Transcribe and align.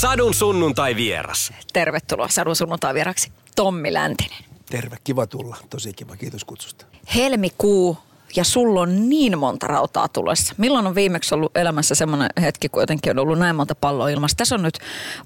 Sadun 0.00 0.34
sunnuntai 0.34 0.96
vieras. 0.96 1.52
Tervetuloa 1.72 2.28
Sadun 2.28 2.56
sunnuntai 2.56 2.94
vieraksi 2.94 3.32
Tommi 3.56 3.92
Läntinen. 3.92 4.44
Terve, 4.70 4.96
kiva 5.04 5.26
tulla. 5.26 5.56
Tosi 5.70 5.92
kiva, 5.92 6.16
kiitos 6.16 6.44
kutsusta. 6.44 6.86
Helmikuu 7.14 7.98
ja 8.36 8.44
sulla 8.44 8.80
on 8.80 9.08
niin 9.08 9.38
monta 9.38 9.66
rautaa 9.66 10.08
tulossa. 10.08 10.54
Milloin 10.58 10.86
on 10.86 10.94
viimeksi 10.94 11.34
ollut 11.34 11.56
elämässä 11.56 11.94
semmoinen 11.94 12.30
hetki, 12.40 12.68
kun 12.68 12.82
jotenkin 12.82 13.10
on 13.10 13.18
ollut 13.18 13.38
näin 13.38 13.56
monta 13.56 13.74
palloa 13.74 14.08
ilmassa? 14.08 14.36
Tässä 14.36 14.54
on 14.54 14.62
nyt 14.62 14.78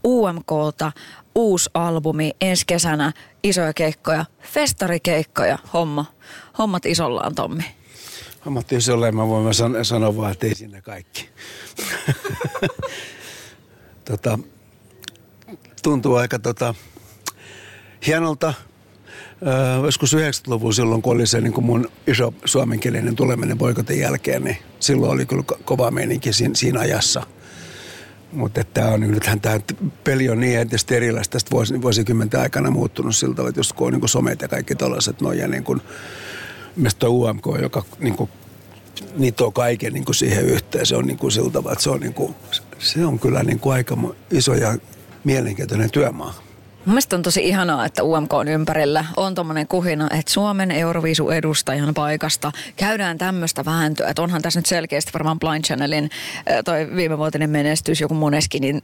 UMKta, 0.05 0.93
uusi 1.35 1.71
albumi, 1.75 2.31
ensi 2.41 2.65
kesänä 2.67 3.13
isoja 3.43 3.73
keikkoja, 3.73 4.25
festarikeikkoja, 4.43 5.59
homma. 5.73 6.05
Hommat 6.59 6.87
isollaan, 6.87 7.35
Tommi. 7.35 7.65
Hommat 8.47 8.73
isollaan, 8.73 9.17
mä 9.17 9.29
voin 9.29 9.55
san- 9.55 9.85
sanoa 9.85 10.17
vaan, 10.17 10.33
että 10.33 10.47
ei 10.47 10.55
sinne 10.55 10.83
kaikki. 10.83 11.29
tota, 14.11 14.39
tuntuu 15.85 16.15
aika 16.15 16.39
tota, 16.39 16.75
hienolta. 18.07 18.55
Öö, 19.47 19.85
joskus 19.85 20.15
90-luvun 20.15 20.75
silloin, 20.75 21.03
kun 21.03 21.13
oli 21.13 21.27
se 21.27 21.41
niin 21.41 21.53
kuin 21.53 21.65
mun 21.65 21.89
iso 22.07 22.35
suomenkielinen 22.45 23.17
tuleminen 23.17 23.59
poikoten 23.59 23.99
jälkeen, 23.99 24.45
niin 24.45 24.57
silloin 24.81 25.13
oli 25.13 25.27
kyllä 25.27 25.45
ko- 25.53 25.59
kova 25.65 25.91
meininki 25.91 26.33
siinä, 26.33 26.55
siinä 26.55 26.81
ajassa. 26.81 27.23
Mutta 28.33 28.65
tämä 28.65 28.89
on, 28.89 29.01
nythän 29.01 29.41
tämä 29.41 29.61
peli 30.05 30.29
on 30.29 30.41
niin 30.41 30.59
entistä 30.59 30.95
erilaista 30.95 31.33
tästä 31.33 31.51
vuos, 31.51 31.73
vuosikymmenten 31.83 32.41
aikana 32.41 32.71
muuttunut 32.71 33.17
siltä, 33.17 33.43
että 33.49 33.59
just 33.59 33.73
kun 33.73 33.87
on 33.87 34.01
niin 34.01 34.09
somet 34.09 34.43
ja 34.43 34.49
kaikki 34.49 34.75
tollaiset 34.75 35.21
noin 35.21 35.39
ja 35.39 35.49
niin 35.49 35.65
kuin, 35.65 35.81
mielestäni 36.77 37.11
UMK, 37.11 37.47
joka 37.63 37.83
niin 37.99 38.17
kuin, 38.17 38.31
nitoo 39.17 39.51
kaiken 39.51 39.93
niin 39.93 40.05
kuin 40.05 40.15
siihen 40.15 40.45
yhteen, 40.45 40.87
se 40.87 40.97
on 40.97 41.07
niin 41.07 41.19
kuin 41.19 41.33
sillä 41.33 41.73
että 41.73 41.83
se 41.85 41.91
on, 41.91 42.01
niin 42.01 42.15
kuin, 42.15 42.35
se 42.79 43.07
on 43.07 43.19
kyllä 43.19 43.43
niin 43.43 43.61
kuin 43.61 43.75
aika 43.75 43.97
iso 44.31 44.55
ja 44.55 44.79
mielenkiintoinen 45.25 45.91
työmaa. 45.91 46.35
Mun 46.85 46.95
mielestä 46.95 47.17
on 47.17 47.23
tosi 47.23 47.49
ihanaa, 47.49 47.87
että 47.87 48.03
UMK 48.03 48.33
on 48.33 48.49
ympärillä. 48.49 49.05
On 49.17 49.35
tommonen 49.35 49.69
kuhina, 49.69 50.09
että 50.19 50.33
Suomen 50.33 50.71
Euroviisu 50.71 51.31
edustajan 51.31 51.95
paikasta 51.95 52.53
käydään 52.77 53.19
tämmöistä 53.19 53.65
vääntöä. 53.65 54.09
Että 54.09 54.23
onhan 54.23 54.43
tässä 54.43 54.61
nyt 54.61 54.67
selkeästi 54.67 55.13
varmaan 55.15 55.39
Blind 55.39 55.65
Channelin 55.65 56.11
äh, 56.51 56.59
toi 56.65 56.89
viimevuotinen 56.97 57.51
menestys, 57.51 58.01
joku 58.01 58.15
moneskin, 58.15 58.61
niin, 58.61 58.83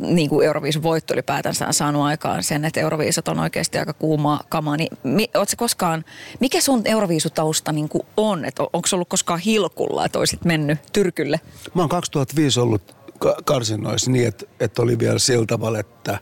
niin 0.00 0.28
kuin 0.28 0.46
Euroviisun 0.46 0.82
voitto 0.82 1.14
ylipäätänsä 1.14 1.66
on 1.66 1.74
saanut 1.74 2.02
aikaan 2.02 2.42
sen, 2.42 2.64
että 2.64 2.80
Euroviisut 2.80 3.28
on 3.28 3.38
oikeasti 3.38 3.78
aika 3.78 3.92
kuuma 3.92 4.40
kama. 4.48 4.76
Niin, 4.76 4.98
mi, 5.02 5.30
se 5.46 5.56
koskaan, 5.56 6.04
mikä 6.40 6.60
sun 6.60 6.82
Euroviisutausta 6.84 7.72
niin 7.72 7.88
kuin 7.88 8.02
on? 8.16 8.44
Että 8.44 8.62
onko 8.72 8.88
se 8.88 8.96
ollut 8.96 9.08
koskaan 9.08 9.40
hilkulla, 9.40 10.04
että 10.04 10.18
olisit 10.18 10.44
mennyt 10.44 10.78
Tyrkylle? 10.92 11.40
Mä 11.74 11.82
oon 11.82 11.88
2005 11.88 12.60
ollut 12.60 13.01
karsinnoissa 13.44 14.10
niin, 14.10 14.28
että, 14.28 14.46
että 14.60 14.82
oli 14.82 14.98
vielä 14.98 15.18
sillä 15.18 15.46
tavalla, 15.46 15.78
että 15.78 16.18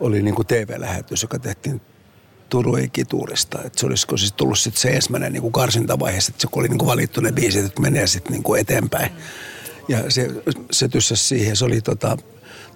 oli 0.00 0.22
niin 0.22 0.34
kuin 0.34 0.46
TV-lähetys, 0.46 1.22
joka 1.22 1.38
tehtiin 1.38 1.80
Turun 2.48 2.80
ikituurista. 2.80 3.58
Että 3.64 3.80
se 3.80 3.86
olisiko 3.86 4.16
siis 4.16 4.32
tullut 4.32 4.58
sitten 4.58 4.80
se 4.80 4.90
ensimmäinen 4.90 5.32
niin 5.32 5.42
kuin 5.42 5.52
karsintavaihe, 5.52 6.18
että 6.18 6.32
se 6.38 6.48
oli 6.52 6.68
niin 6.68 6.78
kuin 6.78 6.88
valittu 6.88 7.20
ne 7.20 7.32
biisit, 7.32 7.64
että 7.64 7.80
menee 7.82 8.06
sitten 8.06 8.32
niin 8.32 8.42
kuin 8.42 8.60
eteenpäin. 8.60 9.10
Ja 9.88 10.10
se, 10.10 10.30
se 10.72 10.88
tyssäsi 10.88 11.28
siihen, 11.28 11.56
se 11.56 11.64
oli 11.64 11.80
tota, 11.80 12.16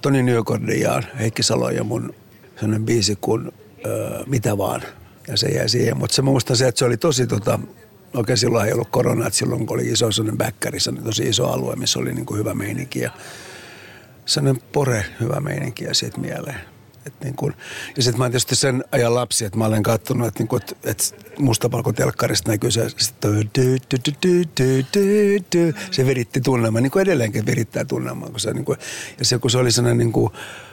Toni 0.02 0.22
Nykordi 0.22 0.80
ja 0.80 1.02
Heikki 1.18 1.42
Salo 1.42 1.70
ja 1.70 1.84
mun 1.84 2.14
sellainen 2.54 2.84
biisi 2.84 3.18
kuin 3.20 3.52
öö, 3.86 4.24
Mitä 4.26 4.58
vaan. 4.58 4.82
Ja 5.28 5.36
se 5.36 5.48
jäi 5.48 5.68
siihen, 5.68 5.96
mutta 5.96 6.16
se 6.16 6.22
muistan 6.22 6.56
se, 6.56 6.68
että 6.68 6.78
se 6.78 6.84
oli 6.84 6.96
tosi 6.96 7.26
tota, 7.26 7.60
Okei, 8.16 8.36
silloin 8.36 8.66
ei 8.66 8.72
ollut 8.72 8.90
korona, 8.90 9.26
että 9.26 9.38
silloin 9.38 9.66
kun 9.66 9.76
oli 9.76 9.88
iso 9.88 10.12
sellainen 10.12 10.38
bäkkäri, 10.38 10.80
se 10.80 10.92
tosi 10.92 11.22
iso 11.22 11.48
alue, 11.48 11.76
missä 11.76 11.98
oli 11.98 12.14
niin 12.14 12.26
kuin 12.26 12.38
hyvä 12.38 12.54
meininki 12.54 13.00
ja 13.00 13.10
sellainen 14.26 14.62
pore 14.72 15.04
hyvä 15.20 15.40
meininki 15.40 15.84
ja 15.84 15.94
siitä 15.94 16.20
mieleen. 16.20 16.60
Et 17.06 17.12
niin 17.24 17.36
kun, 17.36 17.54
ja 17.96 18.02
sitten 18.02 18.18
mä 18.18 18.24
oon 18.24 18.30
tietysti 18.30 18.56
sen 18.56 18.84
ajan 18.92 19.14
lapsi, 19.14 19.44
että 19.44 19.58
mä 19.58 19.66
olen 19.66 19.82
katsonut, 19.82 20.28
että, 20.28 20.42
niin 20.42 20.62
et, 20.62 20.76
et 20.84 21.14
mustapalkotelkkarista 21.38 22.50
näkyy 22.50 22.70
se, 22.70 22.86
se 25.90 26.06
viritti 26.06 26.40
tunnelmaa, 26.40 26.80
niin 26.80 26.90
kuin 26.90 27.02
edelleenkin 27.02 27.46
virittää 27.46 27.84
tunnelmaa. 27.84 28.30
Kun 28.30 28.40
se, 28.40 28.52
niin 28.52 28.64
kuin, 28.64 28.78
ja 29.18 29.24
se, 29.24 29.38
kun 29.38 29.50
se 29.50 29.58
oli 29.58 29.70
sellainen 29.70 29.98
niin 29.98 30.12
kuin, 30.12 30.32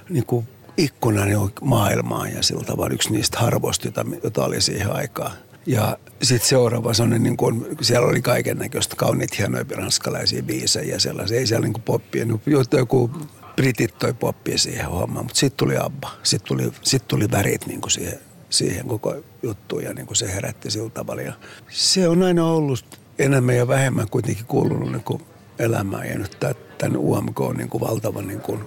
niin 0.09 0.25
kuin 0.25 0.47
ikkuna 0.77 1.25
niin 1.25 1.51
maailmaan 1.61 2.31
ja 2.31 2.43
sillä 2.43 2.63
tavalla 2.63 2.93
yksi 2.93 3.11
niistä 3.11 3.39
harvoista, 3.39 3.87
jota, 3.87 4.05
jota 4.23 4.45
oli 4.45 4.61
siihen 4.61 4.91
aikaan. 4.91 5.31
Ja 5.65 5.97
sitten 6.21 6.49
seuraava 6.49 6.93
sellainen, 6.93 7.23
niin 7.23 7.37
kun, 7.37 7.67
siellä 7.81 8.07
oli 8.07 8.21
kaiken 8.21 8.57
näköistä 8.57 8.95
kauniit 8.95 9.37
hienoja 9.37 9.65
ranskalaisia 9.75 10.43
biisejä 10.43 10.93
ja 10.93 10.99
sellaisia. 10.99 11.37
Ei 11.37 11.47
siellä 11.47 11.65
niin 11.65 11.73
kuin 11.73 11.83
poppia, 11.83 12.25
niin 12.25 12.41
joku 12.77 13.11
britit 13.55 13.97
toi 13.99 14.13
poppia 14.13 14.57
siihen 14.57 14.85
hommaan, 14.85 15.25
mutta 15.25 15.39
sitten 15.39 15.57
tuli 15.57 15.77
Abba. 15.77 16.11
Sitten 16.23 16.47
tuli, 16.47 16.71
sit 16.81 17.07
tuli 17.07 17.31
värit 17.31 17.67
niin 17.67 17.81
kuin 17.81 17.91
siihen, 17.91 18.19
siihen 18.49 18.87
koko 18.87 19.15
juttuun 19.43 19.83
ja 19.83 19.93
niin 19.93 20.07
kuin 20.07 20.17
se 20.17 20.33
herätti 20.33 20.71
sillä 20.71 20.89
tavalla. 20.89 21.21
Ja 21.21 21.33
se 21.69 22.07
on 22.07 22.23
aina 22.23 22.45
ollut 22.45 22.99
enemmän 23.19 23.55
ja 23.55 23.67
vähemmän 23.67 24.09
kuitenkin 24.09 24.45
kuulunut 24.45 24.91
niin 24.91 25.03
kuin 25.03 25.21
elämään 25.59 26.09
ja 26.09 26.17
nyt 26.17 26.37
tämän 26.77 26.97
UMK 26.97 27.39
on 27.39 27.55
niin 27.55 27.69
kuin 27.69 27.81
valtava 27.81 28.21
niin 28.21 28.41
kuin, 28.41 28.59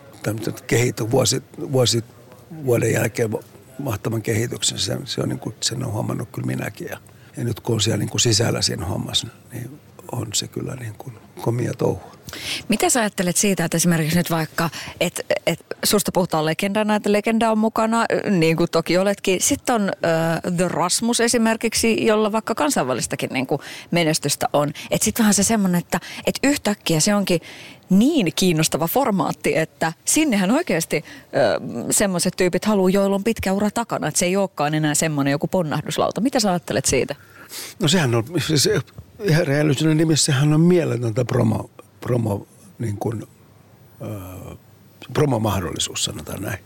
kehitys, 0.67 1.11
vuosi, 1.11 1.43
vuosi 1.73 2.05
vuoden 2.65 2.93
jälkeen 2.93 3.31
mahtavan 3.79 4.23
kehityksen. 4.23 4.79
Se, 4.79 4.99
se 5.05 5.21
on 5.21 5.29
niin 5.29 5.39
kuin, 5.39 5.55
sen 5.61 5.85
on 5.85 5.93
huomannut 5.93 6.29
kyllä 6.33 6.47
minäkin. 6.47 6.89
Ja, 6.91 6.99
ja 7.37 7.45
nyt 7.45 7.61
kun 7.61 7.75
on 7.75 7.81
siellä 7.81 7.99
niin 7.99 8.11
kuin 8.11 8.21
sisällä 8.21 8.63
siinä 8.63 8.87
hommassa, 8.87 9.27
niin 9.53 9.81
on 10.13 10.27
se 10.35 10.49
kyllä 10.49 10.75
niin 10.75 10.95
kuin 10.99 11.19
komia 11.41 11.75
touhua. 11.75 12.17
Mitä 12.69 12.91
sä 12.91 13.01
ajattelet 13.01 13.37
siitä, 13.37 13.65
että 13.65 13.77
esimerkiksi 13.77 14.19
nyt 14.19 14.31
vaikka, 14.31 14.71
että 15.01 15.23
et, 15.47 15.67
susta 15.85 16.13
puhutaan 16.13 16.45
legendana, 16.45 16.95
että 16.95 17.13
legenda 17.13 17.51
on 17.51 17.59
mukana, 17.59 18.05
niin 18.31 18.57
kuin 18.57 18.71
toki 18.71 18.99
oletkin. 18.99 19.41
Sitten 19.43 19.75
on 19.75 19.83
uh, 19.83 20.55
The 20.57 20.69
Rasmus 20.69 21.21
esimerkiksi, 21.21 22.07
jolla 22.07 22.33
vaikka 22.33 22.55
kansainvälistäkin 22.55 23.31
niin 23.33 23.47
kuin 23.47 23.61
menestystä 23.91 24.49
on. 24.53 24.69
Että 24.91 25.05
sitten 25.05 25.23
vähän 25.23 25.35
se 25.35 25.43
semmoinen, 25.43 25.79
että 25.79 26.01
et 26.27 26.39
yhtäkkiä 26.43 27.01
se 27.01 27.15
onkin 27.15 27.41
niin 27.91 28.33
kiinnostava 28.37 28.87
formaatti, 28.87 29.57
että 29.57 29.93
sinnehän 30.05 30.51
oikeasti 30.51 31.05
semmoiset 31.91 32.35
tyypit 32.37 32.65
haluaa, 32.65 32.91
joilla 32.91 33.17
on 33.17 33.25
pitkä 33.25 33.53
ura 33.53 33.71
takana. 33.71 34.09
Että 34.09 34.19
se 34.19 34.27
ei 34.27 34.37
olekaan 34.37 34.75
enää 34.75 34.95
semmoinen 34.95 35.33
joku 35.33 35.47
ponnahduslauta. 35.47 36.21
Mitä 36.21 36.41
sä 36.41 36.51
ajattelet 36.51 36.85
siitä? 36.85 37.15
No 37.81 37.89
sehän 37.89 38.15
on, 38.15 38.25
se, 38.55 38.81
rehellisyyden 39.45 39.97
nimissä 39.97 40.33
sehän 40.33 40.53
on 40.53 40.61
mieletöntä 40.61 41.25
promo, 41.25 41.71
promo, 42.01 42.47
niin 42.79 42.97
kuin, 42.97 43.23
äh, 44.03 44.57
promomahdollisuus, 45.13 46.05
sanotaan 46.05 46.43
näin. 46.43 46.59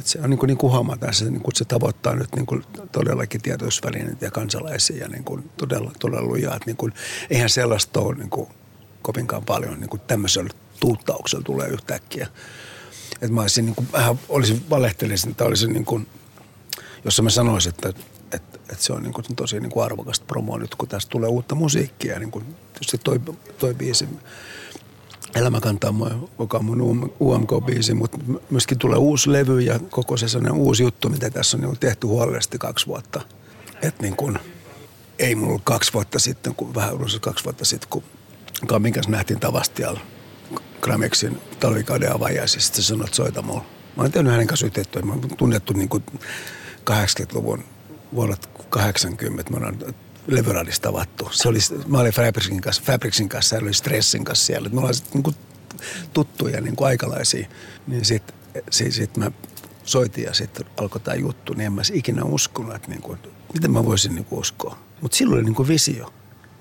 Et 0.00 0.06
se 0.06 0.18
on 0.24 0.30
niin 0.30 0.38
kuin, 0.38 0.48
niin 0.48 0.58
kuin 0.58 0.72
huomataan, 0.72 1.14
se, 1.14 1.24
niin 1.24 1.40
kuin, 1.40 1.54
se 1.54 1.64
tavoittaa 1.64 2.14
nyt 2.14 2.34
niin 2.36 2.46
kuin, 2.46 2.64
todellakin 2.92 3.42
tietoisvälineet 3.42 4.22
ja 4.22 4.30
kansalaisia 4.30 4.96
ja 4.96 5.08
niin 5.08 5.24
kuin, 5.24 5.50
todella, 5.56 5.92
todella 5.98 6.26
lujaa. 6.26 6.58
Niin 6.66 6.76
kuin, 6.76 6.92
eihän 7.30 7.50
sellaista 7.50 8.00
ole 8.00 8.14
niin 8.14 8.30
kuin, 8.30 8.48
kovinkaan 9.02 9.44
paljon 9.44 9.80
niin 9.80 9.90
kuin 9.90 10.00
tämmöisellä 10.00 10.50
tuuttauksella 10.80 11.44
tulee 11.44 11.68
yhtäkkiä. 11.68 12.28
Että 13.14 13.34
mä 13.34 13.40
olisin, 13.40 13.64
niin 13.64 13.74
kuin, 13.74 13.88
vähän, 13.92 14.18
olisin 14.28 14.64
valehtelisin, 14.70 15.30
että 15.30 15.44
olisin 15.44 15.72
niin 15.72 15.84
kuin, 15.84 16.06
jos 17.04 17.22
mä 17.22 17.30
sanoisin, 17.30 17.70
että 17.74 17.92
että 18.32 18.58
et 18.72 18.80
se 18.80 18.92
on 18.92 19.02
niin 19.02 19.12
kuin 19.12 19.24
tosi 19.36 19.60
niin 19.60 19.70
kuin 19.70 19.84
arvokasta 19.84 20.26
promoa 20.26 20.58
nyt, 20.58 20.74
kun 20.74 20.88
tästä 20.88 21.10
tulee 21.10 21.28
uutta 21.28 21.54
musiikkia. 21.54 22.18
Niin 22.18 22.30
kuin, 22.30 22.44
tietysti 22.72 22.98
toi, 22.98 23.20
toi 23.58 23.74
biisi, 23.74 24.08
Elämä 25.34 25.60
kantaa 25.60 25.92
mua, 25.92 26.28
joka 26.38 26.58
on 26.58 26.64
mun 26.64 27.12
UMK-biisi, 27.20 27.94
mutta 27.94 28.18
myöskin 28.50 28.78
tulee 28.78 28.98
uusi 28.98 29.32
levy 29.32 29.60
ja 29.60 29.78
koko 29.78 30.16
se 30.16 30.28
sellainen 30.28 30.60
uusi 30.60 30.82
juttu, 30.82 31.08
mitä 31.08 31.30
tässä 31.30 31.56
on 31.56 31.60
niin 31.60 31.78
tehty 31.78 32.06
huolellisesti 32.06 32.58
kaksi 32.58 32.86
vuotta. 32.86 33.20
Että 33.82 34.02
niin 34.02 34.16
kuin, 34.16 34.38
ei 35.18 35.34
mulla 35.34 35.60
kaksi 35.64 35.92
vuotta 35.92 36.18
sitten, 36.18 36.54
kun 36.54 36.74
vähän 36.74 36.94
kaksi 37.20 37.44
vuotta 37.44 37.64
sitten, 37.64 37.88
kun 37.90 38.02
Kaminkas 38.66 39.08
nähtiin 39.08 39.40
Tavastialla 39.40 40.00
Gramexin 40.80 41.38
talvikauden 41.60 42.14
avajaisissa. 42.14 42.74
Se 42.74 42.82
sanoi, 42.82 43.04
että 43.04 43.16
soita 43.16 43.42
mulla. 43.42 43.64
Mä 43.96 44.02
olen 44.02 44.12
tehnyt 44.12 44.32
hänen 44.32 44.46
kanssa 44.46 44.66
yhteistyötä. 44.66 45.06
Mä 45.06 45.12
oon 45.12 45.28
tunnettu 45.36 45.72
niin 45.72 45.88
kuin 45.88 46.04
80-luvun 46.90 47.64
vuonna 48.14 48.36
80 48.68 49.50
mä 49.50 49.56
olen 49.56 49.94
levyradissa 50.26 50.82
tavattu. 50.82 51.28
Se 51.32 51.48
oli, 51.48 51.58
mä 51.86 51.98
olin 51.98 52.12
Fabricsin 52.12 52.60
kanssa, 52.60 52.82
Fabricsin 52.86 53.28
kanssa, 53.28 53.56
ja 53.56 53.62
oli 53.62 53.74
Stressin 53.74 54.24
kanssa 54.24 54.46
siellä. 54.46 54.68
Me 54.68 54.78
ollaan 54.78 54.94
niin 55.14 55.22
kuin 55.22 55.36
tuttuja 56.12 56.60
niin 56.60 56.76
kuin 56.76 56.88
aikalaisia. 56.88 57.48
Niin 57.86 58.04
sit, 58.04 58.34
sit, 58.70 58.92
sit 58.92 59.16
mä 59.16 59.30
soitin 59.84 60.24
ja 60.24 60.34
sitten 60.34 60.66
alkoi 60.76 61.00
tämä 61.00 61.14
juttu, 61.14 61.52
niin 61.52 61.66
en 61.66 61.72
mä 61.72 61.82
ikinä 61.92 62.24
uskonut, 62.24 62.74
että 62.74 62.88
niin 62.88 63.02
kuin, 63.02 63.18
miten 63.54 63.70
mä 63.70 63.84
voisin 63.84 64.14
niin 64.14 64.26
uskoa. 64.30 64.78
Mutta 65.00 65.16
silloin 65.16 65.38
oli 65.38 65.44
niin 65.44 65.54
kuin 65.54 65.68
visio 65.68 66.12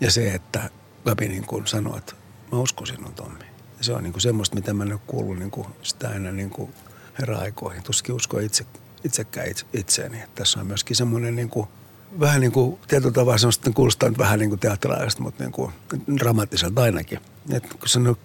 ja 0.02 0.12
se, 0.12 0.34
että 0.34 0.70
Gabi 1.06 1.28
niin 1.28 1.46
kuin 1.46 1.68
sanoi, 1.68 1.98
että 1.98 2.14
mä 2.52 2.60
uskon 2.60 2.88
sinun 2.88 3.14
Tommi. 3.14 3.46
Ja 3.78 3.84
se 3.84 3.94
on 3.94 4.04
niin 4.04 4.14
kuin 4.14 4.22
semmoista, 4.22 4.56
mitä 4.56 4.74
mä 4.74 4.84
en 4.84 4.94
ole 4.94 5.02
kuullut 5.08 5.40
niin 5.40 5.52
kuin 5.52 5.68
sitä 5.82 6.10
aina 6.10 6.32
niin 6.32 6.50
kuin 6.50 6.74
herra-aikoihin. 7.20 7.84
Tuskin 7.84 8.16
usko 8.16 8.40
itse, 8.40 8.66
itsekään 9.04 9.48
itse, 9.48 9.66
itseäni. 9.74 10.18
Että 10.18 10.36
tässä 10.36 10.60
on 10.60 10.68
myöskin 10.68 10.96
semmoinen 10.96 11.36
niin 11.36 11.50
kuin, 11.50 11.68
vähän 12.20 12.42
niin 12.42 12.52
kuin 12.52 12.80
tietyllä 12.88 13.14
tavalla 13.14 13.38
semmoista 13.38 13.72
kuulostaa 13.72 14.10
nyt 14.10 14.18
vähän 14.18 14.40
niin 14.40 14.50
kuin 14.50 14.60
teatterilaista, 14.60 15.22
mutta 15.22 15.44
niin 15.44 15.52
kuin 15.52 15.72
dramaattiselta 16.20 16.82
ainakin. 16.82 17.20
Että 17.50 17.70
kun 17.80 17.88
se 17.90 18.00
on 18.00 18.18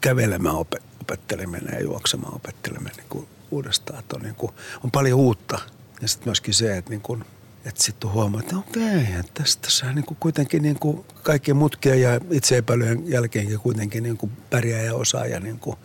kävelemään 0.00 0.56
opetteleminen 1.00 1.74
ja 1.74 1.82
juoksemaan 1.82 2.34
opetteleminen 2.34 2.96
niin 2.96 3.08
kuin 3.08 3.28
uudestaan, 3.50 3.98
että 3.98 4.16
on, 4.16 4.22
niin 4.22 4.34
kuin, 4.34 4.52
on 4.84 4.90
paljon 4.90 5.20
uutta. 5.20 5.58
Ja 6.02 6.08
sitten 6.08 6.28
myöskin 6.28 6.54
se, 6.54 6.76
että 6.76 6.90
niin 6.90 7.00
kuin, 7.00 7.24
että 7.64 7.82
sitten 7.82 8.12
huomaa, 8.12 8.40
että 8.40 8.56
okei, 8.56 9.06
että 9.20 9.32
tästä 9.34 9.70
saa 9.70 9.92
niin 9.92 10.04
kuin 10.04 10.16
kuitenkin 10.20 10.62
niin 10.62 10.78
kuin 10.78 11.04
kaikkien 11.22 11.56
mutkia 11.56 11.94
ja 11.94 12.20
itseepäilyjen 12.30 13.10
jälkeenkin 13.10 13.58
kuitenkin 13.58 14.02
niin 14.02 14.16
kuin 14.16 14.32
pärjää 14.50 14.82
ja 14.82 14.94
osaa. 14.94 15.26
Ja 15.26 15.40
niin 15.40 15.58
kuin, 15.58 15.76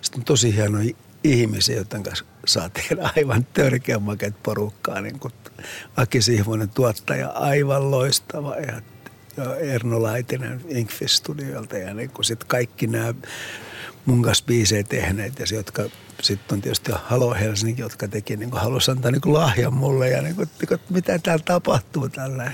sitten 0.00 0.20
on 0.20 0.24
tosi 0.24 0.56
hieno 0.56 0.78
ihmisiä, 1.24 1.76
joiden 1.76 2.02
kanssa 2.02 2.24
saa 2.46 2.68
tehdä 2.68 3.10
aivan 3.16 3.46
törkeän 3.54 4.02
maket 4.02 4.42
porukkaa. 4.42 5.00
Niin 5.00 5.18
kuin 5.18 5.32
Aki 5.96 6.22
Sihvonen 6.22 6.68
tuottaja, 6.68 7.28
aivan 7.28 7.90
loistava. 7.90 8.56
Ja, 8.56 8.82
Erno 9.60 10.02
Laitinen 10.02 10.60
Inkfist 10.68 11.14
Studiolta 11.14 11.78
ja 11.78 11.94
niin 11.94 12.10
kuin 12.10 12.24
sit 12.24 12.44
kaikki 12.44 12.86
nämä 12.86 13.14
mun 14.06 14.22
kanssa 14.22 14.44
biisejä 14.44 14.82
tehneet 14.82 15.38
ja 15.38 15.46
se, 15.46 15.54
jotka 15.54 15.82
sitten 16.22 16.56
on 16.56 16.62
tietysti 16.62 16.92
Halo 17.04 17.34
Helsinki, 17.34 17.82
jotka 17.82 18.08
teki, 18.08 18.36
niin 18.36 18.52
halusi 18.52 18.90
antaa 18.90 19.10
niin 19.10 19.34
lahjan 19.34 19.74
mulle 19.74 20.08
ja 20.08 20.22
niin 20.22 20.36
kuin, 20.36 20.48
niin 20.58 20.68
kuin, 20.68 20.80
mitä 20.90 21.18
täällä 21.18 21.44
tapahtuu 21.44 22.08
tällä. 22.08 22.44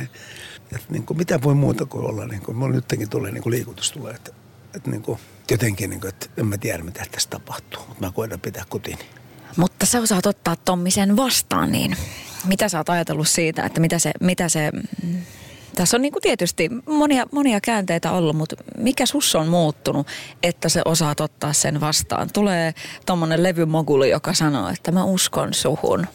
Että 0.73 0.87
niin 0.89 1.07
kuin, 1.07 1.17
mitä 1.17 1.43
voi 1.43 1.55
muuta 1.55 1.87
kuin 1.87 2.07
olla, 2.07 2.27
niin 2.27 2.43
kuin, 2.43 2.57
mulla 2.57 2.75
nytkin 2.75 3.11
tulee 3.11 3.33
niin 3.33 3.43
kuin 3.43 3.51
liikutus 3.51 3.93
tulee, 3.93 4.15
että, 4.15 4.33
että 4.75 4.91
niin 4.91 5.03
kuin, 5.03 5.19
jotenkin, 5.51 5.91
niin 5.91 6.01
kuin, 6.01 6.09
että 6.09 6.27
en 6.37 6.47
mä 6.47 6.59
tiedä 6.59 6.83
mitä 6.83 7.05
tässä 7.11 7.31
tapahtuu, 7.31 7.83
mutta 7.89 8.05
mä 8.07 8.13
koitan 8.13 8.41
pitää 8.41 8.65
kutini. 8.71 9.05
Mutta 9.57 9.87
sä 9.87 10.01
osaat 10.01 10.27
ottaa 10.27 10.57
Tommi 10.57 10.91
sen 10.91 11.17
vastaan, 11.17 11.73
niin 11.73 11.97
mitä 12.45 12.69
sä 12.69 12.79
oot 12.79 12.89
ajatellut 12.89 13.29
siitä, 13.29 13.63
että 13.63 13.81
mitä 13.81 13.99
se, 13.99 14.13
mitä 14.21 14.49
se 14.49 14.71
tässä 15.79 15.97
on 15.97 16.03
niin 16.03 16.13
kuin 16.13 16.23
tietysti 16.23 16.71
monia, 16.87 17.27
monia 17.33 17.61
käänteitä 17.61 18.13
ollut, 18.13 18.37
mutta 18.37 18.57
mikä 18.79 19.07
sus 19.07 19.35
on 19.35 19.49
muuttunut, 19.49 20.07
että 20.43 20.69
se 20.69 20.83
osaat 20.85 21.21
ottaa 21.21 21.53
sen 21.53 21.81
vastaan? 21.81 22.31
Tulee 22.33 22.75
tuommoinen 23.07 23.43
levymoguli, 23.43 24.11
joka 24.11 24.35
sanoo, 24.35 24.69
että 24.69 24.93
mä 24.93 25.05
uskon 25.05 25.55
suhun. 25.55 26.07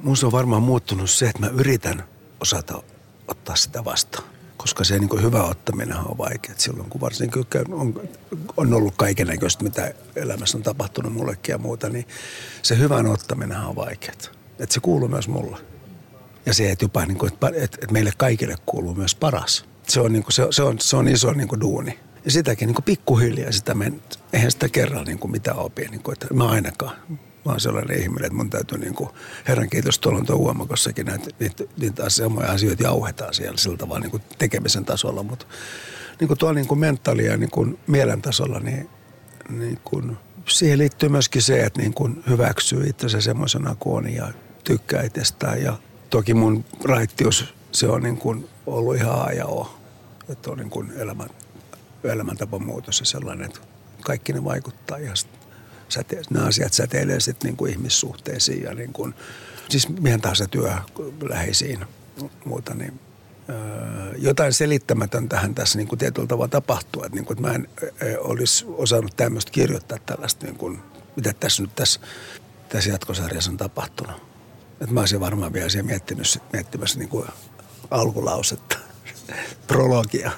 Mun 0.00 0.16
on 0.24 0.32
varmaan 0.32 0.62
muuttunut 0.62 1.10
se, 1.10 1.28
että 1.28 1.40
mä 1.40 1.46
yritän 1.46 2.04
osata 2.40 2.82
ottaa 3.28 3.56
sitä 3.56 3.84
vastaan. 3.84 4.24
Koska 4.56 4.84
se 4.84 4.98
niin 4.98 5.08
kuin 5.08 5.22
hyvä 5.22 5.42
ottaminen 5.42 5.96
on 5.96 6.18
vaikea. 6.18 6.54
Silloin 6.58 6.90
kun 6.90 7.00
varsinkin 7.00 7.44
on, 7.72 8.00
on 8.56 8.74
ollut 8.74 8.94
kaiken 8.96 9.26
näköistä, 9.26 9.64
mitä 9.64 9.94
elämässä 10.16 10.58
on 10.58 10.62
tapahtunut 10.62 11.12
mullekin 11.12 11.52
ja 11.52 11.58
muuta, 11.58 11.88
niin 11.88 12.08
se 12.62 12.78
hyvän 12.78 13.06
ottaminen 13.06 13.58
on 13.58 13.76
vaikeaa. 13.76 14.16
Että 14.58 14.74
se 14.74 14.80
kuuluu 14.80 15.08
myös 15.08 15.28
mulle. 15.28 15.69
Ja 16.46 16.54
se, 16.54 16.70
että 16.70 16.84
jopa 16.84 17.06
niin 17.06 17.18
kuin, 17.18 17.32
että, 17.32 17.50
että, 17.54 17.86
meille 17.90 18.12
kaikille 18.16 18.56
kuuluu 18.66 18.94
myös 18.94 19.14
paras. 19.14 19.64
Se 19.88 20.00
on, 20.00 20.12
niin 20.12 20.22
kuin, 20.22 20.32
se, 20.32 20.46
se 20.50 20.62
on, 20.62 20.78
se 20.80 20.96
on 20.96 21.08
iso 21.08 21.32
niin 21.32 21.48
kuin 21.48 21.60
duuni. 21.60 21.98
Ja 22.24 22.30
sitäkin 22.30 22.66
niin 22.66 22.74
kuin 22.74 22.84
pikkuhiljaa 22.84 23.52
sitä 23.52 23.74
men, 23.74 24.02
eihän 24.32 24.50
sitä 24.50 24.68
kerran 24.68 25.04
niin 25.04 25.18
kuin 25.18 25.30
mitään 25.30 25.58
opi, 25.58 25.88
niin 25.88 26.02
kuin, 26.02 26.12
että 26.12 26.34
mä 26.34 26.48
ainakaan. 26.48 26.96
Mä 27.44 27.52
oon 27.52 27.60
sellainen 27.60 27.98
ihminen, 27.98 28.24
että 28.24 28.36
mun 28.36 28.50
täytyy 28.50 28.78
niin 28.78 28.94
kuin, 28.94 29.10
Herran 29.48 29.70
kiitos, 29.70 29.98
tuolla 29.98 30.18
on 30.18 30.26
tuo 30.26 30.36
Huomakossakin 30.36 31.06
näitä, 31.06 31.30
niitä, 31.40 31.64
niitä 31.80 32.10
samoja 32.10 32.52
asioita 32.52 32.82
jauhetaan 32.82 33.34
siellä 33.34 33.56
sillä 33.56 33.76
tavalla 33.76 34.00
niin 34.00 34.10
kuin 34.10 34.22
tekemisen 34.38 34.84
tasolla. 34.84 35.22
Mutta 35.22 35.46
niin 36.20 36.28
kuin 36.28 36.38
tuolla 36.38 36.54
niin 36.54 36.68
kuin 36.68 36.80
mentaali- 36.80 37.26
ja 37.26 37.36
niin 37.36 37.50
kuin 37.50 37.78
mielen 37.86 38.22
tasolla, 38.22 38.60
niin, 38.60 38.88
niin 39.50 39.78
kuin, 39.84 40.16
siihen 40.48 40.78
liittyy 40.78 41.08
myöskin 41.08 41.42
se, 41.42 41.62
että 41.64 41.80
niin 41.80 41.94
kuin 41.94 42.24
hyväksyy 42.28 42.86
itsensä 42.86 43.20
semmoisena 43.20 43.76
kuin 43.78 43.96
on 44.06 44.14
ja 44.14 44.32
tykkää 44.64 45.02
itsestään 45.02 45.62
ja 45.62 45.78
toki 46.10 46.34
mun 46.34 46.64
raittius, 46.84 47.54
se 47.72 47.88
on 47.88 48.02
niin 48.02 48.16
kuin 48.16 48.48
ollut 48.66 48.96
ihan 48.96 49.28
A 49.28 49.32
ja 49.32 49.46
O. 49.46 49.76
Että 50.28 50.50
on 50.50 50.58
niin 50.58 50.70
kuin 50.70 50.92
elämän, 50.96 51.30
elämäntapan 52.04 52.64
muutos 52.64 53.00
ja 53.00 53.06
sellainen, 53.06 53.46
että 53.46 53.60
kaikki 54.00 54.32
ne 54.32 54.44
vaikuttaa 54.44 54.98
ja 54.98 55.12
säte, 55.88 56.22
nämä 56.30 56.46
asiat 56.46 56.72
säteilee 56.72 57.20
sitten 57.20 57.48
niin 57.48 57.56
kuin 57.56 57.72
ihmissuhteisiin 57.72 58.62
ja 58.62 58.74
niin 58.74 58.92
kuin, 58.92 59.14
siis 59.68 59.88
mihin 59.88 60.20
tahansa 60.20 60.46
työläheisiin 60.48 61.86
muuta, 62.44 62.74
niin 62.74 63.00
öö, 63.48 64.14
jotain 64.18 64.52
selittämätöntähän 64.52 65.54
tässä 65.54 65.78
niin 65.78 65.88
kuin 65.88 65.98
tietyllä 65.98 66.28
tavalla 66.28 66.48
tapahtuu. 66.48 67.02
Että, 67.02 67.16
niin 67.16 67.24
kuin, 67.24 67.38
että 67.38 67.48
mä 67.48 67.54
en 67.54 67.68
olisi 68.18 68.64
osannut 68.68 69.16
tämmöistä 69.16 69.52
kirjoittaa 69.52 69.98
tällaista, 70.06 70.46
niin 70.46 70.56
kuin, 70.56 70.78
mitä 71.16 71.32
tässä 71.40 71.62
nyt 71.62 71.74
tässä, 71.74 72.00
tässä 72.68 72.90
jatkosarjassa 72.90 73.50
on 73.50 73.56
tapahtunut. 73.56 74.29
Että 74.80 74.94
mä 74.94 75.00
olisin 75.00 75.20
varmaan 75.20 75.52
vielä 75.52 75.68
siellä 75.68 75.86
miettinyt, 75.86 76.42
miettimässä 76.52 76.98
niin 76.98 77.08
kuin 77.08 77.26
alkulausetta, 77.90 78.76
prologia. 79.66 80.30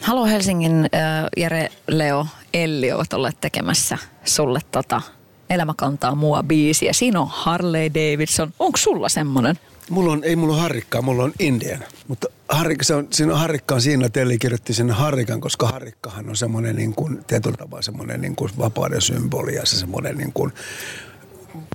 Halo 0.00 0.26
Helsingin 0.26 0.84
äh, 0.94 1.26
Jere, 1.36 1.68
Leo, 1.86 2.26
Elli 2.54 2.92
ovat 2.92 3.12
olleet 3.12 3.40
tekemässä 3.40 3.98
sulle 4.24 4.60
tota 4.72 5.02
Elämä 5.50 5.74
mua 6.16 6.42
biisiä. 6.42 6.92
Siinä 6.92 7.20
on 7.20 7.28
Harley 7.30 7.90
Davidson. 7.94 8.52
Onko 8.58 8.76
sulla 8.76 9.08
semmoinen? 9.08 9.56
Mulla 9.90 10.12
on, 10.12 10.24
ei 10.24 10.36
mulla 10.36 10.54
on 10.54 10.60
harrikkaa, 10.60 11.02
mulla 11.02 11.24
on 11.24 11.32
Indian. 11.38 11.84
Mutta 12.08 12.28
harrikka, 12.48 12.84
se 12.84 12.94
on, 12.94 13.08
siinä 13.10 13.32
on 13.32 13.38
harrikkaan 13.38 13.80
siinä, 13.80 14.06
että 14.06 14.20
Elli 14.20 14.38
kirjoitti 14.38 14.74
sinne 14.74 14.92
harrikan, 14.92 15.40
koska 15.40 15.66
harrikkahan 15.66 16.28
on 16.28 16.36
semmoinen 16.36 16.76
niin 16.76 16.94
kuin, 16.94 17.24
tietyllä 17.24 17.56
tapaa 17.56 17.82
semmoinen 17.82 18.20
niin 18.20 18.36
kuin 18.36 18.50
vapauden 18.58 19.00
symboli 19.00 19.54
ja 19.54 19.66
se 19.66 19.76
semmoinen 19.76 20.16
niin 20.16 20.32
kuin 20.32 20.52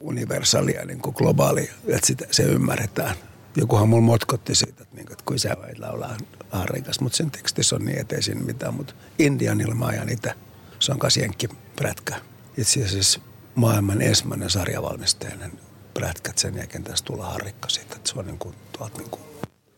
universaalia, 0.02 0.86
niin 0.86 1.00
kuin 1.00 1.16
globaali, 1.18 1.70
että 1.88 2.08
sitä, 2.08 2.26
se 2.32 2.44
ymmärretään. 2.44 3.16
Jokuhan 3.58 3.90
mulla 3.90 4.02
motkotti 4.02 4.56
siitä, 4.56 4.84
että, 4.84 4.96
niin 4.96 5.06
kuin, 5.06 5.14
että 5.14 5.26
kun 5.26 5.36
isä 5.36 5.56
vai 5.62 5.76
laulaa 5.78 6.18
harrikas, 6.50 7.00
mutta 7.00 7.16
sen 7.16 7.32
tekstissä 7.32 7.76
on 7.76 7.86
niin, 7.86 8.00
ettei 8.00 8.22
siinä 8.22 8.42
mitään. 8.42 8.74
Mutta 8.74 8.94
Indianilla 9.20 9.76
mä 9.76 9.86
ajan 9.86 10.10
itse, 10.10 10.34
se 10.80 10.92
on 10.92 11.00
kasienkin 11.00 11.50
prätkä. 11.76 12.16
Itse 12.58 12.86
asiassa 12.86 13.20
maailman 13.56 14.02
ensimmäinen 14.02 14.50
sarjavalmisteinen 14.50 15.52
prätkät 15.94 16.38
sen 16.38 16.58
jälkeen 16.58 16.84
tässä 16.84 17.06
tulla 17.06 17.26
harrikka 17.26 17.70
siitä, 17.70 17.96
että 17.96 18.10
se 18.10 18.20
on 18.20 18.26
niin 18.26 18.40
kuin, 18.40 18.56
tuolta 18.78 18.98
niin 18.98 19.10
kuin 19.10 19.22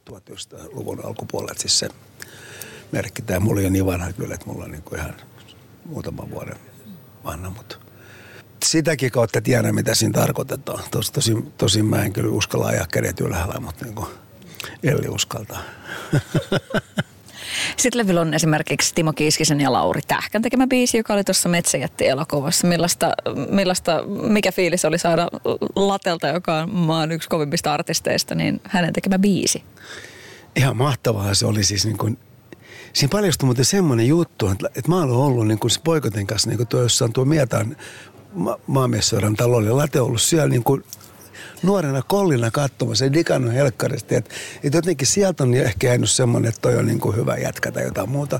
1900-luvun 0.10 1.06
alkupuolella 1.06 1.54
siis 1.58 1.80
se 1.80 1.90
merkki. 2.92 3.22
Tämä 3.22 3.40
mulla 3.40 3.62
on 3.62 3.74
niin 3.74 3.86
vanha 3.86 4.14
kyllä, 4.14 4.36
että 4.36 4.46
mulla 4.46 4.66
on 4.66 4.72
niin 4.72 4.84
kuin 4.84 5.00
ihan 5.00 5.16
muutaman 5.86 6.32
vuoden 6.32 6.58
vanha, 7.24 7.50
mutta 7.50 7.78
sitäkin 8.72 9.12
kautta 9.12 9.42
tiedän, 9.42 9.76
mitä 9.76 9.96
siinä 9.96 10.14
tarkoitetaan. 10.14 10.84
Tos, 10.92 11.12
tosin, 11.12 11.52
tosin 11.58 11.86
mä 11.86 12.04
en 12.04 12.14
kyllä 12.14 12.32
uskalla 12.32 12.68
ajaa 12.68 12.86
kädet 12.92 13.20
ylhäällä, 13.20 13.60
mutta 13.60 13.86
niin 13.86 13.96
kuin 13.96 14.08
Elli 14.84 15.08
uskaltaa. 15.08 15.62
Sitten 17.78 18.00
levyllä 18.00 18.22
on 18.22 18.34
esimerkiksi 18.34 18.96
Timo 18.96 19.14
Kiiskisen 19.14 19.62
ja 19.62 19.72
Lauri 19.72 20.02
Tähkän 20.08 20.42
tekemä 20.42 20.68
biisi, 20.68 20.98
joka 20.98 21.14
oli 21.14 21.24
tuossa 21.24 21.50
Metsäjätti-elokuvassa. 21.50 22.68
Millaista, 22.68 23.14
millaista, 23.50 24.04
mikä 24.08 24.52
fiilis 24.52 24.86
oli 24.86 24.98
saada 24.98 25.28
Latelta, 25.76 26.28
joka 26.28 26.58
on 26.58 26.70
maan 26.70 27.12
yksi 27.12 27.30
kovimmista 27.30 27.74
artisteista, 27.74 28.36
niin 28.36 28.62
hänen 28.64 28.94
tekemä 28.94 29.20
biisi? 29.20 29.64
Ihan 30.56 30.78
mahtavaa 30.78 31.34
se 31.34 31.46
oli 31.46 31.64
siis 31.64 31.86
niin 31.86 31.98
kuin 31.98 32.18
Siinä 32.96 33.12
paljastui 33.12 33.46
muuten 33.46 33.66
semmoinen 33.66 34.08
juttu, 34.08 34.48
että, 34.48 34.68
että 34.68 34.92
mä 34.92 34.98
olen 34.98 35.16
ollut 35.16 35.48
niin 35.48 35.60
kuin 35.60 35.72
se 35.72 35.82
poikoten 35.84 36.28
kanssa 36.28 36.50
niin 36.50 36.58
kuin 36.58 36.68
tuo 36.68 36.82
jossain 36.82 37.14
tuo 37.14 37.26
Mietan 37.26 37.76
ma- 38.36 38.60
maamiesseuran 38.68 39.36
talolla. 39.36 39.78
Late 39.78 40.00
ollut 40.00 40.22
siellä 40.22 40.48
niin 40.48 40.64
kuin 40.64 40.84
nuorena 41.64 42.02
kollina 42.02 42.52
katsomassa, 42.52 43.06
ei 43.06 43.14
digannut 43.14 43.54
helkkarista. 43.54 44.16
Että, 44.16 44.36
että 44.64 44.78
jotenkin 44.78 45.08
sieltä 45.08 45.44
on 45.44 45.54
ehkä 45.54 45.88
jäänyt 45.88 46.10
semmoinen, 46.10 46.50
että 46.50 46.62
toi 46.62 46.76
on 46.76 46.86
niin 46.86 47.00
kuin 47.00 47.16
hyvä 47.16 47.38
jätkä 47.38 47.72
tai 47.72 47.84
jotain 47.84 48.10
muuta. 48.10 48.40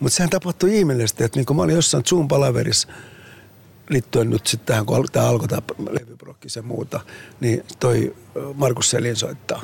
Mutta 0.00 0.16
sehän 0.16 0.30
tapahtui 0.30 0.78
ihmeellisesti, 0.78 1.24
että 1.24 1.38
niin 1.38 1.46
kuin 1.46 1.56
mä 1.56 1.62
olin 1.62 1.74
jossain 1.74 2.04
Zoom-palaverissa 2.04 2.88
liittyen 3.90 4.30
nyt 4.30 4.46
sitten 4.46 4.66
tähän, 4.66 4.86
kun 4.86 5.06
tämä 5.12 5.28
alkoi 5.28 5.48
tämä 5.48 5.62
levyprokki 5.90 6.48
ja 6.56 6.62
muuta, 6.62 7.00
niin 7.40 7.64
toi 7.80 8.16
Markus 8.54 8.90
Selin 8.90 9.16
soittaa. 9.16 9.62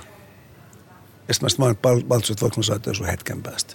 Ja 1.28 1.34
sitten 1.34 1.44
mä 1.44 1.48
sanoin, 1.48 1.72
että 1.72 1.88
voinko 1.88 2.56
mä 2.56 2.62
soittaa 2.62 2.94
sun 2.94 3.06
hetken 3.06 3.42
päästä. 3.42 3.74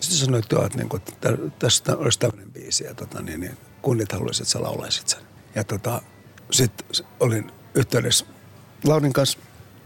Sitten 0.00 0.18
sanoin, 0.18 0.42
että, 0.44 0.66
että, 0.66 0.78
niin 0.78 0.88
että 0.96 1.36
tästä 1.58 1.96
olisi 1.96 2.18
tämmöinen 2.18 2.52
biisi 2.52 2.84
ja 2.84 2.94
tota, 2.94 3.22
niin, 3.22 3.40
niin, 3.40 3.58
kunnit 3.82 4.12
haluaisivat, 4.12 4.46
että 4.46 4.52
sä 4.52 4.62
laulaisit 4.62 5.08
sen. 5.08 5.27
Ja 5.54 5.64
tota, 5.64 6.02
sitten 6.50 7.06
olin 7.20 7.50
yhteydessä 7.74 8.26
Laurin 8.84 9.12
kanssa. 9.12 9.38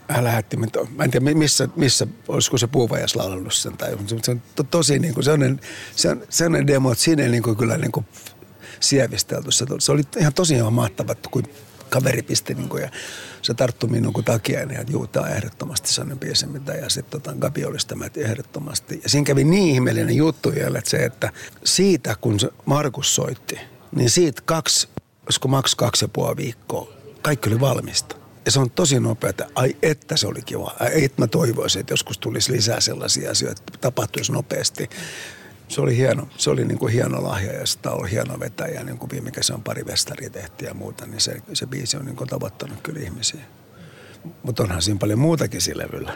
Hän 0.09 0.25
lähetti, 0.25 0.57
mä 0.57 0.67
en 1.05 1.11
tiedä 1.11 1.35
missä, 1.35 1.69
missä 1.77 2.07
olisiko 2.29 2.59
se 2.59 2.67
puuvajas 2.67 3.17
laulannut 3.17 3.55
sen. 3.55 3.77
Tai, 3.77 3.97
se 4.23 4.31
on 4.31 4.43
to, 4.55 4.63
tosi 4.63 4.99
niin 4.99 5.15
kuin, 5.15 5.25
sellainen, 5.25 5.61
sellainen 6.29 6.67
demo, 6.67 6.93
että 6.93 7.05
siinä 7.05 7.23
ei 7.23 7.29
niin 7.29 7.43
kuin, 7.43 7.57
kyllä 7.57 7.79
niin 7.79 7.93
kuin 7.93 8.07
sievistelty. 8.81 9.53
Se, 9.53 9.67
se 9.79 9.93
oli 9.93 10.03
ihan 10.17 10.35
tosi 10.35 10.55
ihan 10.55 10.73
mahtava, 10.73 11.15
kun 11.31 11.43
kaveri 11.91 12.23
pisti 12.23 12.55
niin 12.55 12.69
kuin, 12.69 12.83
ja 12.83 12.91
se 13.43 13.55
tarttui 13.55 13.91
minun 13.91 14.13
kuin 14.13 14.25
takia, 14.25 14.61
että 14.61 14.93
juu, 14.93 15.07
tämä 15.07 15.27
on 15.27 15.33
ehdottomasti 15.33 15.93
sellainen 15.93 16.19
biisi, 16.19 16.47
mitä, 16.47 16.73
ja 16.73 16.91
sitten 16.91 17.21
tota, 17.21 17.37
Gabi 17.39 17.65
oli 17.65 17.81
sitä 17.81 17.97
että 18.07 18.21
ehdottomasti. 18.21 19.01
Ja 19.03 19.09
siinä 19.09 19.25
kävi 19.25 19.45
niin 19.45 19.75
ihmeellinen 19.75 20.17
juttu 20.17 20.55
vielä, 20.55 20.79
että 20.79 20.91
se, 20.91 20.97
että 20.97 21.33
siitä 21.65 22.17
kun 22.21 22.41
se 22.41 22.49
Markus 22.65 23.15
soitti, 23.15 23.59
niin 23.97 24.11
siitä 24.11 24.43
kaksi, 24.45 24.89
olisiko 25.27 25.49
maks 25.49 25.75
kaksi 25.75 26.05
ja 26.05 26.09
puoli 26.09 26.37
viikkoa, 26.37 26.89
kaikki 27.23 27.49
oli 27.49 27.61
valmista. 27.61 28.17
Ja 28.45 28.51
se 28.51 28.61
on 28.61 28.71
tosi 28.71 29.01
nopea, 29.01 29.31
että 29.31 29.47
ai 29.55 29.77
että 29.83 30.17
se 30.17 30.27
oli 30.27 30.43
kiva. 30.43 30.75
Ai 30.81 31.05
että 31.05 31.23
mä 31.23 31.27
toivoisin, 31.27 31.81
että 31.81 31.93
joskus 31.93 32.19
tulisi 32.19 32.53
lisää 32.53 32.81
sellaisia 32.81 33.31
asioita, 33.31 33.63
että 33.67 33.79
tapahtuisi 33.81 34.33
nopeasti. 34.33 34.91
Se 35.69 35.81
oli 35.81 35.97
hieno, 35.97 36.29
se 36.37 36.51
oli 36.51 36.65
niin 36.65 36.79
kuin 36.79 36.93
hieno 36.93 37.23
lahja 37.23 37.53
ja 37.53 37.67
sitä 37.67 37.91
on 37.91 38.07
hieno 38.07 38.41
vetäjä. 38.41 38.85
Niin 38.85 38.99
kuin 38.99 39.11
viime 39.11 39.31
kesän 39.31 39.63
pari 39.63 39.87
vestaria 39.87 40.31
tehtiin 40.31 40.69
ja 40.69 40.75
muuta, 40.75 41.07
niin 41.07 41.21
se, 41.21 41.37
se 41.53 41.67
biisi 41.67 41.97
on 41.97 42.05
niin 42.05 42.17
kuin 42.17 42.29
tavoittanut 42.29 42.81
kyllä 42.83 43.01
ihmisiä. 43.01 43.41
Mutta 44.43 44.63
onhan 44.63 44.83
siinä 44.83 44.99
paljon 44.99 45.19
muutakin 45.19 45.61
sillä 45.61 45.83
levyllä. 45.83 46.13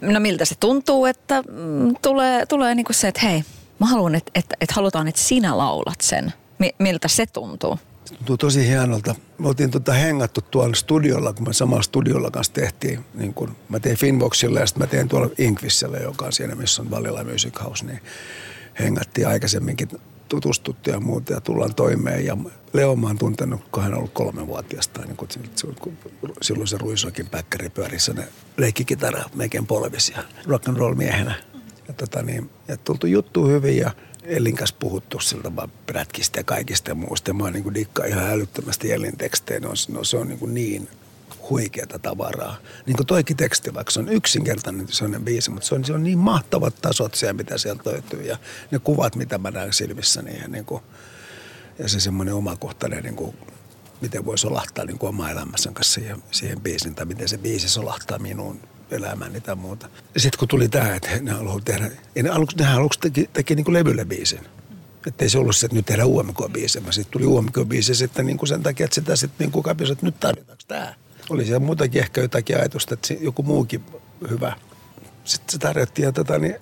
No 0.00 0.20
miltä 0.20 0.44
se 0.44 0.54
tuntuu, 0.54 1.06
että 1.06 1.42
mm, 1.42 1.94
tulee, 2.02 2.46
tulee 2.46 2.74
niin 2.74 2.86
kuin 2.86 2.96
se, 2.96 3.08
että 3.08 3.20
hei, 3.20 3.44
mä 3.78 3.86
haluan, 3.86 4.14
että, 4.14 4.30
että, 4.34 4.56
että 4.60 4.74
halutaan, 4.74 5.08
että 5.08 5.20
sinä 5.20 5.58
laulat 5.58 6.00
sen. 6.00 6.32
Mi- 6.58 6.74
miltä 6.78 7.08
se 7.08 7.26
tuntuu? 7.26 7.78
Tuntuu 8.08 8.36
tosi 8.36 8.68
hienolta. 8.68 9.14
Me 9.38 9.48
oltiin 9.48 9.70
tota 9.70 9.92
hengattu 9.92 10.40
tuolla 10.50 10.74
studiolla, 10.74 11.32
kun 11.32 11.48
me 11.48 11.52
samalla 11.52 11.82
studiolla 11.82 12.30
kanssa 12.30 12.52
tehtiin. 12.52 13.04
Niin 13.14 13.34
kun 13.34 13.56
mä 13.68 13.80
tein 13.80 13.96
Finvoxilla 13.96 14.60
ja 14.60 14.66
sitten 14.66 14.82
mä 14.82 14.86
tein 14.86 15.08
tuolla 15.08 15.30
Inkvissellä, 15.38 15.98
joka 15.98 16.24
on 16.24 16.32
siinä, 16.32 16.54
missä 16.54 16.82
on 16.82 16.90
Valilla 16.90 17.24
Music 17.24 17.62
House. 17.62 17.86
Niin 17.86 18.00
hengattiin 18.78 19.28
aikaisemminkin 19.28 19.88
tutustuttu 20.28 20.90
ja 20.90 21.00
muuta 21.00 21.32
ja 21.32 21.40
tullaan 21.40 21.74
toimeen. 21.74 22.26
Ja 22.26 22.36
Leo 22.72 22.96
mä 22.96 23.06
oon 23.06 23.18
tuntenut, 23.18 23.60
kun 23.72 23.82
hän 23.82 23.92
on 23.92 23.98
ollut 23.98 24.12
kolmenvuotiasta, 24.12 25.00
niin 25.02 25.16
kun, 25.16 25.28
silloin 26.42 26.68
se 26.68 26.78
Ruisokin 26.78 27.28
päkkäri 27.28 27.70
pyöri 27.70 27.96
ne 28.14 28.28
leikkikitara 28.56 29.24
meikän 29.34 29.66
polvis 29.66 30.12
ja 30.16 30.22
rock 30.46 30.68
and 30.68 30.76
roll 30.76 30.94
miehenä. 30.94 31.34
Ja, 31.88 31.94
tota 31.94 32.22
niin, 32.22 32.50
ja 32.68 32.76
tultu 32.76 33.06
juttu 33.06 33.46
hyvin 33.46 33.76
ja 33.76 33.90
Ellin 34.22 34.56
kanssa 34.56 34.76
puhuttu 34.78 35.20
siltä 35.20 35.56
vaan 35.56 35.72
prätkistä 35.86 36.40
ja 36.40 36.44
kaikista 36.44 36.94
muusta. 36.94 37.30
Ja 37.30 37.34
mä 37.34 37.44
oon 37.44 37.52
niin 37.52 37.74
dikkaa 37.74 38.06
ihan 38.06 38.30
älyttömästi 38.30 38.92
Ellin 38.92 39.16
tekstejä. 39.16 39.60
No, 39.60 39.68
no 39.88 40.04
se 40.04 40.16
on 40.16 40.28
niin, 40.28 40.54
niin 40.54 40.88
huikeata 41.50 41.98
tavaraa. 41.98 42.56
Niin 42.86 42.96
kuin 42.96 43.06
toikin 43.06 43.36
teksti, 43.36 43.74
vaikka 43.74 43.90
se 43.90 44.00
on 44.00 44.08
yksinkertainen 44.08 44.88
sellainen 44.88 45.24
biisi, 45.24 45.50
mutta 45.50 45.66
se 45.66 45.74
on, 45.74 45.84
se 45.84 45.92
on 45.92 46.02
niin 46.02 46.18
mahtavat 46.18 46.74
tasot 46.82 47.14
siellä, 47.14 47.32
mitä 47.32 47.58
sieltä 47.58 47.90
löytyy. 47.90 48.22
Ja 48.22 48.38
ne 48.70 48.78
kuvat, 48.78 49.16
mitä 49.16 49.38
mä 49.38 49.50
näen 49.50 49.72
silmissäni. 49.72 50.38
Ja, 50.38 50.48
niin 50.48 50.64
kuin, 50.64 50.82
ja 51.78 51.88
se 51.88 52.00
semmoinen 52.00 52.34
omakohtainen, 52.34 53.02
niin 53.02 53.16
kuin, 53.16 53.36
miten 54.00 54.24
voi 54.24 54.38
solahtaa 54.38 54.84
niin 54.84 54.98
kuin 54.98 55.08
oma 55.08 55.30
elämässä 55.30 55.70
kanssa 55.72 55.94
siihen, 55.94 56.22
siihen 56.30 56.60
biisin, 56.60 56.94
tai 56.94 57.06
miten 57.06 57.28
se 57.28 57.38
biisi 57.38 57.68
solahtaa 57.68 58.18
minuun 58.18 58.60
elämään 58.92 59.42
tai 59.42 59.56
muuta. 59.56 59.88
Sitten 60.16 60.38
kun 60.38 60.48
tuli 60.48 60.68
tämä, 60.68 60.94
että 60.94 61.08
ne 61.20 61.30
haluavat 61.30 61.64
tehdä, 61.64 61.90
ja 62.14 62.22
ne 62.22 62.28
aluksi, 62.28 62.56
nehän 62.56 62.76
aluksi 62.76 63.00
teki, 63.00 63.30
teki 63.32 63.54
niin 63.54 63.64
kuin 63.64 64.08
biisin. 64.08 64.40
Että 65.06 65.24
ei 65.24 65.28
se 65.28 65.38
ollut 65.38 65.56
se, 65.56 65.66
että 65.66 65.76
nyt 65.76 65.86
tehdään 65.86 66.08
UMK-biisi, 66.08 66.82
vaan 66.82 66.92
sitten 66.92 67.12
tuli 67.12 67.24
UMK-biisi 67.24 67.94
sitten 67.94 68.26
niin 68.26 68.38
kuin 68.38 68.48
sen 68.48 68.62
takia, 68.62 68.84
että 68.84 68.94
sitä 68.94 69.16
sitten 69.16 69.44
niin 69.44 69.52
kuin 69.52 69.62
kapiosi, 69.62 69.92
että 69.92 70.06
nyt 70.06 70.20
tarvitaanko 70.20 70.62
tämä. 70.68 70.94
Oli 71.30 71.44
siellä 71.44 71.66
muutakin 71.66 72.02
ehkä 72.02 72.20
jotakin 72.20 72.56
ajatusta, 72.56 72.94
että 72.94 73.14
joku 73.20 73.42
muukin 73.42 73.84
hyvä. 74.30 74.56
Sitten 75.24 75.52
se 75.52 75.58
tarjottiin 75.58 76.06
ja 76.06 76.12
tota, 76.12 76.38
niin 76.38 76.56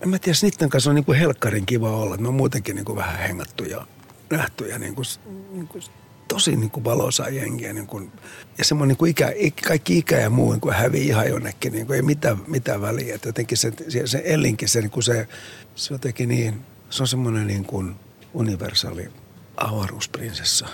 en 0.00 0.08
mä 0.08 0.18
tiedä, 0.18 0.38
niiden 0.42 0.70
kanssa 0.70 0.90
on 0.90 0.94
niin 0.94 1.04
kuin 1.04 1.18
helkkarin 1.18 1.66
kiva 1.66 1.96
olla. 1.96 2.16
Me 2.16 2.28
on 2.28 2.34
muutenkin 2.34 2.76
niin 2.76 2.84
kuin 2.84 2.96
vähän 2.96 3.18
hengattu 3.18 3.64
ja 3.64 3.86
nähty 4.30 4.68
ja 4.68 4.78
niin 4.78 4.94
kuin, 4.94 5.06
niin 5.52 5.68
kuin 5.68 5.84
tosi 6.28 6.56
niin 6.56 6.70
kuin 6.70 6.84
valoisaa 6.84 7.28
jengiä. 7.28 7.72
Niin 7.72 7.86
kuin, 7.86 8.12
ja 8.58 8.64
semmoinen 8.64 8.88
niin 8.88 8.98
kuin 8.98 9.10
ikä, 9.10 9.32
kaikki 9.68 9.98
ikä 9.98 10.16
ja 10.16 10.30
muu 10.30 10.52
niin 10.52 10.60
kuin 10.60 10.74
hävii 10.74 11.06
ihan 11.06 11.28
jonnekin. 11.28 11.72
Niin 11.72 11.86
kuin 11.86 11.96
ei 11.96 12.02
mitään, 12.02 12.38
mitään 12.46 12.80
väliä. 12.80 13.14
Että 13.14 13.28
jotenkin 13.28 13.58
se, 13.58 13.72
se, 13.88 14.06
se 14.06 14.22
elinkin, 14.24 14.68
se, 14.68 14.80
niin 14.80 14.90
kuin 14.90 15.04
se, 15.04 15.28
se 15.74 15.94
jotenkin 15.94 16.28
niin, 16.28 16.60
se 16.90 17.02
on 17.02 17.08
semmoinen 17.08 17.46
niin 17.46 17.64
kuin 17.64 17.94
universaali 18.34 19.08
avaruusprinsessa 19.56 20.66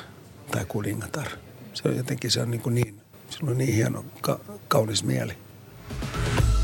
tai 0.51 0.65
kuningatar. 0.65 1.27
Se 1.75 1.89
on 1.89 1.97
jotenkin 1.97 2.31
se 2.31 2.41
on 2.41 2.51
niin, 2.51 2.61
kuin 2.61 2.75
niin 2.75 3.01
sillä 3.31 3.51
on 3.51 3.59
niin 3.59 3.75
hieno, 3.75 4.05
ka, 4.21 4.41
kaunis 4.69 5.05
mieli. 5.05 5.33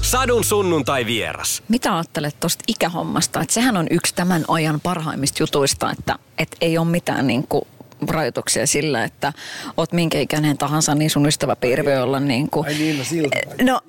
Sadun 0.03 0.45
sunnuntai 0.45 1.07
vieras. 1.07 1.63
Mitä 1.69 1.97
ajattelet 1.97 2.41
tuosta 2.41 2.65
ikähommasta? 2.69 3.41
Että 3.41 3.55
sehän 3.55 3.77
on 3.77 3.87
yksi 3.91 4.15
tämän 4.15 4.45
ajan 4.49 4.81
parhaimmista 4.81 5.43
jutuista, 5.43 5.91
että, 5.91 6.19
että 6.39 6.57
ei 6.61 6.79
ole 6.79 6.87
mitään 6.87 7.27
niin 7.27 7.47
kuin 7.47 7.67
rajoituksia 8.09 8.67
sillä, 8.67 9.05
että 9.05 9.33
oot 9.77 9.93
minkä 9.93 10.21
ikäinen 10.21 10.59
tahansa, 10.59 10.95
niin 10.95 11.11
sun 11.11 11.27
ystäväpiiri 11.27 11.85
voi 11.85 11.99
olla 11.99 12.21
niin 12.21 12.51
kuin... 12.51 12.67
Ai 12.67 12.75
niin, 12.75 12.99
no 12.99 13.05
siltä. 13.05 13.37
No, 13.63 13.81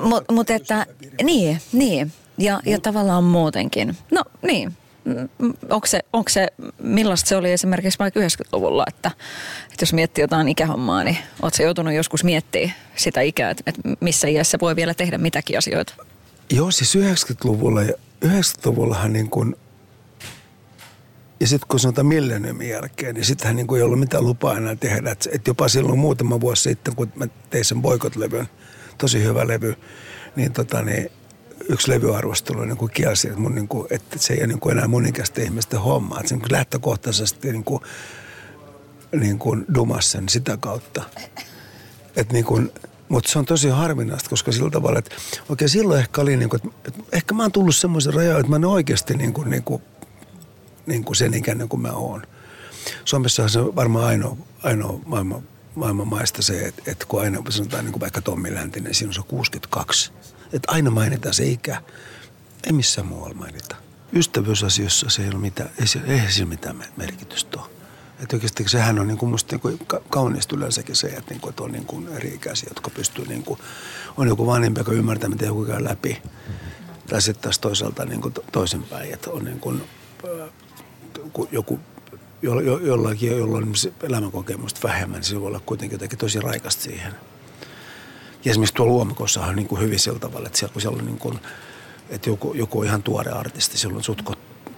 mutta 0.00 0.32
mut 0.32 0.50
että, 0.50 0.86
niin, 1.22 1.60
niin. 1.72 2.12
Ja, 2.38 2.60
ja 2.66 2.80
tavallaan 2.80 3.24
muutenkin. 3.24 3.96
No 4.10 4.22
niin, 4.42 4.76
onko 5.70 5.86
se, 5.86 6.00
onko 6.12 6.28
se, 6.28 6.48
millaista 6.82 7.28
se 7.28 7.36
oli 7.36 7.52
esimerkiksi 7.52 7.98
vaikka 7.98 8.20
90-luvulla, 8.20 8.84
että, 8.88 9.10
että 9.64 9.82
jos 9.82 9.92
miettii 9.92 10.22
jotain 10.22 10.48
ikähommaa, 10.48 11.04
niin 11.04 11.18
oletko 11.42 11.62
joutunut 11.62 11.94
joskus 11.94 12.24
miettimään 12.24 12.74
sitä 12.96 13.20
ikää, 13.20 13.50
että, 13.50 13.62
että 13.66 13.82
missä 14.00 14.28
iässä 14.28 14.58
voi 14.60 14.76
vielä 14.76 14.94
tehdä 14.94 15.18
mitäkin 15.18 15.58
asioita? 15.58 15.94
Joo, 16.50 16.70
siis 16.70 16.96
90-luvulla, 16.96 17.80
90-luvullahan 18.24 19.12
niin 19.12 19.30
kuin– 19.30 19.56
ja 21.40 21.46
sitten 21.46 21.68
kun 21.68 21.80
sanotaan 21.80 22.06
millenniumin 22.06 22.68
jälkeen, 22.68 23.14
niin 23.14 23.24
sittenhän 23.24 23.56
niin 23.56 23.66
kuin 23.66 23.78
ei 23.78 23.82
ollut 23.82 24.00
mitään 24.00 24.24
lupaa 24.24 24.56
enää 24.56 24.76
tehdä. 24.76 25.10
Et, 25.10 25.28
et 25.32 25.46
jopa 25.46 25.68
silloin 25.68 25.98
muutama 25.98 26.40
vuosi 26.40 26.62
sitten, 26.62 26.96
kun 26.96 27.12
mä 27.14 27.26
tein 27.50 27.64
sen 27.64 27.82
Boikot-levyn, 27.82 28.48
tosi 28.98 29.22
hyvä 29.22 29.46
levy, 29.46 29.74
niin, 30.36 30.52
tota, 30.52 30.82
niin 30.82 31.10
yksi 31.68 31.90
levyarvostelu 31.90 32.64
niin 32.64 32.76
kuin 32.76 32.90
kielsi, 32.90 33.28
että, 33.28 33.40
mun, 33.40 33.54
niin 33.54 33.68
kuin, 33.68 33.86
että 33.90 34.18
se 34.18 34.34
ei 34.34 34.40
ole 34.40 34.46
niin 34.46 34.60
kuin 34.60 34.72
enää 34.76 34.88
monikäistä 34.88 35.42
ihmisten 35.42 35.80
hommaa. 35.80 36.20
Että 36.20 36.28
se 36.28 36.36
niin 36.36 36.52
lähtökohtaisesti 36.52 37.52
niin 37.52 37.64
kuin, 37.64 37.82
niin 39.20 39.38
kuin 39.38 39.64
dumas 39.74 40.12
sen 40.12 40.28
sitä 40.28 40.56
kautta. 40.56 41.02
Että 42.16 42.32
niin 42.32 42.44
kuin, 42.44 42.72
mutta 43.08 43.30
se 43.30 43.38
on 43.38 43.44
tosi 43.44 43.68
harvinaista, 43.68 44.30
koska 44.30 44.52
sillä 44.52 44.70
tavalla, 44.70 44.98
että 44.98 45.16
oikein 45.48 45.68
silloin 45.68 46.00
ehkä 46.00 46.20
oli, 46.20 46.36
niin 46.36 46.48
kuin, 46.48 46.60
että, 46.64 46.78
että 46.88 47.02
ehkä 47.12 47.34
mä 47.34 47.42
oon 47.42 47.52
tullut 47.52 47.76
semmoisen 47.76 48.14
rajan, 48.14 48.40
että 48.40 48.50
mä 48.50 48.56
en 48.56 48.64
oikeasti 48.64 49.14
niin 49.14 49.32
kuin, 49.32 49.50
niin 49.50 49.62
kuin 49.62 49.82
niin 50.88 51.04
kuin 51.04 51.16
sen 51.16 51.34
ikäinen 51.34 51.68
kuin 51.68 51.82
mä 51.82 51.92
oon. 51.92 52.22
Suomessa 53.04 53.48
se 53.48 53.60
varmaan 53.60 54.04
ainoa, 54.04 54.36
ainoa 54.62 55.00
maailman, 55.06 55.42
maailman 55.74 56.08
maista 56.08 56.42
se, 56.42 56.60
että, 56.60 56.82
että 56.86 57.06
kun 57.08 57.20
aina 57.20 57.42
sanotaan 57.48 57.84
niin 57.84 57.92
kuin 57.92 58.00
vaikka 58.00 58.20
Tommi 58.20 58.54
Läntinen, 58.54 58.94
siinä 58.94 59.10
on 59.10 59.14
se 59.14 59.22
62. 59.28 60.12
Että 60.52 60.72
aina 60.72 60.90
mainitaan 60.90 61.34
se 61.34 61.46
ikä. 61.46 61.82
Ei 62.66 62.72
missään 62.72 63.06
muualla 63.06 63.34
mainita. 63.34 63.76
Ystävyysasioissa 64.12 65.10
se 65.10 65.22
ei 65.22 65.28
ole 65.28 65.38
mitään, 65.38 65.70
ei, 65.80 65.86
se, 65.86 66.00
ei 66.06 66.32
sillä 66.32 66.48
mitään 66.48 66.84
merkitystä 66.96 67.60
ole. 67.60 67.70
Että 68.22 68.36
oikeasti 68.36 68.68
sehän 68.68 68.98
on 68.98 69.06
niin 69.06 69.18
kuin 69.18 69.30
musta 69.30 69.56
niin 69.56 69.78
kuin 70.10 70.38
yleensäkin 70.52 70.96
se, 70.96 71.06
että, 71.06 71.30
niin 71.30 71.40
kuin, 71.40 71.50
että 71.50 71.62
on 71.62 71.72
niin 71.72 71.84
kuin 71.84 72.08
eri 72.08 72.34
ikäisiä, 72.34 72.68
jotka 72.70 72.90
pystyy 72.90 73.26
niin 73.26 73.42
kuin, 73.42 73.60
on 74.16 74.28
joku 74.28 74.46
vanhempi, 74.46 74.80
joka 74.80 74.92
ymmärtää, 74.92 75.28
miten 75.28 75.46
joku 75.46 75.64
käy 75.64 75.84
läpi. 75.84 76.22
Tai 77.06 77.22
sitten 77.22 77.42
taas 77.42 77.58
toisaalta 77.58 78.04
niin 78.04 78.20
kuin 78.20 78.34
toisinpäin, 78.52 79.14
että 79.14 79.30
on 79.30 79.44
niin 79.44 79.60
kuin, 79.60 79.82
joku 81.52 81.80
jo, 82.42 82.60
jo, 82.60 82.78
jollakin, 82.78 83.38
jolla 83.38 83.56
on 83.56 83.72
elämänkokemusta 84.02 84.80
vähemmän, 84.88 85.20
niin 85.20 85.24
se 85.24 85.40
voi 85.40 85.46
olla 85.46 85.60
kuitenkin 85.60 85.94
jotenkin 85.94 86.18
tosi 86.18 86.40
raikasta 86.40 86.82
siihen. 86.82 87.12
Ja 88.44 88.50
esimerkiksi 88.50 88.74
tuolla 88.74 88.92
Luomakossa 88.92 89.40
on 89.40 89.56
niin 89.56 89.68
kuin 89.68 89.80
hyvin 89.80 89.98
sillä 89.98 90.18
tavalla, 90.18 90.46
että 90.46 90.58
siellä 90.58 90.72
kun 90.72 90.82
siellä 90.82 90.98
on 90.98 91.06
niin 91.06 91.18
kuin, 91.18 91.38
että 92.10 92.30
joku, 92.30 92.54
joku 92.54 92.78
on 92.78 92.86
ihan 92.86 93.02
tuore 93.02 93.30
artisti, 93.30 93.78
silloin 93.78 94.04
sutko 94.04 94.34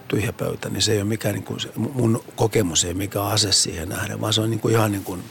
tyhjä 0.07 0.33
pöytä, 0.33 0.69
niin 0.69 0.81
se 0.81 0.91
ei 0.91 0.97
ole 0.97 1.07
mikään, 1.07 1.35
niin 1.35 1.43
kuin, 1.43 1.59
mun 1.75 2.23
kokemus 2.35 2.83
ei 2.83 2.91
ole 2.91 2.97
mikään 2.97 3.25
ase 3.25 3.51
siihen 3.51 3.89
nähden, 3.89 4.21
vaan 4.21 4.33
se 4.33 4.41
on 4.41 4.49
niin 4.49 4.59
kuin 4.59 4.73
ihan 4.73 4.91
niin 4.91 5.03
kuin 5.03 5.23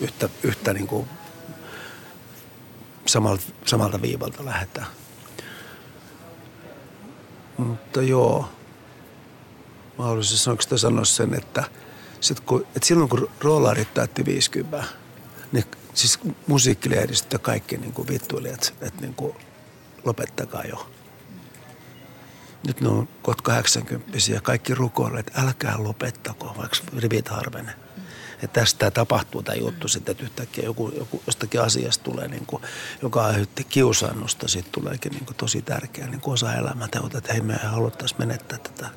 yhtä, 0.00 0.28
yhtä 0.42 0.72
niin 0.72 0.86
kuin 0.86 1.08
samalta, 3.06 3.42
samalta 3.64 4.02
viivalta 4.02 4.44
lähdetään. 4.44 4.86
Mutta 7.58 8.02
joo, 8.02 8.48
mä 9.98 10.04
haluaisin 10.04 10.38
sanoa, 10.38 10.58
sanoa 10.76 11.04
sen, 11.04 11.34
että, 11.34 11.64
sit 12.20 12.40
kun, 12.40 12.66
että 12.76 12.86
silloin 12.86 13.08
kun 13.08 13.30
roolarit 13.40 13.94
täytti 13.94 14.24
50, 14.24 14.84
niin 15.52 15.64
siis 15.94 16.18
musiikkilehdistöt 16.46 17.32
ja 17.32 17.38
kaikki 17.38 17.76
niin 17.76 17.92
kuin 17.92 18.08
vittuilijat, 18.08 18.74
että, 18.80 19.00
niin 19.00 19.14
kuin 19.14 19.36
lopettakaa 20.04 20.64
jo. 20.64 20.90
Nyt 22.66 22.80
ne 22.80 22.88
on 22.88 23.08
kohta 23.22 23.42
80 23.42 24.18
ja 24.32 24.40
kaikki 24.40 24.74
rukoilee, 24.74 25.20
että 25.20 25.40
älkää 25.40 25.74
lopettako, 25.78 26.54
vaikka 26.58 26.76
rivit 26.98 27.28
harvene. 27.28 27.74
Ja 28.42 28.48
tästä 28.48 28.90
tapahtuu 28.90 29.42
tämä 29.42 29.56
juttu 29.56 29.88
sitten, 29.88 30.12
että 30.12 30.24
yhtäkkiä 30.24 30.64
joku, 30.64 30.92
joku 30.98 31.22
jostakin 31.26 31.60
asiasta 31.60 32.04
tulee, 32.04 32.28
niin 32.28 32.46
kuin, 32.46 32.62
joka 33.02 33.24
aiheutti 33.24 33.64
kiusaannusta, 33.64 34.48
siitä 34.48 34.68
tuleekin 34.72 35.12
niin 35.12 35.26
kuin 35.26 35.36
tosi 35.36 35.62
tärkeä 35.62 36.06
niin 36.06 36.20
kuin 36.20 36.32
osa 36.32 36.54
elämää. 36.54 36.88
Että 37.16 37.32
hei, 37.32 37.42
me 37.42 37.54
haluttaisiin 37.54 38.20
menettää 38.20 38.58
tätä 38.58 38.90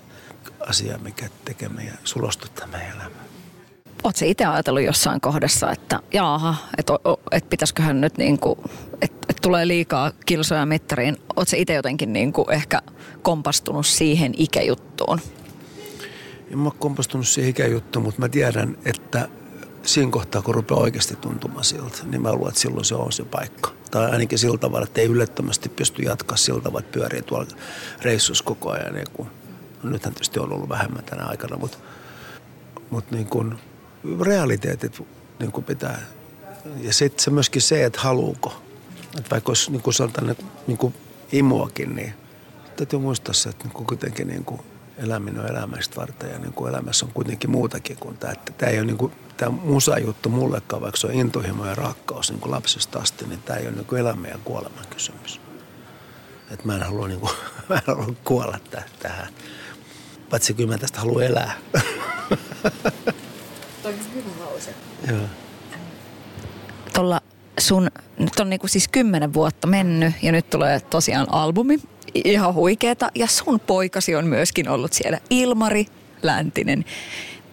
asiaa, 0.59 0.97
mikä 0.97 1.29
tekee 1.45 1.69
meidän, 1.69 1.97
sulostuttaa 2.03 2.67
meidän 2.67 2.91
elämää. 2.91 3.27
Oletko 4.03 4.25
itse 4.25 4.45
ajatellut 4.45 4.83
jossain 4.83 5.21
kohdassa, 5.21 5.71
että 5.71 5.99
jaaha, 6.13 6.55
että 6.77 6.93
et 7.31 7.49
pitäisiköhän 7.49 8.01
nyt 8.01 8.17
niin 8.17 8.39
kuin, 8.39 8.59
että 9.01 9.27
et 9.29 9.37
tulee 9.41 9.67
liikaa 9.67 10.11
kilsoja 10.25 10.65
mittariin. 10.65 11.17
Oletko 11.35 11.55
itse 11.57 11.73
jotenkin 11.73 12.13
niin 12.13 12.33
kuin 12.33 12.51
ehkä 12.51 12.81
kompastunut 13.21 13.85
siihen 13.85 14.33
ikäjuttuun? 14.37 15.19
En 16.51 16.57
mä 16.57 16.65
ole 16.65 16.73
kompastunut 16.79 17.27
siihen 17.27 17.49
ikäjuttuun, 17.49 18.05
mutta 18.05 18.21
mä 18.21 18.29
tiedän, 18.29 18.77
että 18.85 19.27
siinä 19.83 20.11
kohtaa, 20.11 20.41
kun 20.41 20.55
rupeaa 20.55 20.81
oikeasti 20.81 21.15
tuntumaan 21.15 21.63
siltä, 21.63 21.97
niin 22.05 22.21
mä 22.21 22.33
luulen, 22.33 22.49
että 22.49 22.61
silloin 22.61 22.85
se 22.85 22.95
on 22.95 23.11
se 23.11 23.23
paikka. 23.23 23.71
Tai 23.91 24.11
ainakin 24.11 24.39
sillä 24.39 24.57
tavalla, 24.57 24.85
että 24.85 25.01
ei 25.01 25.07
yllättömästi 25.07 25.69
pysty 25.69 26.01
jatkaa 26.01 26.37
sillä 26.37 26.61
tavalla, 26.61 26.79
että 26.79 26.99
pyörii 26.99 27.21
tuolla 27.21 27.47
reissussa 28.01 28.43
koko 28.43 28.71
ajan. 28.71 28.93
Niin 28.93 29.07
kun, 29.13 29.27
no 29.83 29.89
nythän 29.89 30.13
tietysti 30.13 30.39
on 30.39 30.53
ollut 30.53 30.69
vähemmän 30.69 31.03
tänä 31.03 31.25
aikana, 31.25 31.57
mutta, 31.57 31.77
mutta 32.89 33.15
niin 33.15 33.27
kun, 33.27 33.59
realiteetit 34.21 35.03
niin 35.39 35.51
kuin 35.51 35.63
pitää. 35.63 36.01
Ja 36.81 36.93
sitten 36.93 37.23
se 37.23 37.31
myöskin 37.31 37.61
se, 37.61 37.85
että 37.85 37.99
haluuko. 38.01 38.61
Että 39.17 39.29
vaikka 39.31 39.49
olisi 39.49 39.71
niin 39.71 39.81
kuin 39.81 39.93
sanotaan, 39.93 40.35
niin 40.67 40.77
kuin 40.77 40.93
imuakin, 41.31 41.95
niin 41.95 42.13
täytyy 42.75 42.99
muistaa 42.99 43.33
se, 43.33 43.49
että 43.49 43.63
niin 43.63 43.73
kuin 43.73 43.87
kuitenkin 43.87 44.27
niin 44.27 44.45
kuin 44.45 44.61
eläminen 44.97 45.41
on 45.41 45.49
elämästä 45.49 45.95
varten 45.95 46.31
ja 46.31 46.39
niin 46.39 46.53
kuin 46.53 46.69
elämässä 46.69 47.05
on 47.05 47.11
kuitenkin 47.13 47.49
muutakin 47.49 47.97
kuin 47.99 48.17
tämä. 48.17 48.33
Että 48.33 48.53
tämä 48.57 48.71
ei 48.71 48.77
ole 48.77 48.85
niin 48.85 48.97
kuin, 48.97 49.11
tämä 49.37 49.51
musajuttu 49.51 50.29
mullekaan, 50.29 50.81
vaikka 50.81 50.97
se 50.97 51.07
on 51.07 51.13
intohimo 51.13 51.65
ja 51.65 51.75
rakkaus 51.75 52.29
niin 52.29 52.39
kuin 52.39 52.51
lapsesta 52.51 52.99
asti, 52.99 53.25
niin 53.25 53.41
tämä 53.41 53.59
ei 53.59 53.67
ole 53.67 53.75
niin 53.75 53.85
kuin 53.85 53.99
elämän 53.99 54.31
ja 54.31 54.37
kuoleman 54.43 54.85
kysymys. 54.89 55.41
Että 56.51 56.65
mä 56.67 56.75
en 56.75 56.83
halua, 56.83 57.07
niin 57.07 57.19
kuin, 57.19 57.31
mä 57.69 57.75
en 57.75 57.81
halua 57.87 58.13
kuolla 58.23 58.59
tähän. 58.99 59.27
Paitsi 60.29 60.53
kyllä 60.53 60.71
mä 60.71 60.77
tästä 60.77 60.99
haluan 60.99 61.23
elää. 61.23 61.53
Toi 63.83 63.93
on 63.93 63.99
hyvä 64.15 64.45
lause. 64.45 64.73
Joo. 65.09 65.19
Tuolla 66.93 67.21
sun, 67.59 67.91
nyt 68.19 68.39
on 68.39 68.49
niinku 68.49 68.67
siis 68.67 68.87
kymmenen 68.87 69.33
vuotta 69.33 69.67
mennyt 69.67 70.13
ja 70.21 70.31
nyt 70.31 70.49
tulee 70.49 70.79
tosiaan 70.79 71.33
albumi. 71.33 71.79
Ihan 72.13 72.53
huikeeta. 72.53 73.09
Ja 73.15 73.27
sun 73.27 73.59
poikasi 73.59 74.15
on 74.15 74.27
myöskin 74.27 74.69
ollut 74.69 74.93
siellä. 74.93 75.19
Ilmari 75.29 75.85
Läntinen. 76.21 76.85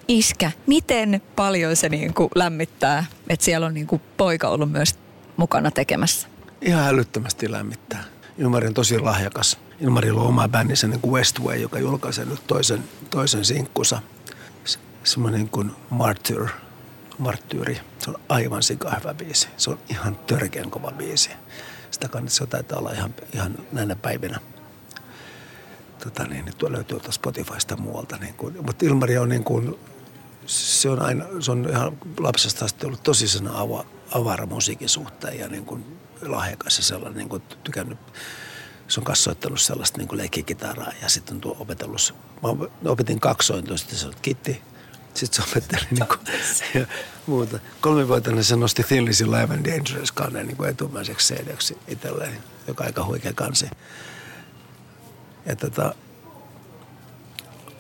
Iskä, 0.09 0.51
miten 0.67 1.23
paljon 1.37 1.77
se 1.77 1.89
niinku 1.89 2.31
lämmittää, 2.35 3.05
että 3.29 3.45
siellä 3.45 3.67
on 3.67 3.75
niinku 3.75 4.01
poika 4.17 4.49
ollut 4.49 4.73
myös 4.73 4.99
mukana 5.37 5.71
tekemässä? 5.71 6.29
Ihan 6.61 6.89
älyttömästi 6.89 7.51
lämmittää. 7.51 8.05
Ilmari 8.39 8.67
on 8.67 8.75
tosi 8.75 8.99
lahjakas. 8.99 9.59
Ilmarilla 9.81 10.21
on 10.21 10.27
oma 10.27 10.49
bändissä 10.49 10.87
niin 10.87 11.01
Westway, 11.07 11.57
joka 11.57 11.79
julkaisee 11.79 12.25
nyt 12.25 12.47
toisen, 12.47 12.85
toisen 13.11 13.45
sinkkunsa– 13.45 14.03
semmoinen 15.05 15.49
kuin 15.49 15.71
Martyr, 15.91 16.49
Martyyri. 17.19 17.81
Se 17.99 18.11
on 18.11 18.17
aivan 18.29 18.63
sika 18.63 18.97
hyvä 19.01 19.15
biisi. 19.15 19.49
Se 19.57 19.71
on 19.71 19.79
ihan 19.91 20.17
törkeän 20.17 20.71
kova 20.71 20.91
biisi. 20.91 21.31
Sitä 21.91 22.09
kannattaa 22.09 22.47
taitaa 22.47 22.79
olla 22.79 22.93
ihan, 22.93 23.15
ihan 23.35 23.59
näinä 23.73 23.97
päivinä. 23.97 24.41
Tota 26.05 26.25
niin, 26.25 26.45
nyt 26.45 26.59
tuo 26.59 26.73
löytyy 26.73 26.89
tuolta 26.89 27.13
Spotifysta 27.13 27.77
muualta. 27.77 28.17
Niin 28.17 28.35
kuin, 28.35 28.57
mutta 28.67 28.87
Ilmari 28.87 29.19
on 29.19 29.29
niin 29.29 29.45
kuin, 29.45 29.79
se 30.47 30.89
on 30.89 31.03
aina, 31.03 31.25
se 31.41 31.51
on 31.51 31.67
ihan 31.71 31.99
lapsesta 32.19 32.65
asti 32.65 32.87
ollut 32.87 33.03
tosi 33.03 33.29
sen 33.29 33.49
ava, 33.49 33.85
avara 34.15 34.47
musiikin 34.47 34.89
suhteen 34.89 35.39
ja 35.39 35.49
niin 35.49 35.65
kuin 35.65 35.99
lahjakas 36.23 36.77
ja 36.79 36.85
sellainen 36.85 37.19
niin 37.19 37.29
kuin 37.29 37.43
tykännyt 37.65 37.99
se 38.89 39.01
on 39.01 39.05
kassoittanut 39.05 39.61
sellaista 39.61 39.99
niin 39.99 40.09
leikkikitaraa 40.13 40.93
ja 41.03 41.09
sitten 41.09 41.35
on 41.35 41.41
tuo 41.41 41.57
opetellut. 41.61 42.15
Mä 42.83 42.91
opetin 42.91 43.21
kaksointoista, 43.21 43.97
se 43.97 44.07
on 44.07 44.15
kitti 44.23 44.63
sitten 45.15 45.45
se 45.45 45.51
opetteli 45.51 45.87
niin 45.91 46.07
kuin, 46.07 46.21
ja 46.75 46.87
muuta. 47.27 47.59
Kolmivuotiaana 47.81 48.43
se 48.43 48.57
nosti 48.57 48.83
Thin 48.83 49.05
Lizzy 49.05 49.27
Live 49.27 49.55
and 49.55 49.67
Dangerous 49.67 50.13
kanneen 50.13 50.47
niin 50.47 50.65
etumaiseksi 50.65 51.35
cd 51.35 51.57
itselleen, 51.89 52.39
joka 52.69 52.85
aika 52.85 53.05
huikea 53.05 53.33
kansi. 53.33 53.71
Ja 55.47 55.57
tota, 55.57 55.95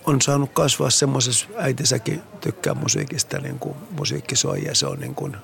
on 0.07 0.23
saanut 0.23 0.51
kasvaa 0.53 0.91
semmoisessa, 0.91 1.47
äitisäkin 1.57 2.23
tykkää 2.41 2.75
musiikista, 2.75 3.39
niin 3.39 3.59
kuin 3.59 3.77
musiikki 3.91 4.37
soi 4.37 4.65
ja 4.65 4.75
se 4.75 4.87
on 4.87 4.99
niin 4.99 5.15
kuin, 5.15 5.37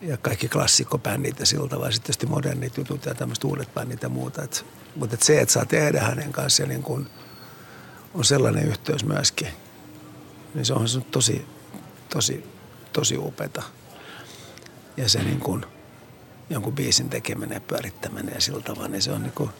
ja 0.00 0.16
kaikki 0.16 0.48
klassikkobändit 0.48 1.40
ja 1.40 1.46
siltä 1.46 1.68
tavalla. 1.68 1.90
Sitten 1.90 2.06
tietysti 2.06 2.26
modernit 2.26 2.76
jutut 2.76 3.06
ja 3.06 3.14
tämmöiset 3.14 3.44
uudet 3.44 3.74
bändit 3.74 4.02
ja 4.02 4.08
muuta. 4.08 4.42
Et, 4.42 4.66
mutta 4.96 5.14
et 5.14 5.22
se, 5.22 5.40
että 5.40 5.52
saa 5.52 5.66
tehdä 5.66 6.00
hänen 6.00 6.32
kanssaan 6.32 6.68
niin 6.68 6.82
kuin, 6.82 7.06
on 8.14 8.24
sellainen 8.24 8.68
yhteys 8.68 9.04
myöskin– 9.04 9.48
niin 10.54 10.64
se 10.64 10.72
on 10.72 10.88
se 10.88 11.00
tosi, 11.00 11.46
tosi, 12.08 12.44
tosi 12.92 13.18
upeata. 13.18 13.62
Ja 14.96 15.08
se 15.08 15.22
niin 15.22 15.40
kuin, 15.40 15.66
jonkun 16.50 16.74
biisin 16.74 17.10
tekeminen 17.10 17.56
ja 17.56 17.60
pyörittäminen 17.60 18.34
ja 18.34 18.40
sillä 18.40 18.62
tavalla, 18.62 18.88
niin 18.88 19.02
se 19.02 19.12
on 19.12 19.22
niin 19.22 19.32
kuin, 19.32 19.50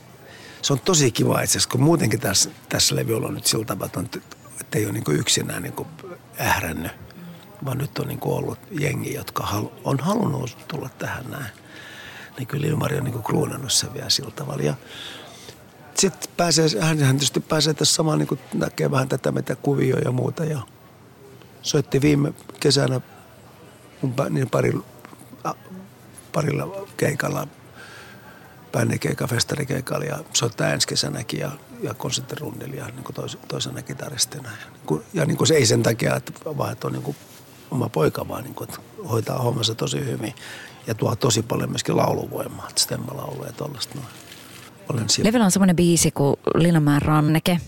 se 0.63 0.73
on 0.73 0.81
tosi 0.81 1.11
kiva 1.11 1.41
itse 1.41 1.53
asiassa, 1.53 1.69
kun 1.69 1.83
muutenkin 1.83 2.21
tässä, 2.21 2.51
tässä 2.69 2.97
levyllä 2.97 3.27
on 3.27 3.35
nyt 3.35 3.47
sillä 3.47 3.65
tavalla, 3.65 4.03
että 4.61 4.79
ei 4.79 4.85
ole 4.85 4.93
niin 4.93 5.05
yksinään 5.21 5.63
niin 5.63 5.87
ährännyt, 6.41 6.93
vaan 7.65 7.79
nyt 7.79 7.99
on 7.99 8.09
niin 8.09 8.21
ollut 8.23 8.59
jengi, 8.71 9.15
jotka 9.15 9.45
halu, 9.45 9.73
on 9.85 9.99
halunnut 10.01 10.57
tulla 10.69 10.89
tähän 10.99 11.31
näin. 11.31 11.53
Niin 12.39 12.47
kyllä 12.47 12.67
Ilmari 12.67 12.99
on 12.99 13.05
niin 13.05 13.23
kruunannut 13.23 13.73
sen 13.73 13.95
vielä 13.95 14.11
sillä 14.11 14.31
tavalla. 14.31 14.63
Ja 14.63 14.75
sitten 15.95 16.31
pääsee, 16.37 16.67
hän, 16.81 16.99
tietysti 16.99 17.41
pääsee 17.41 17.75
tässä 17.75 17.95
samaan, 17.95 18.19
niin 18.19 18.29
kuin 18.29 18.41
näkee 18.55 18.91
vähän 18.91 19.09
tätä 19.09 19.33
mitä 19.33 19.57
kuvio 19.57 19.99
ja 19.99 20.13
muuta. 20.13 20.45
Ja 20.45 20.61
soitti 21.63 22.01
viime 22.01 22.33
kesänä 22.61 23.01
mun 24.03 24.15
niin 24.31 24.51
parilla, 24.51 24.85
parilla 26.33 26.87
keikalla, 26.97 27.49
bändikeikka, 28.73 29.27
festarikeikalla 29.27 30.05
ja 30.05 30.19
soittaa 30.33 30.69
ensi 30.69 30.89
kesänäkin 30.89 31.41
ja, 31.41 31.51
ja 31.83 31.95
konserttirundilla 31.95 32.75
ja 32.75 32.87
niin 32.87 33.15
tois, 33.15 33.39
toisena 33.49 33.83
kitaristina. 33.83 34.49
Ja, 34.49 34.71
niin 34.73 34.87
kuin, 34.87 35.03
ja 35.13 35.25
niin 35.25 35.37
kuin 35.37 35.49
se 35.49 35.55
ei 35.55 35.67
sen 35.67 35.83
takia, 35.83 36.17
että 36.17 36.33
vaan 36.45 36.73
että 36.73 36.87
on 36.87 36.93
niin 36.93 37.03
kuin 37.03 37.17
oma 37.71 37.89
poika, 37.89 38.29
vaan 38.29 38.45
niin 38.45 38.55
kuin, 38.55 38.69
että 38.69 38.81
hoitaa 39.09 39.39
hommansa 39.39 39.75
tosi 39.75 40.05
hyvin 40.05 40.35
ja 40.87 40.95
tuo 40.95 41.17
tosi 41.17 41.43
paljon 41.43 41.71
myöskin 41.71 41.97
lauluvoimaa, 41.97 42.69
että 42.69 42.81
stemmalaulu 42.81 43.45
ja 43.45 43.53
tollaista 43.53 43.95
noin. 43.95 44.07
Olen 44.89 45.07
Levyllä 45.23 45.45
on 45.45 45.51
semmoinen 45.51 45.77
biisi 45.77 46.11
kuin 46.11 46.37
Linnanmäen 46.55 47.03
ranneke. 47.03 47.61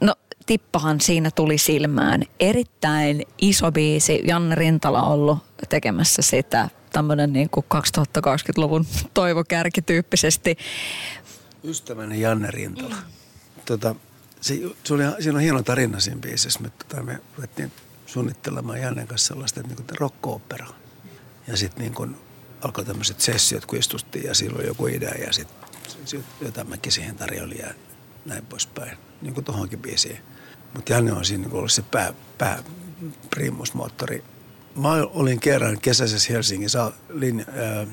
No 0.00 0.14
tippahan 0.46 1.00
siinä 1.00 1.30
tuli 1.30 1.58
silmään. 1.58 2.22
Erittäin 2.40 3.22
iso 3.38 3.72
biisi. 3.72 4.22
Janne 4.24 4.54
Rintala 4.54 5.02
on 5.02 5.12
ollut 5.12 5.38
tekemässä 5.68 6.22
sitä 6.22 6.68
tämmöinen 6.92 7.32
niin 7.32 7.50
kuin 7.50 7.66
2020-luvun 7.74 8.86
toivokärkityyppisesti. 9.14 10.58
Ystäväni 11.64 12.20
Janne 12.20 12.50
Rintala. 12.50 12.96
Tota, 13.64 13.94
se, 14.40 14.60
se 14.84 14.94
oli, 14.94 15.02
siinä 15.20 15.36
on 15.36 15.42
hieno 15.42 15.62
tarina 15.62 16.00
siinä 16.00 16.20
biisissä. 16.20 16.60
Me, 16.60 16.70
tota, 16.70 17.02
me 17.02 17.18
ruvettiin 17.36 17.72
suunnittelemaan 18.12 18.80
Jannen 18.80 19.06
kanssa 19.06 19.28
sellaista 19.28 19.62
niin 19.62 19.76
rock 19.98 20.16
Ja 21.46 21.56
sitten 21.56 21.92
niin 21.96 22.16
alkoi 22.60 22.84
tämmöiset 22.84 23.20
sessiot, 23.20 23.66
kun 23.66 23.78
istuttiin 23.78 24.24
ja 24.24 24.34
silloin 24.34 24.66
joku 24.66 24.86
idea 24.86 25.14
ja 25.14 25.32
sitten 25.32 26.24
jotain 26.40 26.68
mäkin 26.68 26.92
siihen 26.92 27.16
tarjolin 27.16 27.58
ja 27.58 27.74
näin 28.24 28.46
poispäin. 28.46 28.98
Niin 29.22 29.34
kuin 29.34 29.44
tohonkin 29.44 29.78
biisiin. 29.78 30.18
Mutta 30.74 30.92
Janne 30.92 31.12
on 31.12 31.24
siinä 31.24 31.48
ollut 31.52 31.72
se 31.72 31.82
pää, 31.82 32.14
pää 32.38 32.62
primusmoottori. 33.30 34.24
Mä 34.76 34.88
olin 34.92 35.40
kerran 35.40 35.80
kesäisessä 35.80 36.32
Helsingissä 36.32 36.92
lin, 37.08 37.46
äh, 37.48 37.88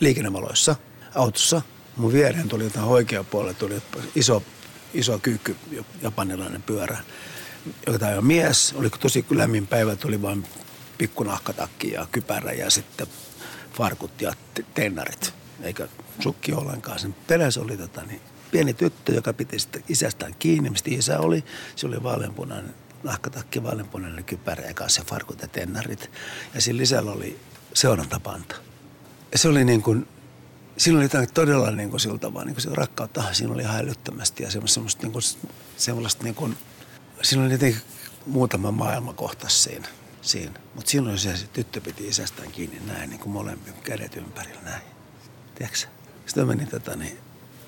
liikennevaloissa 0.00 0.76
autossa. 1.14 1.62
Mun 1.96 2.12
viereen 2.12 2.48
tuli 2.48 2.64
jotain 2.64 2.86
oikea 2.86 3.24
puolella, 3.24 3.54
tuli 3.54 3.82
iso, 4.14 4.42
iso 4.94 5.18
kyykky, 5.18 5.56
japanilainen 6.02 6.62
pyörä. 6.62 6.98
Joka 7.86 8.06
on 8.06 8.26
mies, 8.26 8.74
oli 8.76 8.90
tosi 8.90 9.24
lämmin 9.30 9.66
päivä, 9.66 9.96
tuli 9.96 10.22
vain 10.22 10.46
pikku 10.98 11.22
nahkatakki 11.22 11.90
ja 11.90 12.06
kypärä 12.12 12.52
ja 12.52 12.70
sitten 12.70 13.06
farkut 13.72 14.22
ja 14.22 14.32
tennarit. 14.74 15.34
Eikä 15.62 15.88
sukki 16.20 16.52
ollenkaan. 16.52 16.98
Sen 16.98 17.14
perässä 17.26 17.60
oli 17.60 17.76
tota, 17.76 18.02
niin 18.02 18.20
pieni 18.50 18.74
tyttö, 18.74 19.12
joka 19.12 19.32
piti 19.32 19.58
sitten 19.58 19.84
isästään 19.88 20.34
kiinni, 20.38 20.70
mistä 20.70 20.90
isä 20.92 21.20
oli. 21.20 21.44
Se 21.76 21.86
oli 21.86 22.02
vaaleanpunainen 22.02 22.74
nahkatakki, 23.02 23.62
vaaleanpunainen 23.62 24.24
kypärä 24.24 24.64
ja 24.64 24.74
kanssa 24.74 25.04
farkut 25.06 25.42
ja 25.42 25.48
tennarit. 25.48 26.10
Ja 26.54 26.60
siinä 26.60 26.76
lisällä 26.78 27.12
oli 27.12 27.38
seurantapanta. 27.74 28.56
Ja 29.32 29.38
se 29.38 29.48
oli 29.48 29.64
niin 29.64 29.82
kuin, 29.82 30.08
siinä 30.76 30.98
oli 30.98 31.04
jotain 31.04 31.32
todella 31.34 31.70
niin 31.70 31.90
kuin 31.90 32.00
siltä 32.00 32.34
vaan, 32.34 32.46
niin 32.46 32.54
kuin 32.54 32.62
se 32.62 32.70
rakkautta, 32.72 33.24
siinä 33.32 33.54
oli 33.54 33.62
ihan 33.62 33.80
älyttömästi 33.80 34.42
ja 34.42 34.50
semmoista, 34.50 35.02
niin 35.02 35.12
kuin, 35.12 35.22
semmoista 35.76 36.24
niin 36.24 36.34
kuin, 36.34 36.56
oli 37.44 37.52
jotenkin 37.52 37.82
muutama 38.26 38.70
maailmakohta 38.70 39.48
siinä. 39.48 39.88
siinä. 40.22 40.60
Mutta 40.74 40.90
silloin 40.90 41.18
se, 41.18 41.36
se 41.36 41.46
tyttö 41.46 41.80
piti 41.80 42.08
isästään 42.08 42.52
kiinni 42.52 42.80
näin, 42.86 43.10
niin 43.10 43.20
kuin 43.20 43.32
molemmin 43.32 43.74
kädet 43.82 44.16
ympärillä 44.16 44.62
näin. 44.62 44.82
Tiedätkö 45.54 45.78
Sitten 46.26 46.46
menin 46.46 46.68
tätä 46.68 46.96
niin 46.96 47.18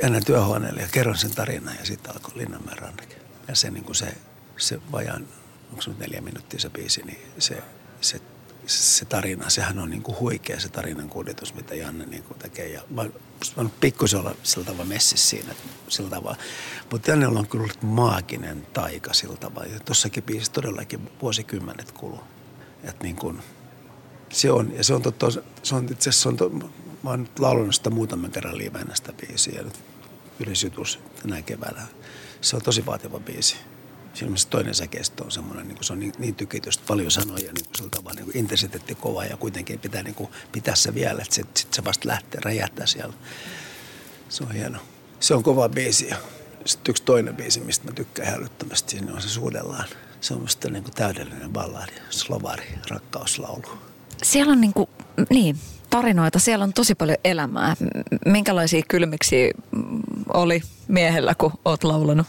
ennen 0.00 0.24
työhuoneelle 0.24 0.80
ja 0.80 0.88
kerron 0.88 1.18
sen 1.18 1.34
tarinan 1.34 1.76
ja 1.78 1.86
sitten 1.86 2.12
alkoi 2.12 2.32
Linnanmäen 2.36 2.78
ranneke. 2.78 3.16
Ja 3.48 3.54
se, 3.54 3.70
niin 3.70 3.84
kuin 3.84 3.96
se, 3.96 4.14
se 4.56 4.80
vajaan 4.92 5.28
onko 5.70 5.82
se 5.82 5.90
nyt 5.90 5.98
neljä 5.98 6.20
minuuttia 6.20 6.60
se 6.60 6.70
biisi, 6.70 7.02
niin 7.02 7.18
se, 7.38 7.62
se, 8.00 8.20
se 8.66 9.04
tarina, 9.04 9.50
sehän 9.50 9.78
on 9.78 9.90
niin 9.90 10.02
kuin 10.02 10.18
huikea 10.18 10.60
se 10.60 10.68
tarinan 10.68 11.08
kuljetus, 11.08 11.54
mitä 11.54 11.74
Janne 11.74 12.06
niin 12.06 12.22
kuin 12.22 12.38
tekee. 12.38 12.68
Ja 12.68 12.82
mä, 12.90 13.02
mä 13.04 13.10
oon 13.56 13.72
pikkusen 13.80 14.20
olla 14.20 14.34
sillä 14.42 14.66
tavalla 14.66 14.84
messissä 14.84 15.28
siinä, 15.28 15.54
sillä 15.88 16.10
tavalla. 16.10 16.36
Mutta 16.90 17.10
Jannella 17.10 17.38
on 17.38 17.48
kyllä 17.48 17.72
maaginen 17.82 18.66
taika 18.72 19.12
sillä 19.12 19.36
tavalla. 19.36 19.72
Ja 19.72 19.80
tossakin 19.80 20.22
biisissä 20.22 20.52
todellakin 20.52 21.10
vuosikymmenet 21.22 21.92
kuluu. 21.92 22.20
Että 22.84 23.04
niin 23.04 23.16
kuin, 23.16 23.42
se 24.32 24.50
on, 24.50 24.72
ja 24.76 24.84
se 24.84 24.94
on 24.94 25.02
totta, 25.02 25.26
se 25.62 25.74
on 25.74 25.88
itse 25.90 26.10
asiassa, 26.10 26.28
on 26.28 26.36
to, 26.36 26.48
mä 27.02 27.10
oon 27.10 27.20
nyt 27.20 27.38
laulunut 27.38 27.74
sitä 27.74 27.90
muutaman 27.90 28.30
kerran 28.30 28.58
livenä 28.58 28.94
sitä 28.94 29.12
biisiä, 29.12 29.62
nyt 29.62 29.80
ylisjutus 30.40 30.98
tänä 31.22 31.42
keväänä. 31.42 31.86
Se 32.40 32.56
on 32.56 32.62
tosi 32.62 32.86
vaativa 32.86 33.20
biisi. 33.20 33.56
Siinä 34.14 34.36
toinen 34.50 34.74
säkeistö 34.74 35.24
on 35.24 35.30
semmoinen, 35.30 35.68
niin 35.68 35.78
se 35.80 35.92
on 35.92 36.00
niin, 36.00 36.12
niin 36.18 36.34
tykitystä, 36.34 36.84
paljon 36.86 37.10
sanoja, 37.10 37.52
niin 37.52 37.64
kuin 37.64 37.76
sillä 37.76 37.90
tavalla 37.90 38.20
niin 38.20 38.36
intensiteetti 38.36 38.94
kova 38.94 39.24
ja 39.24 39.36
kuitenkin 39.36 39.78
pitää 39.78 40.02
niin 40.02 40.14
kuin, 40.14 40.30
pitää 40.52 40.74
se 40.74 40.94
vielä, 40.94 41.22
että 41.22 41.34
sitten 41.34 41.56
sit 41.56 41.74
se 41.74 41.84
vasta 41.84 42.08
lähtee, 42.08 42.40
räjähtää 42.44 42.86
siellä. 42.86 43.14
Se 44.28 44.44
on 44.44 44.52
hieno. 44.52 44.78
Se 45.20 45.34
on 45.34 45.42
kova 45.42 45.68
biisi 45.68 46.10
sitten 46.64 46.92
yksi 46.92 47.02
toinen 47.02 47.36
biisi, 47.36 47.60
mistä 47.60 47.86
mä 47.86 47.92
tykkään 47.92 48.32
hälyttömästi, 48.32 48.90
siinä 48.90 49.12
on 49.12 49.22
se 49.22 49.28
suudellaan. 49.28 49.84
Se 50.20 50.34
on 50.34 50.40
musta 50.40 50.70
niin 50.70 50.84
kuin 50.84 50.94
täydellinen 50.94 51.52
balladi, 51.52 51.92
slovari, 52.10 52.64
rakkauslaulu. 52.90 53.78
Siellä 54.22 54.52
on 54.52 54.60
niin 54.60 54.72
kuin, 54.72 54.88
niin, 55.30 55.56
tarinoita, 55.90 56.38
siellä 56.38 56.62
on 56.62 56.72
tosi 56.72 56.94
paljon 56.94 57.18
elämää. 57.24 57.76
Minkälaisia 58.26 58.82
kylmiksi 58.88 59.50
oli 60.34 60.62
miehellä, 60.88 61.34
kun 61.34 61.52
oot 61.64 61.84
laulanut? 61.84 62.26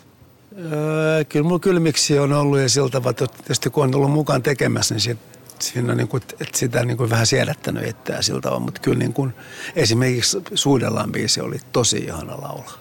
Öö, 0.57 1.23
kyllä 1.23 1.43
mulla 1.43 1.59
kylmiksi 1.59 2.19
on 2.19 2.33
ollut 2.33 2.59
ja 2.59 2.69
siltä 2.69 3.01
että 3.09 3.27
tietysti 3.27 3.69
kun 3.69 3.83
on 3.83 3.95
ollut 3.95 4.11
mukaan 4.11 4.43
tekemässä, 4.43 4.95
niin 4.95 5.01
sit, 5.01 5.17
siinä 5.59 5.91
on 5.91 5.97
niin 5.97 6.07
kuin, 6.07 6.23
että 6.41 6.57
sitä 6.57 6.85
niin 6.85 6.97
kuin 6.97 7.09
vähän 7.09 7.27
siedättänyt 7.27 7.87
itseään 7.87 8.23
siltä 8.23 8.41
tavalla. 8.41 8.65
Mutta 8.65 8.81
kyllä 8.81 8.99
niin 8.99 9.13
kuin, 9.13 9.33
esimerkiksi 9.75 10.37
Suudellaan 10.55 11.11
biisi 11.11 11.41
oli 11.41 11.57
tosi 11.71 11.97
ihana 11.97 12.41
laula, 12.41 12.71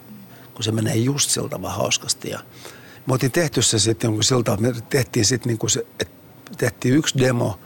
kun 0.55 0.65
se 0.65 0.73
menee 0.73 0.97
just 0.97 1.31
siltä 1.31 1.49
tavalla 1.49 1.75
hauskasti. 1.75 2.31
Ja 2.31 2.39
me 3.07 3.13
oltiin 3.13 3.33
tehty 3.33 3.63
se 3.63 3.79
sitten 3.79 4.11
niin 4.11 4.25
siltä 4.25 4.57
me 4.57 4.73
tehtiin 4.91 5.25
sitten 5.25 5.51
niin 5.51 5.59
kuin 5.59 5.71
se, 5.71 5.87
että 6.01 6.15
tehtiin 6.57 6.95
yksi 6.95 7.19
demo, 7.19 7.59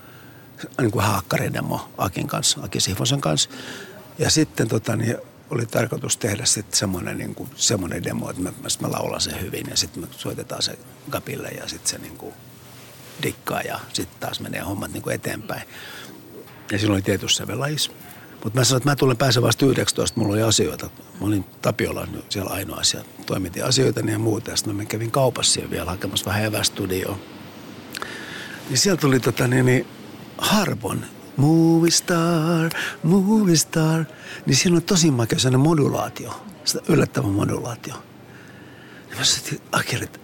niin 0.80 0.90
kuin 0.90 1.04
haakkaridemo 1.04 1.88
Akin 1.98 2.26
kanssa, 2.26 2.60
Aki 2.62 2.80
Sihvosen 2.80 3.20
kanssa. 3.20 3.50
Ja 4.18 4.30
sitten 4.30 4.68
tota, 4.68 4.96
niin 4.96 5.16
oli 5.50 5.66
tarkoitus 5.66 6.16
tehdä 6.16 6.44
sitten 6.44 6.78
semmoinen, 6.78 7.18
niin 7.18 7.34
kuin, 7.34 7.50
semmoinen 7.56 8.04
demo, 8.04 8.30
että 8.30 8.42
mä, 8.42 8.52
mä 8.80 8.90
laulan 8.90 9.20
sen 9.20 9.40
hyvin 9.40 9.66
ja 9.70 9.76
sitten 9.76 10.02
me 10.02 10.08
soitetaan 10.10 10.62
se 10.62 10.78
kapille 11.10 11.48
ja 11.48 11.68
sitten 11.68 11.90
se 11.90 11.98
niin 11.98 12.16
kuin 12.16 12.34
dikkaa 13.22 13.60
ja 13.60 13.80
sitten 13.92 14.20
taas 14.20 14.40
menee 14.40 14.60
hommat 14.60 14.92
niin 14.92 15.02
kuin 15.02 15.14
eteenpäin. 15.14 15.62
Ja 16.72 16.78
silloin 16.78 16.96
oli 16.96 17.02
tietysti 17.02 17.38
sävelajis. 17.38 17.90
Mutta 18.44 18.58
mä 18.58 18.64
sanoin, 18.64 18.80
että 18.80 18.90
mä 18.90 18.96
tulen 18.96 19.16
pääsen 19.16 19.42
vasta 19.42 19.66
19, 19.66 20.20
mulla 20.20 20.32
oli 20.34 20.42
asioita. 20.42 20.90
Mä 21.20 21.26
olin 21.26 21.44
Tapiolla 21.62 22.08
siellä 22.28 22.50
ainoa 22.50 22.76
asia. 22.76 23.00
Toimitin 23.26 23.64
asioita 23.64 24.00
ja 24.00 24.18
muuta. 24.18 24.50
Ja 24.50 24.56
sitten 24.56 24.76
mä 24.76 24.84
kävin 24.84 25.10
kaupassa 25.10 25.60
vielä 25.70 25.90
hakemassa 25.90 26.26
vähän 26.26 26.44
evästudioon. 26.44 27.18
Niin 28.68 28.78
sieltä 28.78 29.00
tuli 29.00 29.20
tota, 29.20 29.48
niin, 29.48 29.66
niin, 29.66 29.86
Harvon 30.38 31.06
Movie 31.36 31.90
star, 31.90 32.70
movie 33.02 33.56
star. 33.56 34.04
Niin 34.46 34.56
siinä 34.56 34.76
on 34.76 34.82
tosi 34.82 35.10
makea 35.10 35.38
sellainen 35.38 35.60
modulaatio, 35.60 36.44
sitä 36.64 36.80
yllättävä 36.88 37.26
modulaatio. 37.26 37.94
Ja 39.10 39.16
mä 39.16 39.24
sanoin, 39.24 39.62
Akeli, 39.72 40.04
että 40.04 40.18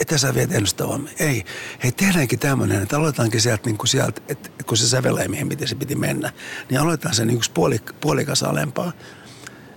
että 0.00 0.18
sä 0.18 0.34
sitä 0.64 0.88
vaan. 0.88 1.08
Ei, 1.18 1.44
hei 1.82 1.92
tehdäänkin 1.92 2.38
tämmöinen, 2.38 2.82
että 2.82 2.96
aloitetaankin 2.96 3.40
sieltä, 3.40 3.62
niin 3.66 3.78
kuin 3.78 3.88
sieltä 3.88 4.22
että 4.28 4.50
kun 4.66 4.76
se 4.76 4.88
sävelee 4.88 5.28
mihin 5.28 5.46
miten 5.46 5.68
se 5.68 5.74
piti 5.74 5.94
mennä, 5.94 6.32
niin 6.70 6.80
aloitetaan 6.80 7.14
se 7.14 7.24
niin 7.24 7.40
puoli, 7.54 7.80
puolikas 8.00 8.42
alempaa. 8.42 8.92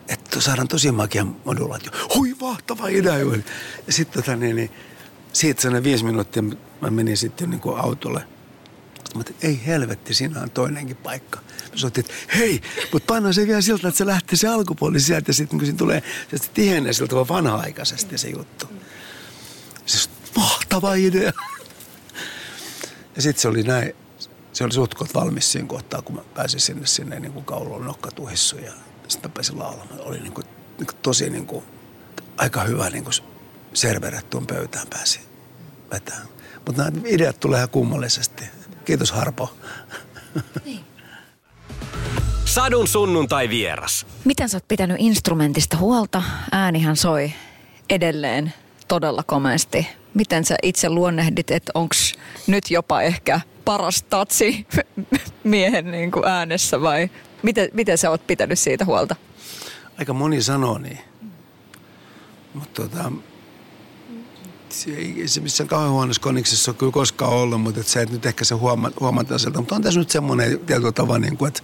Että 0.07 0.41
saadaan 0.41 0.67
tosi 0.67 0.91
makea 0.91 1.25
modulaatio. 1.45 1.91
Hui, 2.15 2.35
vahtava 2.41 2.87
idea. 2.87 3.17
Ja 3.87 3.93
sitten 3.93 4.23
tota, 4.23 4.35
niin, 4.35 4.55
niin, 4.55 4.71
siitä 5.33 5.61
sellainen 5.61 5.83
viisi 5.83 6.05
minuuttia 6.05 6.43
mä 6.81 6.89
menin 6.89 7.17
sitten 7.17 7.49
niin 7.49 7.61
kuin 7.61 7.79
autolle– 7.79 8.23
Mä 9.15 9.23
ei 9.41 9.61
helvetti, 9.65 10.13
siinä 10.13 10.41
on 10.41 10.51
toinenkin 10.51 10.95
paikka. 10.95 11.39
Mä 11.39 11.75
soitin, 11.75 12.05
että 12.05 12.13
hei, 12.37 12.61
mutta 12.93 13.13
painaa 13.13 13.33
se 13.33 13.47
vielä 13.47 13.61
siltä, 13.61 13.87
että 13.87 13.97
se 13.97 14.05
lähtee 14.05 14.37
se 14.37 14.47
alkupuoli 14.47 14.99
sieltä 14.99 15.29
ja 15.29 15.33
sitten 15.33 15.59
kun 15.59 15.65
siinä 15.65 15.77
tulee, 15.77 16.03
se 16.35 16.51
tihenee 16.53 16.93
siltä 16.93 17.15
vaan 17.15 17.27
vanha-aikaisesti 17.27 18.17
se 18.17 18.29
juttu. 18.29 18.65
Se 19.85 20.09
mahtava 20.35 20.93
idea. 20.93 21.31
Ja 23.15 23.21
sitten 23.21 23.41
se 23.41 23.47
oli 23.47 23.63
näin, 23.63 23.93
se 24.53 24.63
oli 24.63 24.73
suht 24.73 24.95
valmis 25.13 25.51
siinä 25.51 25.67
kohtaa, 25.67 26.01
kun 26.01 26.15
mä 26.15 26.21
pääsin 26.35 26.59
sinne, 26.59 26.87
sinne 26.87 27.19
niin 27.19 27.33
kuin 27.33 27.45
kauluun 27.45 27.85
nokkatuhissu 27.85 28.57
ja 28.57 28.71
sitten 29.07 29.31
mä 29.31 29.33
pääsin 29.33 29.59
laulamaan. 29.59 29.99
Oli 29.99 30.19
niin 30.19 30.33
kuin, 30.33 30.47
niin 30.77 30.87
kuin 30.87 30.97
tosi 31.01 31.29
niin 31.29 31.45
kuin, 31.45 31.65
aika 32.37 32.63
hyvä 32.63 32.89
niin 32.89 33.03
kuin 33.03 33.13
serveret 33.73 34.29
tuon 34.29 34.47
pöytään 34.47 34.87
pääsi 34.89 35.19
vetämään. 35.91 36.27
Mutta 36.65 36.83
nämä 36.83 37.01
ideat 37.05 37.39
tulee 37.39 37.57
ihan 37.57 37.69
kummallisesti. 37.69 38.43
Kiitos 38.89 39.11
Harpo. 39.11 39.53
Niin. 40.65 40.79
Sadun 42.45 42.87
sunnuntai 42.87 43.49
vieras. 43.49 44.05
Miten 44.25 44.49
sä 44.49 44.57
oot 44.57 44.67
pitänyt 44.67 44.97
instrumentista 44.99 45.77
huolta? 45.77 46.23
Äänihän 46.51 46.95
soi 46.95 47.31
edelleen 47.89 48.53
todella 48.87 49.23
komeasti. 49.23 49.87
Miten 50.13 50.45
sä 50.45 50.55
itse 50.63 50.89
luonnehdit, 50.89 51.51
että 51.51 51.71
onko 51.75 51.95
nyt 52.47 52.71
jopa 52.71 53.01
ehkä 53.01 53.41
paras 53.65 54.03
tatsi 54.03 54.67
miehen 55.43 55.91
niin 55.91 56.11
kuin 56.11 56.27
äänessä 56.27 56.81
vai 56.81 57.09
miten, 57.43 57.69
miten 57.73 57.97
sä 57.97 58.09
oot 58.09 58.27
pitänyt 58.27 58.59
siitä 58.59 58.85
huolta? 58.85 59.15
Aika 59.99 60.13
moni 60.13 60.41
sanoo 60.41 60.77
niin. 60.77 60.99
Mutta 62.53 62.81
tota, 62.81 63.11
se 65.25 65.41
missään 65.41 65.67
kauhean 65.67 65.91
huonossa 65.91 66.21
koniksessa 66.21 66.71
ole 66.71 66.77
kyllä 66.77 66.91
koskaan 66.91 67.33
ollut, 67.33 67.61
mutta 67.61 67.79
että 67.79 67.91
se, 67.91 68.01
että 68.01 68.15
nyt 68.15 68.25
ehkä 68.25 68.45
se 68.45 68.55
huoma, 68.55 68.91
huomataan 68.99 69.39
sieltä. 69.39 69.59
Mutta 69.59 69.75
on 69.75 69.81
tässä 69.81 69.99
nyt 69.99 70.09
semmoinen 70.09 70.59
tietyllä 70.59 70.91
tavalla, 70.91 71.19
niin 71.19 71.37
kuin, 71.37 71.47
että 71.47 71.61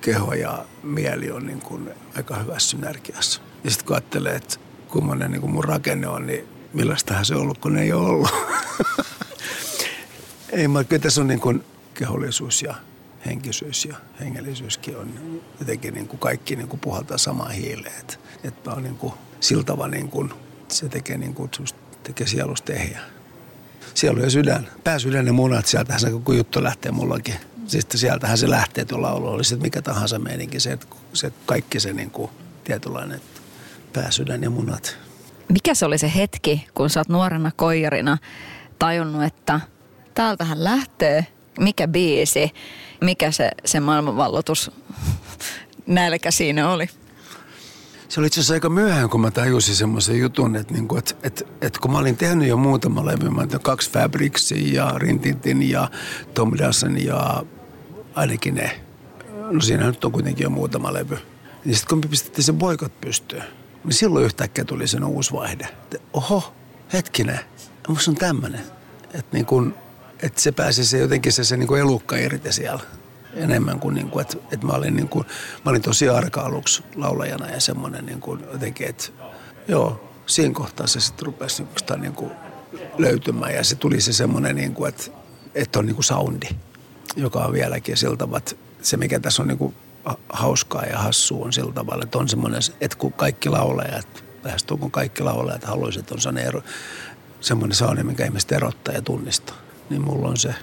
keho 0.00 0.34
ja 0.34 0.64
mieli 0.82 1.30
on 1.30 1.46
niin 1.46 1.60
kuin 1.60 1.90
aika 2.16 2.36
hyvässä 2.36 2.70
synergiassa. 2.70 3.40
Ja 3.64 3.70
sitten 3.70 3.86
kun 3.86 3.96
ajattelee, 3.96 4.34
että 4.34 4.56
kummonen 4.88 5.30
niin 5.30 5.40
kuin 5.40 5.52
mun 5.52 5.64
rakenne 5.64 6.08
on, 6.08 6.26
niin 6.26 6.48
millaistahan 6.72 7.24
se 7.24 7.34
on 7.34 7.40
ollut, 7.40 7.58
kun 7.58 7.78
ei 7.78 7.92
ole 7.92 8.08
ollut. 8.08 8.30
ei, 10.52 10.68
mutta 10.68 10.84
kyllä 10.84 11.02
tässä 11.02 11.20
on 11.20 11.26
niin 11.26 11.40
kuin 11.40 11.64
kehollisuus 11.94 12.62
ja 12.62 12.74
henkisyys 13.26 13.84
ja 13.84 13.96
hengellisyyskin 14.20 14.96
on 14.96 15.40
jotenkin 15.60 15.94
niin 15.94 16.08
kuin 16.08 16.20
kaikki 16.20 16.56
niin 16.56 16.68
kuin 16.68 16.80
puhaltaa 16.80 17.18
samaan 17.18 17.50
hiileen. 17.50 18.00
Että, 18.00 18.16
että 18.44 18.72
on 18.72 18.82
niin 18.82 18.96
kuin 18.96 19.12
siltava 19.40 19.88
niin 19.88 20.08
kuin, 20.08 20.32
se 20.68 20.88
tekee 20.88 21.18
niin 21.18 21.34
kuin 21.34 21.50
tekee 22.06 22.26
sielusta 22.26 22.72
ehjä. 22.72 23.00
Sielu 23.94 24.18
ja 24.18 24.30
sydän, 24.30 24.68
pääsydän 24.84 25.26
ja 25.26 25.32
munat, 25.32 25.66
sieltähän 25.66 26.00
se 26.00 26.10
koko 26.10 26.32
juttu 26.32 26.62
lähtee 26.62 26.92
mullakin. 26.92 27.34
Sitten 27.66 28.00
sieltähän 28.00 28.38
se 28.38 28.50
lähtee 28.50 28.84
tuo 28.84 29.02
laulu, 29.02 29.28
oli 29.28 29.44
sitten 29.44 29.66
mikä 29.66 29.82
tahansa 29.82 30.18
meininki, 30.18 30.60
se, 30.60 30.78
se 31.12 31.32
kaikki 31.46 31.80
se 31.80 31.92
niin 31.92 32.10
kuin 32.10 32.30
tietynlainen 32.64 33.20
pääsydän 33.92 34.42
ja 34.42 34.50
munat. 34.50 34.98
Mikä 35.48 35.74
se 35.74 35.86
oli 35.86 35.98
se 35.98 36.12
hetki, 36.16 36.66
kun 36.74 36.90
sä 36.90 37.00
oot 37.00 37.08
nuorena 37.08 37.50
koijarina 37.56 38.18
tajunnut, 38.78 39.24
että 39.24 39.60
täältähän 40.14 40.64
lähtee, 40.64 41.26
mikä 41.60 41.88
biisi, 41.88 42.50
mikä 43.00 43.30
se, 43.30 43.50
se 43.64 43.80
maailmanvallotus 43.80 44.70
nälkä 45.86 46.30
siinä 46.30 46.70
oli? 46.70 46.88
Se 48.08 48.20
oli 48.20 48.26
itse 48.26 48.40
asiassa 48.40 48.54
aika 48.54 48.68
myöhään, 48.68 49.10
kun 49.10 49.20
mä 49.20 49.30
tajusin 49.30 49.76
semmoisen 49.76 50.18
jutun, 50.18 50.56
että, 50.56 50.74
niin 50.74 50.88
kuin, 50.88 50.98
että, 50.98 51.14
että, 51.22 51.44
että 51.60 51.80
kun 51.80 51.92
mä 51.92 51.98
olin 51.98 52.16
tehnyt 52.16 52.48
jo 52.48 52.56
muutama 52.56 53.06
levy, 53.06 53.30
mä 53.30 53.46
kaksi 53.62 53.90
Fabricsia 53.90 54.74
ja 54.74 54.98
Rintintin 54.98 55.70
ja 55.70 55.90
Tom 56.34 56.52
Dasson 56.58 57.04
ja 57.04 57.44
ainakin 58.14 58.54
ne. 58.54 58.80
No 59.50 59.60
siinä 59.60 59.86
nyt 59.86 60.04
on 60.04 60.12
kuitenkin 60.12 60.44
jo 60.44 60.50
muutama 60.50 60.92
levy. 60.92 61.18
Niin 61.64 61.74
sitten 61.74 61.88
kun 61.88 61.98
me 61.98 62.10
pistettiin 62.10 62.44
se 62.44 62.52
boikot 62.52 63.00
pystyyn, 63.00 63.44
niin 63.84 63.94
silloin 63.94 64.24
yhtäkkiä 64.24 64.64
tuli 64.64 64.86
sen 64.86 65.04
uusi 65.04 65.32
vaihde. 65.32 65.64
Että 65.64 65.98
oho, 66.12 66.54
hetkinen, 66.92 67.40
musta 67.88 68.10
on 68.10 68.16
tämmöinen. 68.16 68.60
Että 69.14 69.36
niin 69.36 69.46
kun, 69.46 69.74
että 70.22 70.40
se 70.40 70.52
pääsi 70.52 70.84
se 70.84 70.98
jotenkin 70.98 71.32
se, 71.32 71.44
se 71.44 71.56
niin 71.56 71.76
elukka 71.76 72.16
irti 72.16 72.52
siellä 72.52 72.82
enemmän 73.36 73.80
kuin, 73.80 73.94
niin 73.94 74.10
kuin 74.10 74.22
että, 74.22 74.36
että 74.52 74.66
mä, 74.66 74.72
olin 74.72 74.96
niin 74.96 75.08
kuin, 75.08 75.26
mä 75.64 75.70
olin 75.70 75.82
tosi 75.82 76.08
arka 76.08 76.40
aluksi 76.40 76.82
laulajana 76.94 77.50
ja 77.50 77.60
semmoinen 77.60 78.06
niin 78.06 78.20
kuin 78.20 78.40
jotenkin, 78.52 78.88
että 78.88 79.08
joo, 79.68 80.10
siinä 80.26 80.54
kohtaa 80.54 80.86
se 80.86 81.00
sitten 81.00 81.26
rupesi 81.26 81.62
niin, 81.62 82.00
niin 82.00 82.12
kuin 82.12 82.30
löytymään 82.98 83.54
ja 83.54 83.64
se 83.64 83.76
tuli 83.76 84.00
se 84.00 84.12
semmoinen, 84.12 84.56
niin 84.56 84.74
kuin, 84.74 84.88
että, 84.88 85.10
että 85.54 85.78
on 85.78 85.86
niin 85.86 85.94
kuin 85.94 86.04
soundi, 86.04 86.48
joka 87.16 87.44
on 87.44 87.52
vieläkin 87.52 87.96
sillä 87.96 88.16
tavalla, 88.16 88.38
että 88.38 88.54
se 88.82 88.96
mikä 88.96 89.20
tässä 89.20 89.42
on 89.42 89.48
niin 89.48 89.58
kuin 89.58 89.74
hauskaa 90.28 90.84
ja 90.84 90.98
hassua 90.98 91.44
on 91.44 91.52
sillä 91.52 91.72
tavalla, 91.72 92.04
että 92.04 92.18
on 92.18 92.28
semmoinen, 92.28 92.60
että 92.80 92.98
kun 92.98 93.12
kaikki 93.12 93.48
laulajat, 93.48 94.24
lähestulkoon 94.44 94.90
kaikki 94.90 95.22
laulajat 95.22 95.64
haluaisivat, 95.64 96.10
on 96.10 96.20
semmoinen, 96.20 96.48
ero, 96.48 96.62
semmoinen 97.40 97.76
soundi, 97.76 98.02
mikä 98.02 98.24
ihmiset 98.24 98.52
erottaa 98.52 98.94
ja 98.94 99.02
tunnistaa. 99.02 99.56
niin 99.90 100.02
mulla 100.02 100.28
on 100.28 100.36
se. 100.36 100.54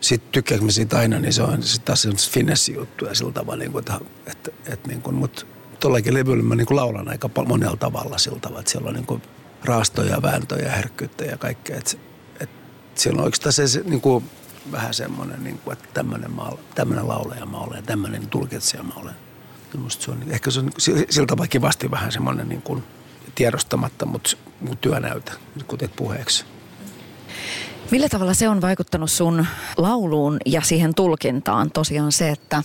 Sitten 0.00 0.32
tykkääkö 0.32 0.64
siitä 0.68 0.98
aina, 0.98 1.18
niin 1.18 1.32
se 1.32 1.42
on 1.42 1.62
sitten 1.62 1.86
taas 1.86 2.02
se 2.02 2.30
finessi 2.30 2.74
juttu 2.74 3.04
ja 3.04 3.14
sillä 3.14 3.32
tavalla, 3.32 3.58
niin 3.58 3.72
kuin, 3.72 3.80
että, 3.80 4.00
että, 4.26 4.50
että 4.66 4.88
niin 4.88 5.02
kuin, 5.02 5.16
mutta 5.16 5.46
tuollakin 5.80 6.14
levyllä 6.14 6.42
mä 6.42 6.54
niin 6.54 6.66
kuin 6.66 6.76
laulan 6.76 7.08
aika 7.08 7.30
monella 7.46 7.76
tavalla 7.76 8.18
sillä 8.18 8.40
tavalla, 8.40 8.60
että 8.60 8.72
siellä 8.72 8.88
on 8.88 8.94
niin 8.94 9.06
kuin 9.06 9.22
raastoja, 9.64 10.22
vääntöjä, 10.22 10.70
herkkyyttä 10.70 11.24
ja 11.24 11.36
kaikkea. 11.36 11.76
Että, 11.76 11.96
että 12.40 12.56
siellä 12.94 13.18
on 13.18 13.24
oikeastaan 13.24 13.52
se, 13.52 13.68
se 13.68 13.82
niin 13.84 14.00
kuin, 14.00 14.24
vähän 14.72 14.94
semmoinen, 14.94 15.44
niin 15.44 15.58
kuin, 15.58 15.72
että 15.72 15.88
tämmöinen, 15.94 16.30
mä, 16.30 16.42
tämmöinen 16.74 17.08
laulaja 17.08 17.46
mä 17.46 17.58
olen, 17.58 17.84
tämmöinen 17.84 18.26
tulkitsija 18.26 18.82
mä 18.82 18.92
olen. 18.96 19.14
Musta 19.76 20.04
se 20.04 20.10
on, 20.10 20.22
ehkä 20.28 20.50
se 20.50 20.60
on 20.60 20.72
sillä 21.10 21.26
tavalla 21.26 21.48
kivasti 21.48 21.90
vähän 21.90 22.12
semmoinen 22.12 22.48
niin 22.48 22.62
kuin 22.62 22.82
tiedostamatta, 23.34 24.06
mutta 24.06 24.36
työnäytä, 24.80 25.32
kuten 25.66 25.90
puheeksi. 25.96 26.44
Millä 27.90 28.08
tavalla 28.08 28.34
se 28.34 28.48
on 28.48 28.60
vaikuttanut 28.60 29.10
sun 29.10 29.46
lauluun 29.76 30.36
ja 30.46 30.60
siihen 30.60 30.94
tulkintaan? 30.94 31.70
Tosiaan 31.70 32.12
se, 32.12 32.28
että 32.28 32.62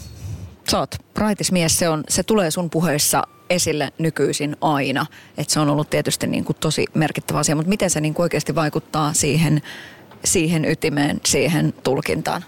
sä 0.72 0.80
oot 0.80 0.96
raitismies, 1.16 1.80
se, 1.80 1.90
on, 1.90 2.04
se 2.10 2.24
tulee 2.24 2.52
sun 2.52 2.70
puheissa 2.70 3.24
esille 3.50 3.94
nykyisin 3.98 4.56
aina. 4.62 5.06
Että 5.38 5.54
se 5.54 5.60
on 5.60 5.70
ollut 5.70 5.90
tietysti 5.90 6.28
niin 6.28 6.46
kuin 6.46 6.56
tosi 6.60 6.86
merkittävä 6.94 7.40
asia, 7.40 7.56
mutta 7.56 7.70
miten 7.70 7.90
se 7.90 8.02
niin 8.02 8.14
kuin 8.14 8.24
oikeasti 8.24 8.56
vaikuttaa 8.56 9.14
siihen, 9.14 9.62
siihen 10.26 10.66
ytimeen, 10.66 11.22
siihen 11.26 11.74
tulkintaan? 11.84 12.46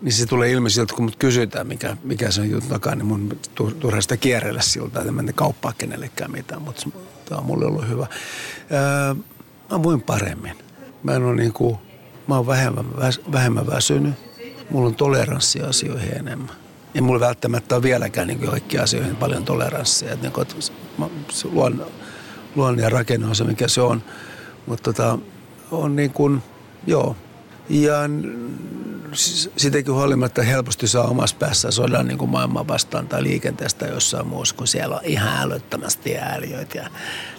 Niin 0.00 0.12
se 0.12 0.26
tulee 0.26 0.50
ilmi 0.50 0.70
siltä, 0.70 0.94
kun 0.94 1.04
mut 1.04 1.16
kysytään, 1.16 1.66
mikä, 1.66 1.96
mikä 2.02 2.30
se 2.30 2.40
on 2.40 2.50
juttu 2.50 2.68
takaa, 2.68 2.94
niin 2.94 3.06
mun 3.06 3.38
turha 3.80 4.00
sitä 4.00 4.16
kierrellä 4.16 4.60
siltä, 4.60 5.00
että 5.00 5.12
en 5.18 5.34
kauppaa 5.34 5.72
kenellekään 5.78 6.30
mitään, 6.30 6.62
mutta 6.62 6.82
tämä 7.24 7.38
on 7.38 7.46
mulle 7.46 7.66
ollut 7.66 7.88
hyvä. 7.88 8.06
Öö, 8.72 9.14
mä 9.70 9.82
voin 9.82 10.02
paremmin. 10.02 10.65
Mä 11.06 11.12
en 11.12 11.24
ole 11.24 11.34
niin 11.34 11.52
kuin, 11.52 11.78
mä 12.26 12.36
oon 12.36 12.46
vähemmän, 12.46 12.84
vähemmän 13.32 13.66
väsynyt. 13.66 14.14
Mulla 14.70 14.86
on 14.86 14.94
toleranssi 14.94 15.62
asioihin 15.62 16.16
enemmän. 16.16 16.50
Ja 16.94 17.02
mulla 17.02 17.20
välttämättä 17.20 17.74
ole 17.74 17.82
vieläkään 17.82 18.26
niin 18.26 18.38
kaikki 18.38 18.78
asioihin 18.78 19.16
paljon 19.16 19.44
toleranssia. 19.44 20.12
Että 20.12 20.26
niin 20.26 20.32
kuin, 20.32 20.46
mä, 20.98 21.06
luon, 21.52 21.86
luon 22.54 22.78
ja 22.78 22.88
rakenne 22.88 23.26
on 23.26 23.36
se, 23.36 23.44
mikä 23.44 23.68
se 23.68 23.80
on. 23.80 24.02
Mutta 24.66 24.92
tota, 24.92 25.18
on 25.70 25.96
niin 25.96 26.10
kuin, 26.10 26.42
joo. 26.86 27.16
Ja 27.68 27.94
sitäkin 29.56 29.94
huolimatta 29.94 30.42
helposti 30.42 30.88
saa 30.88 31.04
omassa 31.04 31.36
päässä 31.38 31.70
sodan 31.70 32.06
niin 32.08 32.18
kuin 32.18 32.30
maailman 32.30 32.68
vastaan 32.68 33.08
tai 33.08 33.22
liikenteestä 33.22 33.86
jossain 33.86 34.26
muussa, 34.26 34.54
kun 34.54 34.66
siellä 34.66 34.96
on 34.96 35.04
ihan 35.04 35.42
älyttömästi 35.42 36.18
ääliöitä 36.18 36.78
ja 36.78 36.90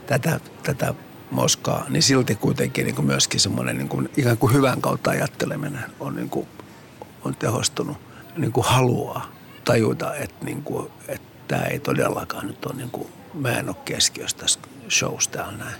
tätä, 0.06 0.40
tätä 0.64 0.94
moskaa, 1.32 1.86
niin 1.90 2.04
silti 2.04 2.36
kuitenkin 2.36 2.86
niin 2.86 2.96
kuin 2.96 3.06
myöskin 3.06 3.40
semmoinen 3.40 3.78
niin 3.78 3.90
kuin, 3.90 4.10
ikään 4.18 4.38
kuin 4.38 4.54
hyvän 4.54 4.82
kautta 4.82 5.12
ajatteleminen 5.12 5.86
on, 6.00 6.16
niin 6.16 6.30
kuin, 6.30 6.48
on 7.24 7.36
tehostunut. 7.36 7.98
Niin 8.38 8.52
kuin 8.52 8.66
haluaa 8.66 9.32
tajuta, 9.66 10.16
että, 10.16 10.46
niin 10.46 10.64
kuin, 10.64 10.92
että 11.08 11.28
tämä 11.48 11.64
ei 11.64 11.80
todellakaan 11.80 12.48
nyt 12.48 12.66
ole, 12.66 12.76
niin 12.76 12.90
kuin, 12.90 13.08
mä 13.34 13.52
en 13.52 13.70
ole 13.70 13.76
keskiössä 13.86 14.38
tässä 14.38 14.60
showssa 14.90 15.32
täällä 15.32 15.58
näin, 15.58 15.76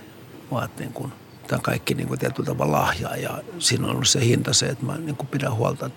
vaan 0.50 0.68
niin 0.78 0.92
kuin, 0.92 1.12
tämä 1.46 1.56
on 1.56 1.62
kaikki 1.62 1.94
niin 1.94 2.08
kuin 2.08 2.20
tietyllä 2.20 2.46
tavalla 2.46 2.78
lahjaa 2.78 3.16
ja 3.16 3.42
siinä 3.58 3.84
on 3.86 3.90
ollut 3.90 4.08
se 4.08 4.20
hinta 4.20 4.52
se, 4.52 4.66
että 4.66 4.84
mä 4.84 4.96
niin 4.96 5.16
kuin 5.16 5.28
pidän 5.28 5.54
huolta 5.54 5.90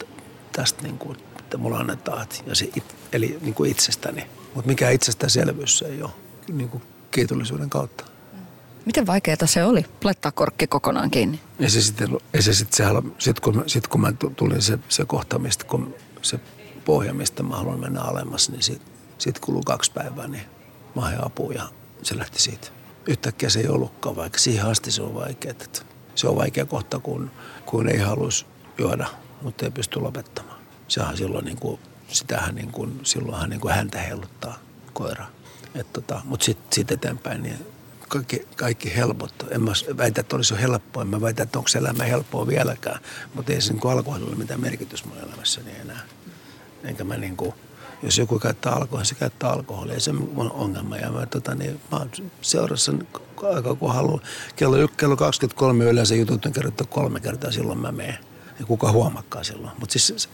tästä, 0.51 0.83
niin 0.83 0.97
kuin, 0.97 1.17
että 1.39 1.57
mulla 1.57 1.77
annetaan, 1.77 2.27
ja 2.45 2.55
se 2.55 2.69
it, 2.75 2.95
eli 3.13 3.37
niin 3.41 3.53
kuin 3.53 3.71
itsestäni. 3.71 4.27
Mutta 4.55 4.67
mikä 4.67 4.89
itsestäänselvyys 4.89 5.77
se 5.77 5.85
ei 5.85 6.01
ole 6.01 6.11
niin 6.47 6.69
kuin 6.69 6.83
kiitollisuuden 7.11 7.69
kautta. 7.69 8.10
Miten 8.85 9.07
vaikeaa 9.07 9.37
se 9.45 9.63
oli 9.63 9.85
laittaa 10.03 10.31
korkki 10.31 10.67
kokonaan 10.67 11.11
kiinni? 11.11 11.39
Ja 11.59 11.69
se 11.69 11.81
sitten, 11.81 12.17
ja 12.33 12.41
se 12.41 12.53
sitten, 12.53 12.87
se, 12.87 13.01
sit 13.19 13.39
kun, 13.39 13.63
sit 13.67 13.87
kun 13.87 14.01
mä 14.01 14.13
tulin 14.35 14.61
se, 14.61 14.79
se 14.89 15.05
kohta, 15.05 15.39
mistä, 15.39 15.65
kun 15.65 15.95
se 16.21 16.39
pohja, 16.85 17.13
mistä 17.13 17.43
mä 17.43 17.55
haluan 17.55 17.79
mennä 17.79 18.01
alemmas, 18.01 18.49
niin 18.49 18.63
sitten 18.63 18.93
sit 19.17 19.39
kuluu 19.39 19.63
kaksi 19.63 19.91
päivää, 19.91 20.27
niin 20.27 20.43
mä 20.95 21.01
hain 21.01 21.25
apua 21.25 21.53
ja 21.53 21.63
se 22.03 22.17
lähti 22.17 22.41
siitä. 22.41 22.67
Yhtäkkiä 23.07 23.49
se 23.49 23.59
ei 23.59 23.67
ollutkaan, 23.67 24.15
vaikka 24.15 24.39
siihen 24.39 24.65
asti 24.65 24.91
se 24.91 25.01
on 25.01 25.15
vaikea. 25.15 25.51
Että 25.51 25.81
se 26.15 26.27
on 26.27 26.35
vaikea 26.35 26.65
kohta, 26.65 26.99
kun, 26.99 27.31
kun 27.65 27.89
ei 27.89 27.99
halus 27.99 28.45
juoda, 28.77 29.07
mutta 29.41 29.65
ei 29.65 29.71
pysty 29.71 29.99
lopettamaan. 29.99 30.59
Sehän 30.87 31.17
silloin 31.17 31.45
niin 31.45 31.57
kuin, 31.57 31.79
sitähän 32.07 32.55
niin 32.55 32.71
kuin, 32.71 32.99
silloinhan 33.03 33.49
niin 33.49 33.61
kuin 33.61 33.73
häntä 33.73 34.01
heiluttaa 34.01 34.59
koira. 34.93 35.25
tota, 35.93 36.21
mutta 36.23 36.43
sitten 36.43 36.73
sit 36.73 36.91
eteenpäin, 36.91 37.43
niin 37.43 37.65
kaikki, 38.11 38.47
kaikki 38.55 38.95
helpottaa. 38.95 39.49
En 39.51 39.61
mä 39.61 39.71
väitä, 39.97 40.21
että 40.21 40.35
olisi 40.35 40.61
helppoa. 40.61 41.03
En 41.03 41.07
mä 41.07 41.21
väitä, 41.21 41.43
että 41.43 41.59
onko 41.59 41.69
elämä 41.77 42.03
helppoa 42.03 42.47
vieläkään. 42.47 42.99
Mutta 43.33 43.53
ei 43.53 43.61
se 43.61 43.73
niin 43.73 43.91
alkoholilla 43.91 44.35
mitään 44.35 44.61
merkitys 44.61 45.05
mun 45.05 45.17
elämässäni 45.17 45.71
enää. 45.81 45.99
Enkä 46.83 47.03
mä 47.03 47.17
niin 47.17 47.37
kuin, 47.37 47.53
jos 48.03 48.17
joku 48.17 48.39
käyttää 48.39 48.73
alkoholia, 48.73 49.05
se 49.05 49.15
käyttää 49.15 49.49
alkoholia. 49.49 49.99
Se 49.99 50.11
on 50.35 50.51
ongelma. 50.51 50.97
Ja 50.97 51.11
mä, 51.11 51.25
tota, 51.25 51.55
niin, 51.55 51.81
mä 51.91 51.97
oon 51.97 52.11
seurassa 52.41 52.93
aika 53.55 53.75
kun 53.75 53.93
haluan. 53.93 54.21
Kello, 54.55 54.87
kello 54.97 55.17
23 55.17 55.85
yleensä 55.85 56.15
jutut 56.15 56.45
on 56.45 56.53
kerrottu 56.53 56.85
kolme 56.89 57.19
kertaa, 57.19 57.51
silloin 57.51 57.79
mä 57.79 57.91
menen. 57.91 58.17
Ja 58.59 58.65
kuka 58.65 58.91
huomakkaa 58.91 59.43
silloin. 59.43 59.73
Mutta 59.79 59.93
siis 59.93 60.07
se, 60.07 60.29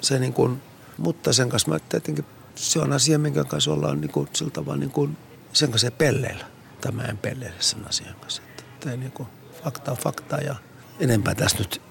se 0.00 0.18
niin 0.18 0.32
kuin, 0.32 0.62
mutta 0.98 1.32
sen 1.32 1.48
kanssa 1.48 1.70
mä 1.70 1.78
tietenkin, 1.78 2.24
se 2.54 2.80
on 2.80 2.92
asia, 2.92 3.18
minkä 3.18 3.44
kanssa 3.44 3.72
ollaan 3.72 4.00
niin 4.00 4.10
kuin, 4.10 4.28
sillä 4.32 4.50
tavalla 4.50 4.76
niin 4.76 4.90
kuin, 4.90 5.16
sen 5.52 5.70
kanssa 5.70 5.90
pelleillä 5.90 6.59
mutta 6.80 6.92
mä 6.92 7.02
en 7.02 7.18
pelleile 7.18 7.54
sen 7.60 7.88
asian 7.88 8.14
kanssa. 8.20 8.42
Että 8.58 8.96
niin 8.96 9.12
kuin, 9.12 9.28
fakta 9.64 9.90
on 9.90 9.96
fakta 9.96 10.36
ja 10.36 10.54
enempää 11.00 11.34
tässä 11.34 11.58
nyt 11.58 11.82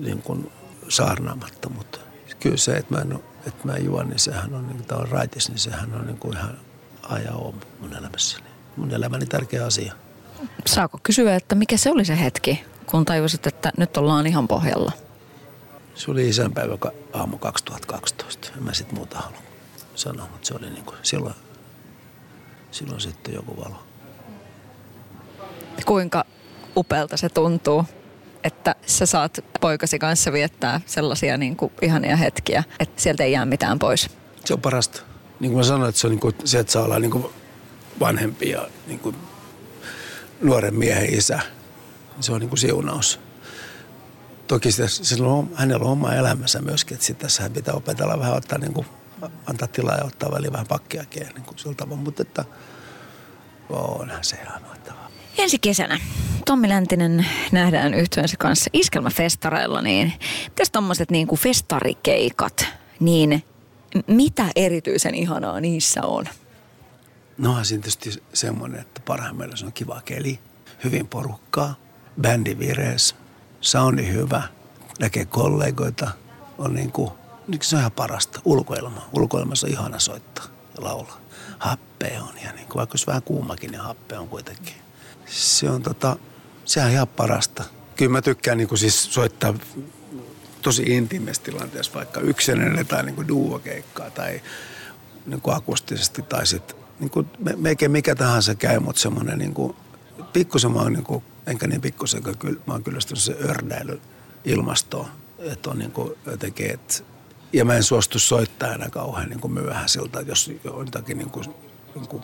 niin 0.00 0.22
kuin 0.22 0.52
saarnaamatta, 0.88 1.68
mutta 1.68 1.98
kyllä 2.40 2.56
se, 2.56 2.76
että 2.76 2.94
mä, 2.94 3.00
en, 3.00 3.18
että 3.46 3.66
mä 3.66 3.76
juon, 3.76 4.08
niin 4.08 4.18
sehän 4.18 4.54
on, 4.54 4.66
niin 4.66 4.84
kuin 4.84 5.00
on 5.00 5.08
raitis, 5.08 5.48
niin 5.48 5.58
sehän 5.58 5.94
on 5.94 6.06
niin 6.06 6.18
kuin 6.18 6.36
ihan 6.36 6.58
aja 7.02 7.32
on 7.32 7.54
mun 7.80 7.96
elämässäni. 7.96 8.44
Mun 8.76 8.90
elämäni 8.90 9.26
tärkeä 9.26 9.66
asia. 9.66 9.92
Saako 10.66 10.98
kysyä, 11.02 11.36
että 11.36 11.54
mikä 11.54 11.76
se 11.76 11.90
oli 11.90 12.04
se 12.04 12.20
hetki, 12.20 12.64
kun 12.86 13.04
tajusit, 13.04 13.46
että 13.46 13.72
nyt 13.76 13.96
ollaan 13.96 14.26
ihan 14.26 14.48
pohjalla? 14.48 14.92
Se 15.94 16.10
oli 16.10 16.28
isänpäivä 16.28 16.78
aamu 17.12 17.38
2012. 17.38 18.48
En 18.56 18.62
mä 18.62 18.72
sit 18.72 18.92
muuta 18.92 19.18
halua 19.18 19.38
sanoa, 19.94 20.28
mutta 20.32 20.48
se 20.48 20.54
oli 20.54 20.70
niin 20.70 20.84
kuin 20.84 20.98
silloin, 21.02 21.34
silloin 22.70 23.00
sitten 23.00 23.34
joku 23.34 23.56
valo 23.56 23.87
kuinka 25.84 26.24
upealta 26.76 27.16
se 27.16 27.28
tuntuu, 27.28 27.84
että 28.44 28.74
sä 28.86 29.06
saat 29.06 29.44
poikasi 29.60 29.98
kanssa 29.98 30.32
viettää 30.32 30.80
sellaisia 30.86 31.36
niin 31.36 31.56
kuin 31.56 31.72
ihania 31.82 32.16
hetkiä, 32.16 32.64
että 32.80 33.02
sieltä 33.02 33.24
ei 33.24 33.32
jää 33.32 33.44
mitään 33.44 33.78
pois. 33.78 34.10
Se 34.44 34.54
on 34.54 34.60
parasta. 34.60 35.02
Niin 35.40 35.52
kuin 35.52 35.60
mä 35.60 35.64
sanoin, 35.64 35.88
että 35.88 36.00
se 36.00 36.06
on 36.06 36.10
niin 36.10 36.20
kuin, 36.20 36.34
se, 36.44 36.58
että 36.58 36.72
saa 36.72 36.84
olla 36.84 36.98
niin 36.98 37.10
kuin 37.10 37.26
vanhempi 38.00 38.50
ja 38.50 38.68
niin 38.86 38.98
kuin 38.98 39.16
nuoren 40.40 40.74
miehen 40.74 41.14
isä. 41.14 41.40
Se 42.20 42.32
on 42.32 42.40
niin 42.40 42.48
kuin 42.48 42.58
siunaus. 42.58 43.20
Toki 44.46 44.72
sitä, 44.72 45.24
on, 45.24 45.50
hänellä 45.54 45.84
on 45.84 45.92
oma 45.92 46.14
elämänsä 46.14 46.60
myöskin, 46.60 46.96
että 46.96 47.14
tässä 47.14 47.50
pitää 47.50 47.74
opetella 47.74 48.18
vähän 48.18 48.34
ottaa 48.34 48.58
niin 48.58 48.74
kuin, 48.74 48.86
antaa 49.46 49.68
tilaa 49.68 49.96
ja 49.96 50.04
ottaa 50.04 50.30
väliin 50.30 50.52
vähän 50.52 50.66
pakkiakin 50.66 51.26
niin 51.34 51.44
kuin 51.44 51.76
tavalla. 51.76 52.02
Mutta 52.02 52.22
että 52.22 52.44
onhan 53.68 54.24
se 54.24 54.36
ihan 54.36 54.62
Ensi 55.38 55.58
kesänä 55.58 56.00
Tommi 56.46 56.68
Läntinen 56.68 57.26
nähdään 57.52 57.94
yhtyensä 57.94 58.36
kanssa 58.38 58.70
iskelmäfestareilla, 58.72 59.82
niin 59.82 60.12
mitäs 60.44 60.70
tommoset 60.70 61.10
niin 61.10 61.26
kuin 61.26 61.38
festarikeikat, 61.38 62.66
niin 63.00 63.44
mitä 64.06 64.46
erityisen 64.56 65.14
ihanaa 65.14 65.60
niissä 65.60 66.02
on? 66.02 66.24
No 67.38 67.64
siinä 67.64 67.82
tietysti 67.82 68.22
semmoinen, 68.34 68.80
että 68.80 69.00
parhaimmillaan 69.06 69.58
se 69.58 69.66
on 69.66 69.72
kiva 69.72 70.02
keli, 70.04 70.38
hyvin 70.84 71.06
porukkaa, 71.06 71.74
bändi 72.20 72.58
virees, 72.58 73.16
soundi 73.60 74.06
hyvä, 74.12 74.42
näkee 75.00 75.24
kollegoita, 75.24 76.10
on 76.58 76.74
niin 76.74 76.92
kuin, 76.92 77.10
se 77.62 77.76
on 77.76 77.80
ihan 77.80 77.92
parasta. 77.92 78.40
Ulkoilma, 78.44 79.08
ulkoilmassa 79.12 79.66
on 79.66 79.72
ihana 79.72 79.98
soittaa 79.98 80.44
ja 80.76 80.84
laulaa. 80.84 81.20
Happe 81.58 82.20
on 82.20 82.34
ja 82.44 82.52
niin 82.52 82.66
kuin, 82.66 82.76
vaikka 82.76 82.92
olisi 82.92 83.06
vähän 83.06 83.22
kuumakin, 83.22 83.70
niin 83.70 83.80
happe 83.80 84.18
on 84.18 84.28
kuitenkin 84.28 84.74
se 85.30 85.70
on 85.70 85.82
tota, 85.82 86.16
sehän 86.64 86.88
on 86.88 86.94
ihan 86.94 87.08
parasta. 87.08 87.64
Kyllä 87.96 88.12
mä 88.12 88.22
tykkään 88.22 88.58
niin 88.58 88.68
kuin 88.68 88.78
siis 88.78 89.14
soittaa 89.14 89.54
tosi 90.62 90.82
intiimessä 90.82 91.42
tilanteessa, 91.42 91.94
vaikka 91.94 92.20
yksinäinen 92.20 92.86
tai 92.86 93.02
niin 93.02 93.28
duo-keikkaa 93.28 94.10
tai 94.10 94.40
niin 95.26 95.40
kuin 95.40 95.56
akustisesti 95.56 96.22
tai 96.22 96.46
sitten 96.46 96.76
niin 97.00 97.10
kuin 97.10 97.26
melkein 97.56 97.90
mikä 97.90 98.14
tahansa 98.14 98.54
käy, 98.54 98.80
mutta 98.80 99.00
semmoinen 99.00 99.38
niin 99.38 99.54
kuin, 99.54 99.76
pikkusen 100.32 100.72
mä 100.72 100.78
oon 100.78 100.92
niin 100.92 101.04
kuin, 101.04 101.24
enkä 101.46 101.66
niin 101.66 101.80
pikkusen, 101.80 102.22
kyllä, 102.22 102.60
mä 102.66 102.72
oon 102.72 102.84
kyllästynyt 102.84 103.22
se 103.22 103.36
ördäily 103.48 104.00
ilmastoon, 104.44 105.08
että 105.38 105.70
on 105.70 105.78
niin 105.78 105.92
kuin 105.92 106.12
jotenkin, 106.26 106.70
että 106.70 106.94
ja 107.52 107.64
mä 107.64 107.74
en 107.74 107.82
suostu 107.82 108.18
soittaa 108.18 108.74
enää 108.74 108.90
kauhean 108.90 109.28
niin 109.28 109.40
kuin 109.40 109.52
myöhäisiltä, 109.52 110.20
jos 110.20 110.50
on 110.70 110.86
jotakin 110.86 111.18
niin 111.18 111.30
kuin, 111.30 111.46
niin 111.94 112.08
kuin 112.08 112.22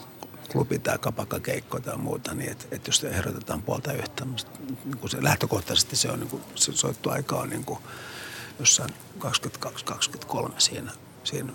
klubi 0.52 0.78
tai 0.78 0.98
kapakkakeikko 0.98 1.80
tai 1.80 1.96
muuta, 1.96 2.34
niin 2.34 2.52
että, 2.52 2.64
että 2.70 2.88
jos 2.88 3.04
ehdotetaan 3.04 3.62
puolta 3.62 3.92
yhtä, 3.92 4.24
niin 4.24 4.98
kuin 5.00 5.10
se 5.10 5.22
lähtökohtaisesti 5.22 5.96
se 5.96 6.10
on 6.10 6.20
niin 6.20 6.30
kuin, 6.30 6.42
se 6.54 6.72
soittoaika 6.72 7.36
on 7.36 7.48
niin 7.48 7.64
kuin 7.64 7.78
jossain 8.58 8.90
22-23 9.18 10.50
siinä, 10.58 10.92
siinä 11.24 11.52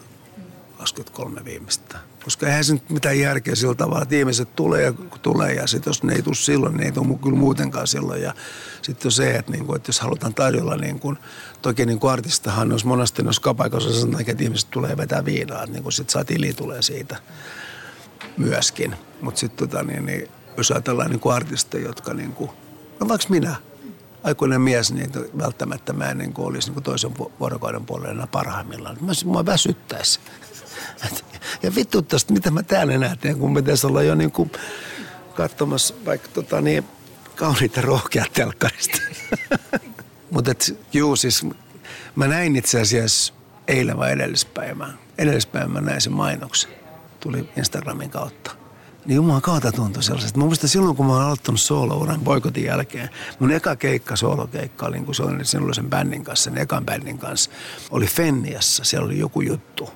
23 0.77 1.45
viimeistä. 1.45 1.99
Koska 2.23 2.47
eihän 2.47 2.63
se 2.63 2.73
nyt 2.73 2.89
mitään 2.89 3.19
järkeä 3.19 3.55
sillä 3.55 3.75
tavalla, 3.75 4.01
että 4.01 4.15
ihmiset 4.15 4.55
tulee 4.55 4.83
ja 4.83 4.93
tulee 5.21 5.53
ja 5.53 5.67
sitten 5.67 5.89
jos 5.89 6.03
ne 6.03 6.13
ei 6.13 6.21
tule 6.21 6.35
silloin, 6.35 6.77
niin 6.77 6.85
ei 6.85 6.91
tule 6.91 7.19
kyllä 7.23 7.37
muutenkaan 7.37 7.87
silloin. 7.87 8.21
Ja 8.21 8.33
sitten 8.81 9.07
on 9.07 9.11
se, 9.11 9.35
että, 9.35 9.51
niin 9.51 9.65
kuin, 9.65 9.75
että 9.75 9.89
jos 9.89 9.99
halutaan 9.99 10.33
tarjolla, 10.33 10.75
niin 10.75 10.99
kuin, 10.99 11.17
toki 11.61 11.85
niin 11.85 11.99
kuin 11.99 12.11
artistahan 12.11 12.71
olisi 12.71 12.87
monesti 12.87 13.23
noissa 13.23 13.41
kapaikossa 13.41 13.99
sanotaan, 13.99 14.23
että 14.27 14.43
ihmiset 14.43 14.69
tulee 14.71 14.97
vetää 14.97 15.25
viinaa, 15.25 15.63
että 15.63 15.73
niin 15.73 15.83
kuin 15.83 15.93
sitten 15.93 16.13
saa 16.13 16.25
tili 16.25 16.53
tulee 16.53 16.81
siitä 16.81 17.17
myöskin. 18.37 18.95
Mutta 19.21 19.39
sitten 19.39 19.69
tota, 19.69 19.83
niin, 19.83 20.05
niin, 20.05 20.29
jos 20.57 20.71
ajatellaan 20.71 21.09
niin 21.09 21.33
artisteja, 21.33 21.87
jotka 21.87 22.13
niin 22.13 22.33
kuin, 22.33 22.51
no 22.99 23.07
vaikka 23.07 23.27
minä, 23.29 23.55
aikuinen 24.23 24.61
mies, 24.61 24.91
niin 24.91 25.11
välttämättä 25.37 25.93
mä 25.93 26.09
en 26.09 26.17
niin 26.17 26.33
kuin 26.33 26.47
olisi 26.47 26.67
niin 26.67 26.73
kuin 26.73 26.83
toisen 26.83 27.11
vuorokauden 27.39 27.85
puolella 27.85 28.27
parhaimmillaan. 28.27 28.97
Mä, 29.01 29.11
mä 29.33 29.45
väsyttäisi. 29.45 30.19
Ja 31.63 31.75
vittu 31.75 32.01
tästä, 32.01 32.33
mitä 32.33 32.51
mä 32.51 32.63
täällä 32.63 32.93
enää 32.93 33.15
teen, 33.15 33.39
kun 33.39 33.53
pitäisi 33.53 33.87
olla 33.87 34.01
jo 34.01 34.15
niin 34.15 34.31
kuin 34.31 34.51
katsomassa 35.33 35.93
vaikka 36.05 36.27
tota 36.33 36.61
niin, 36.61 36.83
kauniita 37.35 37.81
rohkeat 37.81 38.33
telkkarista. 38.33 39.01
Mutta 40.31 40.51
juu, 40.93 41.15
siis 41.15 41.45
mä 42.15 42.27
näin 42.27 42.55
itse 42.55 42.81
asiassa 42.81 43.33
eilen 43.67 43.97
vai 43.97 44.11
edellispäivän. 44.11 44.99
Edellispäivän 45.17 45.71
mä 45.71 45.81
näin 45.81 46.01
sen 46.01 46.13
mainoksen. 46.13 46.71
Tuli 47.19 47.49
Instagramin 47.57 48.09
kautta. 48.09 48.51
Niin 49.05 49.15
Jumalan 49.15 49.41
kautta 49.41 49.71
tuntui 49.71 50.03
sellaiset. 50.03 50.37
Mä 50.37 50.45
muistan 50.45 50.69
silloin, 50.69 50.95
kun 50.95 51.05
mä 51.05 51.13
oon 51.13 51.21
aloittanut 51.21 51.61
soolouran 51.61 52.19
boikotin 52.19 52.63
jälkeen. 52.63 53.09
Mun 53.39 53.51
eka 53.51 53.75
keikka, 53.75 54.15
soolokeikka, 54.15 54.85
oli, 54.85 54.99
kun 54.99 55.15
se 55.15 55.23
oli 55.23 55.45
silloin 55.45 55.73
sen 55.73 55.89
bändin 55.89 56.23
kanssa, 56.23 56.43
sen 56.43 56.57
ekan 56.57 56.85
bändin 56.85 57.17
kanssa, 57.17 57.51
oli 57.91 58.05
Fenniassa. 58.05 58.83
Siellä 58.83 59.05
oli 59.05 59.19
joku 59.19 59.41
juttu. 59.41 59.89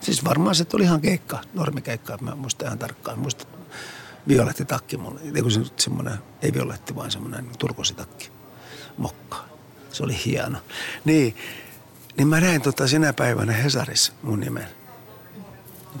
Siis 0.00 0.24
varmaan 0.24 0.54
se 0.54 0.66
oli 0.72 0.82
ihan 0.82 1.00
keikka, 1.00 1.40
normikeikka, 1.54 2.18
mä 2.20 2.34
muistan 2.34 2.66
ihan 2.66 2.78
tarkkaan. 2.78 3.18
Muistan, 3.18 3.46
violetti 4.28 4.64
takki 4.64 4.96
mulle. 4.96 5.20
Ei 5.20 5.50
se 5.50 5.60
semmoinen, 5.76 6.18
ei 6.42 6.52
violetti, 6.52 6.94
vaan 6.94 7.10
semmoinen 7.10 7.46
turkositakki. 7.58 8.30
Mokka. 8.98 9.36
Se 9.92 10.04
oli 10.04 10.16
hieno. 10.24 10.58
Niin, 11.04 11.36
niin 12.16 12.28
mä 12.28 12.40
näin 12.40 12.62
tota 12.62 12.88
sinä 12.88 13.12
päivänä 13.12 13.52
Hesarissa 13.52 14.12
mun 14.22 14.40
nimen. 14.40 14.83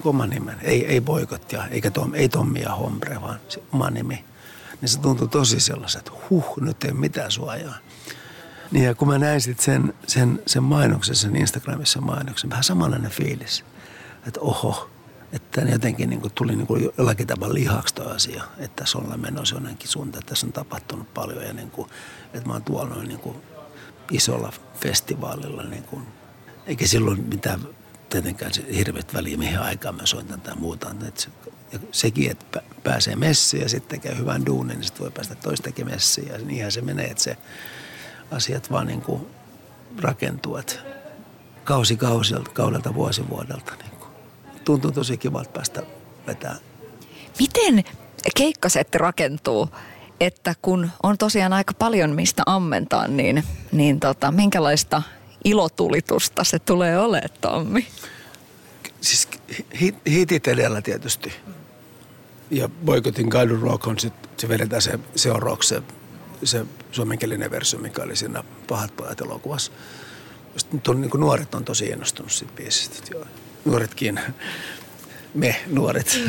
Oman 0.04 0.30
nimen. 0.30 0.56
Ei, 0.62 0.86
ei 0.86 1.00
boikottia, 1.00 1.66
eikä 1.66 1.90
Tom, 1.90 2.14
ei 2.14 2.28
Tommia 2.28 2.74
Hombre, 2.74 3.20
vaan 3.20 3.40
se 3.48 3.62
oma 3.72 3.90
nimi. 3.90 4.24
Niin 4.80 4.88
se 4.88 5.00
tuntui 5.00 5.28
tosi 5.28 5.60
sellaiset, 5.60 5.98
että 5.98 6.26
huh, 6.30 6.56
nyt 6.60 6.84
ei 6.84 6.92
mitään 6.92 7.30
suojaa. 7.30 7.74
Niin 8.70 8.84
ja 8.84 8.94
kun 8.94 9.08
mä 9.08 9.18
näin 9.18 9.40
sitten 9.40 9.64
sen, 9.64 9.94
sen, 10.06 10.42
sen 10.46 10.62
mainoksen, 10.62 11.16
sen 11.16 11.36
Instagramissa 11.36 12.00
mainoksen, 12.00 12.50
vähän 12.50 12.64
samanlainen 12.64 13.10
fiilis. 13.10 13.64
Että 14.26 14.40
oho, 14.40 14.90
että 15.32 15.60
jotenkin 15.60 16.10
niin 16.10 16.32
tuli 16.34 16.56
niin 16.56 16.66
kuin 16.66 16.90
jollakin 16.98 17.26
tavalla 17.26 17.54
lihaksi 17.54 17.94
tuo 17.94 18.04
asia, 18.04 18.44
että 18.58 18.82
tässä 18.82 18.98
ollaan 18.98 19.20
menossa 19.20 19.56
jonnekin 19.56 19.88
suuntaan, 19.88 20.20
että 20.20 20.30
tässä 20.30 20.46
on 20.46 20.52
tapahtunut 20.52 21.14
paljon 21.14 21.42
ja 21.44 21.52
niin 21.52 21.70
kuin, 21.70 21.88
että 22.34 22.46
mä 22.48 22.52
oon 22.52 22.62
tuolla 22.62 22.94
noin 22.94 23.08
niin 23.08 23.20
kuin 23.20 23.36
isolla 24.10 24.52
festivaalilla, 24.80 25.62
niin 25.62 25.82
kuin, 25.82 26.02
eikä 26.66 26.86
silloin 26.86 27.24
mitään 27.24 27.60
tietenkään 28.14 28.54
se 28.54 28.64
hirveät 28.76 29.14
väliä, 29.14 29.36
mihin 29.36 29.58
aikaan 29.58 29.94
mä 29.94 30.06
soitan 30.06 30.40
tai 30.40 30.54
muuta. 30.56 30.90
Että 31.08 31.22
se, 31.22 31.28
ja 31.72 31.78
sekin, 31.92 32.30
että 32.30 32.62
pääsee 32.84 33.16
messiin 33.16 33.62
ja 33.62 33.68
sitten 33.68 34.00
tekee 34.00 34.18
hyvän 34.18 34.46
duunin, 34.46 34.74
niin 34.74 34.84
sitten 34.84 35.02
voi 35.02 35.10
päästä 35.10 35.34
toistakin 35.34 35.86
messiin. 35.86 36.28
Ja 36.28 36.38
niinhän 36.38 36.72
se 36.72 36.80
menee, 36.80 37.06
että 37.06 37.22
se 37.22 37.36
asiat 38.30 38.70
vaan 38.70 38.86
niin 38.86 39.02
kuin 39.02 39.26
rakentuu, 40.00 40.56
että 40.56 40.74
kausi 41.64 41.96
kausilta, 41.96 42.50
kaudelta 42.50 42.94
vuosi 42.94 43.28
vuodelta. 43.28 43.72
Niin 43.82 43.90
tuntuu 44.64 44.92
tosi 44.92 45.16
kivalta 45.16 45.50
päästä 45.50 45.82
vetää. 46.26 46.56
Miten 47.38 47.84
keikkasetti 48.36 48.98
rakentuu? 48.98 49.68
Että 50.20 50.54
kun 50.62 50.90
on 51.02 51.18
tosiaan 51.18 51.52
aika 51.52 51.72
paljon 51.78 52.10
mistä 52.10 52.42
ammentaa, 52.46 53.08
niin, 53.08 53.44
niin 53.72 54.00
tota, 54.00 54.32
minkälaista 54.32 55.02
ilotulitusta 55.44 56.44
se 56.44 56.58
tulee 56.58 56.98
olemaan, 56.98 57.30
Tommi? 57.40 57.86
Siis 59.00 59.28
hit, 59.80 59.96
hitit 60.06 60.48
edellä 60.48 60.82
tietysti. 60.82 61.32
Ja 62.50 62.68
Boycottin 62.68 63.28
Guided 63.28 63.60
Rock 63.60 63.86
on 63.86 63.98
sit, 63.98 64.12
se 64.36 64.48
vedetään 64.48 64.82
se, 64.82 64.98
se 65.16 65.30
on 65.30 65.42
rock, 65.42 65.62
se, 65.62 65.82
se 66.44 66.64
suomenkielinen 66.92 67.50
versio, 67.50 67.78
mikä 67.78 68.02
oli 68.02 68.16
siinä 68.16 68.44
Pahat 68.68 68.96
pojat 68.96 69.20
elokuvassa. 69.20 69.72
Nyt 70.72 70.88
on, 70.88 71.00
niin 71.00 71.10
nuoret 71.14 71.54
on 71.54 71.64
tosi 71.64 71.86
innostunut 71.86 72.32
siitä 72.32 72.52
biisistä. 72.56 73.16
Nuoretkin, 73.64 74.20
me 75.34 75.56
nuoret. 75.66 76.20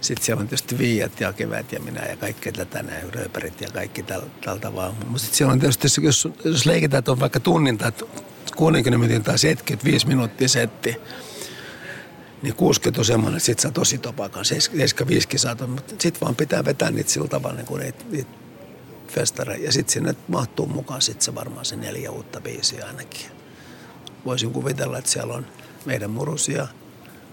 Sitten 0.00 0.26
siellä 0.26 0.40
on 0.40 0.48
tietysti 0.48 0.78
viiat 0.78 1.20
ja 1.20 1.32
kevät 1.32 1.72
ja 1.72 1.80
minä 1.80 2.06
ja 2.06 2.16
kaikki 2.16 2.52
tätä 2.52 2.82
näin, 2.82 3.14
rööpärit 3.14 3.60
ja 3.60 3.68
kaikki 3.70 4.02
täl, 4.02 4.20
tältä 4.44 4.74
vaan. 4.74 4.94
Mutta 4.94 5.18
sitten 5.18 5.36
siellä 5.36 5.52
on 5.52 5.60
tietysti, 5.60 5.88
jos, 6.02 6.28
jos 6.44 6.66
leikitään, 6.66 6.98
että 6.98 7.12
on 7.12 7.20
vaikka 7.20 7.40
tunnin 7.40 7.78
tai 7.78 7.92
60 8.56 8.98
minuutin 8.98 9.24
tai 9.24 9.38
75 9.38 10.06
minuuttia 10.06 10.48
setti, 10.48 10.96
niin 12.42 12.54
60 12.54 13.00
on 13.00 13.04
semmoinen, 13.04 13.36
että 13.36 13.46
sit 13.46 13.58
saa 13.58 13.70
tosi 13.70 13.98
topakan, 13.98 14.44
75 14.44 15.28
saa, 15.36 15.56
mutta 15.66 15.94
sitten 15.98 16.20
vaan 16.20 16.36
pitää 16.36 16.64
vetää 16.64 16.90
niitä 16.90 17.10
sillä 17.10 17.28
tavalla, 17.28 17.56
niin 17.56 17.66
kuin 17.66 17.82
niitä, 17.82 18.04
niitä 18.10 18.30
festareja. 19.08 19.64
Ja 19.64 19.72
sitten 19.72 19.92
sinne 19.92 20.14
mahtuu 20.28 20.66
mukaan 20.66 21.02
sitten 21.02 21.24
se 21.24 21.34
varmaan 21.34 21.64
se 21.64 21.76
neljä 21.76 22.10
uutta 22.10 22.40
biisiä 22.40 22.86
ainakin. 22.86 23.26
Voisin 24.24 24.52
kuvitella, 24.52 24.98
että 24.98 25.10
siellä 25.10 25.34
on– 25.34 25.46
meidän 25.88 26.10
murusia, 26.10 26.66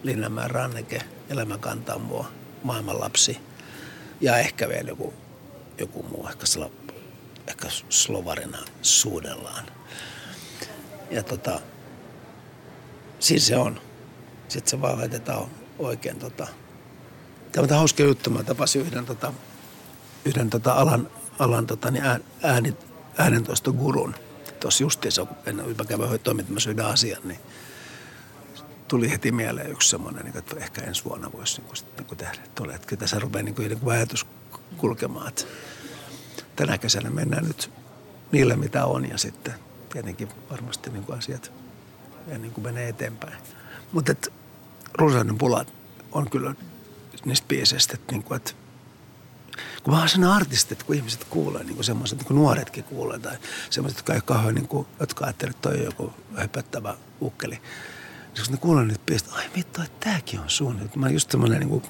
Linnanmäen 0.03 0.51
ranneke, 0.51 1.01
Elämä 1.29 1.57
kantaa 1.57 1.97
mua, 1.97 2.25
maailmanlapsi 2.65 3.37
ja 4.21 4.37
ehkä 4.37 4.69
vielä 4.69 4.89
joku, 4.89 5.13
joku 5.77 6.03
muu, 6.03 6.27
ehkä, 6.27 6.45
sla, 6.45 6.69
ehkä 7.47 7.67
slovarina 7.89 8.57
suudellaan. 8.81 9.65
Ja 11.11 11.23
tota, 11.23 11.61
siis 13.19 13.47
se 13.47 13.57
on. 13.57 13.81
Sitten 14.47 14.69
se 14.69 14.81
vaan 14.81 14.99
laitetaan 14.99 15.49
oikein 15.79 16.19
tota, 16.19 16.47
Tämä 17.55 17.67
on 17.71 17.77
hauska 17.77 18.03
juttu. 18.03 18.29
Mä 18.29 18.43
tapasin 18.43 18.81
yhden, 18.81 19.05
tota, 19.05 19.33
yhden 20.25 20.49
tota 20.49 20.73
alan, 20.73 21.09
alan 21.39 21.67
tota, 21.67 21.91
niin 21.91 22.03
ääni, 22.43 22.77
äänentoistogurun. 23.17 24.15
Tuossa 24.59 24.83
justiinsa, 24.83 25.25
kun 25.25 25.37
en 25.45 25.55
mä 25.55 25.85
kävin 25.87 26.19
toimittamassa 26.19 26.69
yhden 26.69 26.85
asian, 26.85 27.21
niin 27.23 27.39
tuli 28.87 29.11
heti 29.11 29.31
mieleen 29.31 29.71
yksi 29.71 29.89
semmoinen, 29.89 30.25
niin 30.25 30.37
että 30.37 30.55
ehkä 30.59 30.81
ensi 30.81 31.05
vuonna 31.05 31.31
voisi 31.31 31.61
niin 31.61 31.67
kuin, 31.67 31.77
niin 31.97 32.05
kuin 32.05 32.17
tehdä 32.17 32.37
tuolle, 32.55 32.75
että 32.75 32.95
tässä 32.95 33.19
rupeaa 33.19 33.43
niin 33.43 33.55
kuin, 33.55 33.69
niin 33.69 33.79
kuin 33.79 33.95
ajatus 33.95 34.25
kulkemaan. 34.77 35.27
Että 35.27 35.43
tänä 36.55 36.77
kesänä 36.77 37.09
mennään 37.09 37.45
nyt 37.45 37.71
niille, 38.31 38.55
mitä 38.55 38.85
on 38.85 39.09
ja 39.09 39.17
sitten 39.17 39.53
tietenkin 39.89 40.29
varmasti 40.51 40.89
niin 40.89 41.03
kuin 41.03 41.17
asiat 41.17 41.51
ja 42.27 42.37
niin 42.37 42.51
kuin 42.51 42.63
menee 42.63 42.89
eteenpäin. 42.89 43.37
Mutta 43.91 44.11
että 44.11 44.31
Runsainen 44.93 45.37
pula 45.37 45.65
on 46.11 46.29
kyllä 46.29 46.55
niistä 47.25 47.47
biiseistä, 47.47 47.93
että, 47.93 48.11
niin 48.11 48.23
kuin, 48.23 48.35
että 48.35 48.51
kun 49.83 49.93
mä 49.93 49.99
oon 49.99 50.09
sellainen 50.09 50.35
artisti, 50.35 50.73
että 50.73 50.85
kun 50.85 50.95
ihmiset 50.95 51.23
kuulee, 51.23 51.63
niin 51.63 51.75
kuin 51.75 51.85
semmoiset, 51.85 52.17
niin 52.17 52.27
kuin 52.27 52.35
nuoretkin 52.35 52.83
kuulee, 52.83 53.19
tai 53.19 53.37
semmoiset, 53.69 53.97
jotka 53.99 54.13
ei 54.13 54.21
kauhean, 54.25 54.55
niin 54.55 54.67
kuin, 54.67 54.87
jotka 54.99 55.25
ajattelee, 55.25 55.49
että 55.49 55.69
toi 55.69 55.79
on 55.79 55.85
joku 55.85 56.13
höpöttävä 56.35 56.97
ukkeli, 57.21 57.61
kun 58.43 58.51
ne 58.51 58.57
kuulen 58.57 58.87
nyt 58.87 59.05
biisit, 59.05 59.33
ai 59.33 59.43
vittu, 59.55 59.81
että 59.81 60.09
tääkin 60.09 60.39
on 60.39 60.49
sun. 60.49 60.89
Mä 60.95 61.05
oon 61.05 61.13
just 61.13 61.31
semmonen 61.31 61.59
niinku 61.59 61.83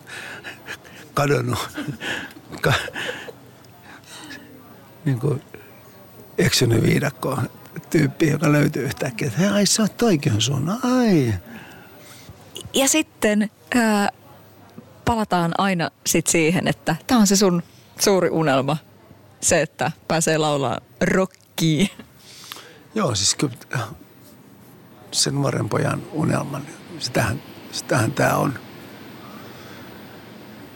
kadonnut, 1.13 1.69
ka, 2.62 2.73
niinku 5.05 5.41
eksynyt 6.38 6.84
viidakkoon 6.84 7.49
tyyppi, 7.89 8.30
joka 8.30 8.51
löytyy 8.51 8.84
yhtäkkiä. 8.84 9.28
Että 9.28 9.53
ai 9.53 9.65
sä 9.65 9.82
oot 9.82 9.97
toikin 9.97 10.34
on 10.34 10.41
sun, 10.41 10.80
ai. 10.84 11.34
Ja 12.74 12.88
sitten 12.88 13.51
ää, 13.76 14.09
palataan 15.05 15.51
aina 15.57 15.91
sit 16.05 16.28
siihen, 16.28 16.67
että 16.67 16.95
tämä 17.07 17.19
on 17.19 17.28
se 17.28 17.36
sun 17.36 17.63
suuri 17.99 18.30
unelma. 18.30 18.78
Se, 19.41 19.61
että 19.61 19.91
pääsee 20.07 20.38
laulaa 20.38 20.80
rockia. 21.01 21.88
Joo, 22.95 23.15
siis 23.15 23.36
kyllä 23.36 23.53
sen 25.16 25.36
nuoren 25.36 25.70
pojan 25.70 26.03
unelman. 26.11 26.68
Sitähän, 26.99 27.43
sitähän 27.72 28.11
tämä 28.11 28.36
on. 28.36 28.59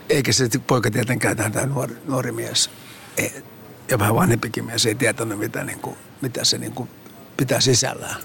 Eikä 0.09 0.33
se 0.33 0.49
poika 0.67 0.91
tietenkään 0.91 1.37
tämä 1.37 1.65
nuori, 1.65 1.97
nuori 2.05 2.31
mies 2.31 2.69
ei, 3.17 3.43
ja 3.89 3.99
vähän 3.99 4.15
vanhempikin 4.15 4.65
mies 4.65 4.85
ei 4.85 4.95
tietänyt, 4.95 5.39
mitä, 5.39 5.63
niin 5.63 5.79
kuin, 5.79 5.97
mitä 6.21 6.43
se 6.43 6.57
niin 6.57 6.73
kuin 6.73 6.89
pitää 7.37 7.59
sisällään. 7.59 8.15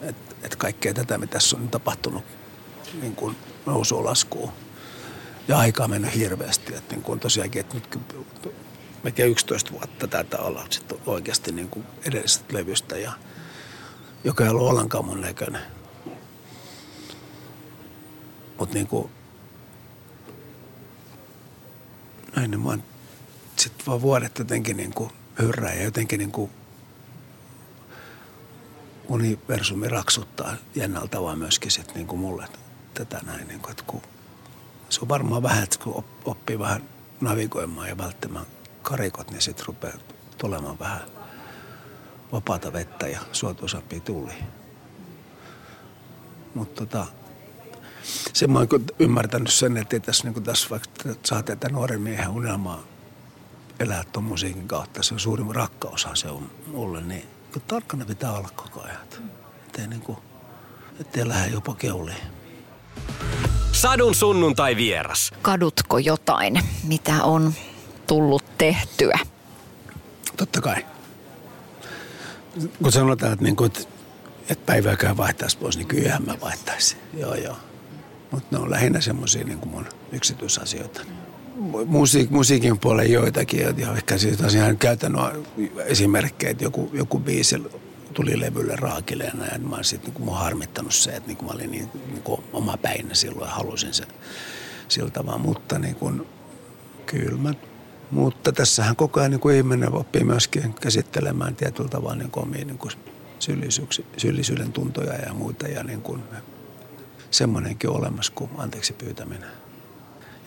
Että 0.00 0.34
et 0.42 0.56
kaikkea 0.56 0.94
tätä, 0.94 1.18
mitä 1.18 1.32
tässä 1.32 1.56
on 1.56 1.68
tapahtunut, 1.68 2.24
niin 3.00 3.16
kuin 3.16 3.36
nousuu 3.66 4.04
laskuun. 4.04 4.52
Ja 5.48 5.58
aikaa 5.58 5.84
on 5.84 5.90
mennyt 5.90 6.14
hirveästi. 6.14 6.74
Että 6.74 6.94
niin 6.94 7.02
kuin 7.02 7.20
tosiaankin, 7.20 7.60
että 7.60 7.74
nyt 7.74 7.98
melkein 9.02 9.30
11 9.30 9.72
vuotta 9.72 10.06
tätä 10.06 10.38
olla 10.38 10.66
sitten 10.70 10.98
oikeasti 11.06 11.52
niin 11.52 11.68
kuin 11.68 11.86
edellisestä 12.04 12.54
levystä, 12.54 12.98
ja, 12.98 13.12
joka 14.24 14.44
ei 14.44 14.50
ollut 14.50 14.70
ollenkaan 14.70 15.04
mun 15.04 15.20
näköinen. 15.20 15.62
Mutta 18.58 18.74
niin 18.74 18.86
kuin, 18.86 19.10
näin 22.36 22.50
niin 22.50 22.64
vaan, 22.64 22.82
sitten 23.56 23.86
vaan 23.86 24.02
vuodet 24.02 24.38
jotenkin 24.38 24.76
niin 24.76 24.94
kuin 24.94 25.10
hyrrää 25.38 25.74
ja 25.74 25.82
jotenkin 25.82 26.18
niin 26.18 26.32
kuin 26.32 26.50
universumi 29.08 29.88
raksuttaa 29.88 30.56
jännällä 30.74 31.08
tavalla 31.08 31.36
myöskin 31.36 31.70
sit 31.70 31.94
niin 31.94 32.06
kuin 32.06 32.20
mulle 32.20 32.48
tätä 32.94 33.20
näin. 33.26 33.48
Niin 33.48 33.60
kuin, 33.60 33.70
että 33.70 33.84
kun, 33.86 34.02
se 34.88 35.00
on 35.02 35.08
varmaan 35.08 35.42
vähän, 35.42 35.62
että 35.62 35.78
kun 35.84 36.04
oppii 36.24 36.58
vähän 36.58 36.82
navigoimaan 37.20 37.88
ja 37.88 37.98
välttämään 37.98 38.46
karikot, 38.82 39.30
niin 39.30 39.42
sitten 39.42 39.66
rupeaa 39.66 39.98
tulemaan 40.38 40.78
vähän 40.78 41.17
vapaata 42.32 42.72
vettä 42.72 43.08
ja 43.08 43.20
suotuisampia 43.32 44.00
tuli. 44.00 44.32
Mutta 46.54 46.86
tota, 46.86 47.06
se 48.32 48.46
mä 48.46 48.58
oon 48.58 48.68
ymmärtänyt 48.98 49.52
sen, 49.52 49.76
että 49.76 50.00
tässä, 50.00 50.30
niin 50.30 50.42
tässä 50.42 50.70
vaikka 50.70 50.88
saa 51.24 51.42
tätä 51.42 51.68
nuoren 51.68 52.00
miehen 52.00 52.28
unelmaa 52.28 52.82
elää 53.80 54.04
tuon 54.12 54.24
musiikin 54.24 54.68
kautta, 54.68 55.02
se 55.02 55.14
on 55.14 55.20
suurin 55.20 55.54
rakkaushan 55.54 56.16
se 56.16 56.28
on 56.28 56.50
mulle, 56.66 57.00
niin 57.00 57.28
kun 57.52 57.62
tarkkana 57.62 58.04
pitää 58.04 58.32
olla 58.32 58.48
koko 58.56 58.80
ajan. 58.80 59.00
Ettei, 59.66 59.86
niin 59.86 60.00
kuin, 60.00 60.18
ettei 61.00 61.28
lähde 61.28 61.52
jopa 61.52 61.74
keuliin. 61.74 62.22
Sadun 63.72 64.14
sunnuntai 64.14 64.76
vieras. 64.76 65.30
Kadutko 65.42 65.98
jotain, 65.98 66.60
mitä 66.82 67.24
on 67.24 67.54
tullut 68.06 68.44
tehtyä? 68.58 69.18
Totta 70.36 70.60
kai. 70.60 70.86
Kun 72.82 72.92
sanotaan, 72.92 73.32
että, 73.32 73.44
niin 73.44 73.56
kuin, 73.56 73.66
että, 73.66 73.80
että 74.48 74.66
päivääkään 74.66 75.16
vaihtaisi 75.16 75.58
pois, 75.58 75.76
niin 75.76 75.88
kyllähän 75.88 76.22
mä 76.26 76.34
vaihtaisin. 76.40 76.98
Joo, 77.14 77.34
joo. 77.34 77.56
Mutta 78.30 78.48
ne 78.50 78.62
on 78.62 78.70
lähinnä 78.70 79.00
semmoisia 79.00 79.44
niin 79.44 79.58
kuin 79.58 79.70
mun 79.70 79.86
yksityisasioita. 80.12 81.00
Musiik, 81.86 82.30
musiikin 82.30 82.78
puolella 82.78 83.12
joitakin, 83.12 83.60
ja 83.60 83.92
ehkä 83.92 84.18
siitä 84.18 84.46
ihan 84.46 84.78
käytännön 84.78 85.46
esimerkkejä, 85.84 86.50
että 86.50 86.64
joku, 86.64 86.90
joku 86.92 87.18
biisi 87.18 87.56
tuli 88.14 88.40
levylle 88.40 88.76
raakileena 88.76 89.46
ja 89.46 89.58
mä 89.58 89.82
sitten 89.82 90.14
niin 90.14 90.24
mua 90.24 90.38
harmittanut 90.38 90.94
se, 90.94 91.10
että 91.10 91.28
niin 91.28 91.44
mä 91.44 91.50
olin 91.50 91.70
niin, 91.70 91.90
niin 92.06 92.22
kuin 92.22 92.40
oma 92.52 92.76
päinä 92.76 93.14
silloin 93.14 93.48
ja 93.48 93.54
halusin 93.54 93.94
sen 93.94 94.06
sillä 94.88 95.10
tavalla, 95.10 95.38
mutta 95.38 95.78
niin 95.78 95.94
kuin, 95.94 96.26
kyllä 97.06 97.38
mä, 97.38 97.54
mutta 98.10 98.52
tässähän 98.52 98.96
koko 98.96 99.20
ajan 99.20 99.30
niin 99.30 99.40
kuin 99.40 99.56
ihminen 99.56 99.94
oppii 99.94 100.24
myöskin 100.24 100.74
käsittelemään 100.74 101.56
tietyllä 101.56 101.88
tavalla 101.88 102.16
niin 102.16 102.30
omia 102.36 102.64
niin 102.64 102.78
kuin 102.78 102.92
syyllisyyden 104.16 104.72
tuntoja 104.72 105.14
ja 105.14 105.34
muita 105.34 105.68
ja 105.68 105.82
niin 105.82 106.02
kuin 106.02 106.22
semmoinenkin 107.30 107.90
olemassa 107.90 108.32
kuin 108.34 108.50
anteeksi 108.58 108.92
pyytäminen. 108.92 109.50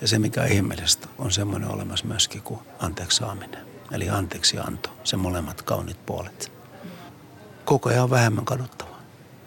Ja 0.01 0.07
se, 0.07 0.19
mikä 0.19 0.41
on 0.41 0.47
ihmeellistä, 0.47 1.07
on 1.17 1.31
semmoinen 1.31 1.69
olemassa 1.69 2.05
myöskin 2.05 2.41
kuin 2.41 2.59
anteeksi 2.79 3.17
saaminen. 3.17 3.65
Eli 3.91 4.09
anteeksi 4.09 4.59
anto, 4.59 4.89
se 5.03 5.17
molemmat 5.17 5.61
kaunit 5.61 6.05
puolet. 6.05 6.51
Koko 7.65 7.89
ajan 7.89 8.09
vähemmän 8.09 8.45
kaduttavaa. 8.45 8.90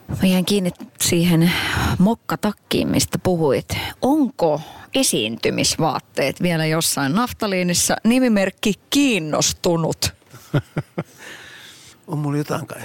Mä 0.07 0.27
jään 0.29 0.45
kiinni 0.45 0.71
siihen 1.01 1.51
mokkatakkiin, 1.99 2.87
mistä 2.87 3.19
puhuit. 3.19 3.67
Onko 4.01 4.61
esiintymisvaatteet 4.93 6.41
vielä 6.41 6.65
jossain 6.65 7.13
naftaliinissa 7.13 7.95
nimimerkki 8.03 8.73
kiinnostunut? 8.89 10.13
on 12.07 12.17
mulla 12.17 12.37
jotain 12.37 12.67
kai. 12.67 12.81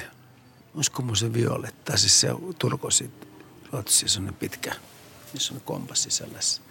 Olisiko 0.75 1.03
mun 1.03 1.17
se 1.17 1.33
violetta, 1.33 1.97
siis 1.97 2.21
se 2.21 2.29
turkosi 2.59 3.11
Ruotsissa 3.73 4.09
sellainen 4.09 4.39
pitkä, 4.39 4.75
missä 5.33 5.55
on 5.55 5.61
kompassi 5.61 6.11
sellaisessa. 6.11 6.63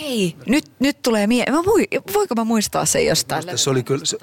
Hei, 0.00 0.36
nyt, 0.46 0.64
nyt 0.78 1.02
tulee 1.02 1.26
mieleen. 1.26 1.54
Mä 1.54 1.62
mui, 1.62 1.88
voiko 2.14 2.34
mä 2.34 2.44
muistaa 2.44 2.84
sen 2.84 3.06
jostain? 3.06 3.44
Musta 3.44 3.56
se 3.56 3.70
oli 3.70 3.82
kyllä, 3.82 4.04
se, 4.04 4.18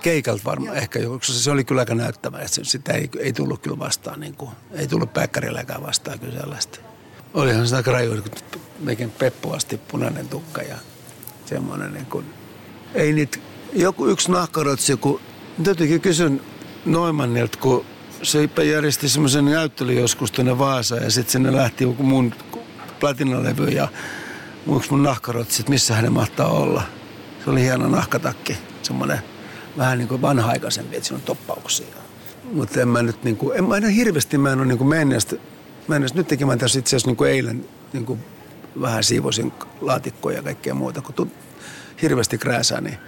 keikalta 0.00 0.42
varmaan 0.44 0.76
ehkä 0.76 0.98
koska 1.08 1.32
se 1.32 1.50
oli 1.50 1.64
kyllä 1.64 1.80
aika 1.80 1.94
näyttävä. 1.94 2.38
Että 2.38 2.60
sitä 2.62 2.92
ei, 2.92 3.08
ei 3.18 3.32
tullut 3.32 3.62
kyllä 3.62 3.78
vastaan, 3.78 4.20
niin 4.20 4.34
kuin, 4.34 4.50
ei 4.72 4.86
tullut 4.86 5.12
päkkärilläkään 5.12 5.82
vastaan 5.82 6.18
kyllä 6.18 6.40
sellaista. 6.40 6.78
Olihan 7.34 7.66
sitä 7.66 7.82
raju, 7.92 8.22
kun 8.22 8.62
mekin 8.80 9.10
Peppu 9.10 9.50
asti 9.50 9.76
punainen 9.76 10.28
tukka 10.28 10.62
ja 10.62 10.76
semmoinen 11.46 11.92
niin 11.92 12.06
kuin, 12.06 12.26
ei 12.94 13.12
niitä, 13.12 13.38
joku 13.72 14.06
yksi 14.06 14.32
nahkarotsi, 14.32 14.96
kun 14.96 15.20
jotenkin 15.64 16.00
kysyn 16.00 16.40
Noimannilta, 16.84 17.58
kun 17.58 17.84
se 18.22 18.48
järjesti 18.64 19.08
semmoisen 19.08 19.44
näyttelyn 19.44 19.96
joskus 19.96 20.32
tuonne 20.32 20.58
Vaasaan 20.58 21.02
ja 21.02 21.10
sitten 21.10 21.32
sinne 21.32 21.56
lähti 21.56 21.84
joku 21.84 22.02
mun 22.02 22.34
platinalevy 23.00 23.68
ja 23.68 23.88
muiksi 24.66 24.90
mun 24.90 25.02
nahkarotsit, 25.02 25.68
missä 25.68 25.94
hänen 25.94 26.12
mahtaa 26.12 26.48
olla. 26.48 26.82
Se 27.44 27.50
oli 27.50 27.62
hieno 27.62 27.88
nahkatakki, 27.88 28.58
semmoinen 28.82 29.18
vähän 29.78 29.98
niin 29.98 30.08
kuin 30.08 30.22
vanha-aikaisempi, 30.22 30.96
että 30.96 31.08
siinä 31.08 31.18
on 31.18 31.22
toppauksia. 31.22 31.86
Mutta 32.52 32.80
en 32.80 32.88
mä 32.88 33.02
nyt 33.02 33.24
niin 33.24 33.36
kuin, 33.36 33.58
en 33.58 33.64
mä 33.64 33.74
aina 33.74 33.88
hirveästi, 33.88 34.38
mä 34.38 34.52
en 34.52 34.58
ole 34.58 34.66
niin 34.66 34.78
kuin 34.78 34.88
menneestä, 34.88 35.36
menneestä. 35.88 36.18
Nyt 36.18 36.28
tekemään 36.28 36.58
tässä 36.58 36.78
itse 36.78 36.88
asiassa 36.88 37.08
niin 37.08 37.16
kuin 37.16 37.30
eilen 37.30 37.68
niin 37.92 38.06
kuin 38.06 38.20
vähän 38.80 39.04
siivosin 39.04 39.52
laatikkoja 39.80 40.36
ja 40.36 40.42
kaikkea 40.42 40.74
muuta, 40.74 41.00
kun 41.00 41.14
tu, 41.14 41.28
hirveästi 42.02 42.38
krääsää, 42.38 42.80
niin 42.80 42.98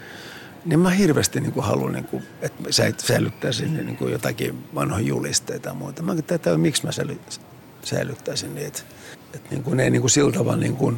niin 0.65 0.81
mä 0.81 0.91
hirveästi 0.91 1.41
niin 1.41 1.53
kuin 1.53 1.65
haluan, 1.65 1.93
niin 1.93 2.05
kuin, 2.05 2.23
että 2.43 2.63
säilyttäisin 2.99 3.77
niin 3.77 3.97
kuin 3.97 4.13
jotakin 4.13 4.65
vanhoja 4.75 5.07
julisteita 5.07 5.69
ja 5.69 5.75
muuta. 5.75 6.03
Mä 6.03 6.23
tätä, 6.23 6.59
miksi 6.59 6.87
mä 6.87 6.91
säilyttäisin 7.85 8.55
niitä. 8.55 8.81
Että 9.35 9.51
niin 9.51 9.63
kuin 9.63 9.77
ne 9.77 9.91
niin 9.91 10.01
kuin 10.01 10.11
siltavan, 10.11 10.61
niin 10.61 10.77
kuin, 10.77 10.97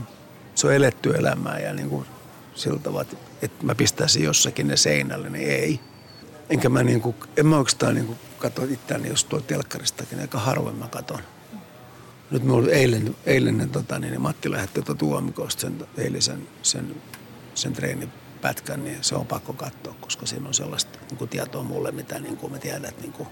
se 0.56 0.66
on 0.66 0.72
eletty 0.72 1.10
elämää 1.10 1.58
ja 1.58 1.74
niin 1.74 1.88
kuin 1.88 2.06
siltavat, 2.54 3.16
että 3.42 3.66
mä 3.66 3.74
pistäisin 3.74 4.24
jossakin 4.24 4.68
ne 4.68 4.76
seinälle, 4.76 5.30
niin 5.30 5.48
ei. 5.48 5.80
Enkä 6.50 6.68
mä 6.68 6.82
niin 6.82 7.00
kuin, 7.00 7.16
en 7.36 7.46
mä 7.46 7.58
oikeastaan 7.58 7.94
niin 7.94 8.06
kuin 8.06 8.18
katso 8.38 8.62
itseäni, 8.62 9.08
jos 9.08 9.24
tuo 9.24 9.40
telkkaristakin, 9.40 10.20
aika 10.20 10.38
harvoin 10.38 10.76
mä 10.76 10.88
katon. 10.88 11.20
Nyt 12.30 12.44
mulla 12.44 12.70
eilen, 12.70 13.16
eilen 13.26 13.70
tota, 13.70 13.98
niin 13.98 14.20
Matti 14.20 14.50
lähetti 14.50 14.82
tuota 14.82 14.98
tuomikosta 14.98 15.60
sen 15.60 15.86
eilisen 15.98 16.48
sen, 16.62 16.96
sen 17.54 17.72
treenin 17.72 18.12
pätkän, 18.40 18.84
niin 18.84 18.98
se 19.00 19.14
on 19.14 19.26
pakko 19.26 19.52
katsoa, 19.52 19.94
koska 20.00 20.26
siinä 20.26 20.48
on 20.48 20.54
sellaista 20.54 20.98
niin 21.10 21.18
kuin 21.18 21.28
tietoa 21.28 21.62
mulle, 21.62 21.92
mitä 21.92 22.18
niin 22.18 22.36
kuin 22.36 22.52
mä 22.52 22.58
tiedän, 22.58 22.84
että 22.84 23.02
niin 23.02 23.12
kuin, 23.12 23.28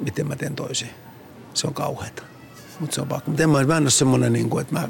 miten 0.00 0.28
mä 0.28 0.36
teen 0.36 0.56
toisin. 0.56 0.90
Se 1.54 1.66
on 1.66 1.74
kauheata. 1.74 2.22
Mutta 2.80 2.94
se 2.94 3.00
on 3.00 3.08
pakko. 3.08 3.30
Mutta 3.30 3.42
en 3.42 3.50
mä, 3.50 3.64
mä 3.64 3.76
en 3.76 3.82
ole 3.84 3.90
semmoinen, 3.90 4.32
niin 4.32 4.50
kuin, 4.50 4.62
että 4.62 4.74
mä, 4.74 4.88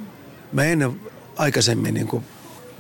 mä 0.53 0.65
ennen 0.65 1.01
aikaisemmin, 1.37 1.95
niin 1.95 2.07
kuin, 2.07 2.25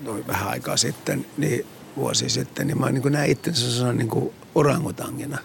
noin 0.00 0.26
vähän 0.26 0.48
aikaa 0.48 0.76
sitten, 0.76 1.26
niin 1.36 1.66
vuosi 1.96 2.28
sitten, 2.28 2.66
niin 2.66 2.80
mä 2.80 2.90
niin 2.90 3.12
näin 3.12 3.30
itsensä 3.30 3.70
sellainen 3.70 3.98
niin 3.98 4.08
kuin 4.08 4.34
orangutangina. 4.54 5.38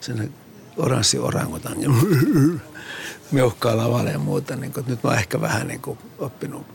Sen 0.00 0.32
oranssi 0.76 1.18
orangutangina. 1.18 1.94
Meuhkaa 3.32 3.76
lavalle 3.76 4.10
ja 4.10 4.18
muuta. 4.18 4.56
Niin 4.56 4.72
kuin, 4.72 4.86
nyt 4.88 5.02
mä 5.02 5.10
oon 5.10 5.18
ehkä 5.18 5.40
vähän 5.40 5.68
niin 5.68 5.80
kuin, 5.80 5.98
oppinut 6.18 6.66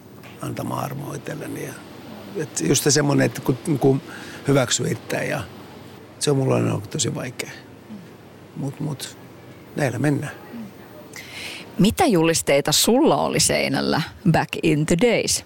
antamaan 0.41 0.83
armoa 0.83 1.15
itselleni 1.15 1.65
ja 1.65 1.73
että 2.35 2.65
just 2.65 2.83
se 2.83 2.91
semmoinen, 2.91 3.25
että 3.25 3.41
kun, 3.41 3.57
kun 3.79 4.01
hyväksyy 4.47 4.87
itseä 4.87 5.23
ja 5.23 5.43
se 6.19 6.31
on 6.31 6.37
mulla 6.37 6.55
on 6.55 6.81
tosi 6.89 7.15
vaikea. 7.15 7.49
Mut, 8.55 8.79
mut, 8.79 9.17
näillä 9.75 9.99
mennään. 9.99 10.33
Mitä 11.79 12.05
julisteita 12.05 12.71
sulla 12.71 13.17
oli 13.17 13.39
seinällä 13.39 14.01
back 14.31 14.49
in 14.63 14.85
the 14.85 14.97
days? 15.01 15.45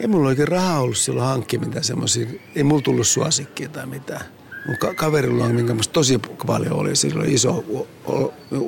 Ei 0.00 0.06
mulla 0.06 0.28
oikein 0.28 0.48
rahaa 0.48 0.80
ollut 0.80 0.96
silloin 0.96 1.28
hankkia 1.28 1.60
mitään 1.60 1.84
semmoisia. 1.84 2.26
Ei 2.54 2.62
mulla 2.62 2.82
tullut 2.82 3.06
suosikkia 3.06 3.68
tai 3.68 3.86
mitään. 3.86 4.24
Mun 4.66 4.78
ka- 4.78 4.94
kaverilla 4.94 5.44
on, 5.44 5.54
minkä 5.54 5.74
musta 5.74 5.92
tosi 5.92 6.20
paljon 6.46 6.72
oli, 6.72 6.96
sillä 6.96 7.20
oli 7.20 7.34
iso, 7.34 7.64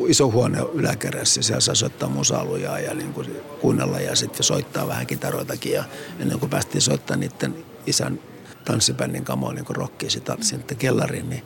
iso 0.09 0.31
huone 0.31 0.59
yläkärässä. 0.75 1.43
Siellä 1.43 1.61
saa 1.61 1.75
soittaa 1.75 2.09
musaluja 2.09 2.79
ja 2.79 2.95
niin 2.95 3.13
kuin 3.13 3.37
kuunnella 3.61 4.01
ja 4.01 4.17
sitten 4.17 4.43
soittaa 4.43 4.89
vähän 4.89 5.07
kitaroitakin. 5.07 5.73
Ja 5.73 5.85
ennen 6.19 6.39
kuin 6.39 6.51
päästiin 6.51 6.83
soittaa 6.83 7.17
niiden 7.17 7.55
isän 7.87 8.21
tanssibändin 8.65 9.25
kamoa 9.25 9.53
niin 9.53 9.65
rockia 9.69 10.11
sitten 10.11 10.77
kellariin, 10.79 11.31
niin 11.31 11.43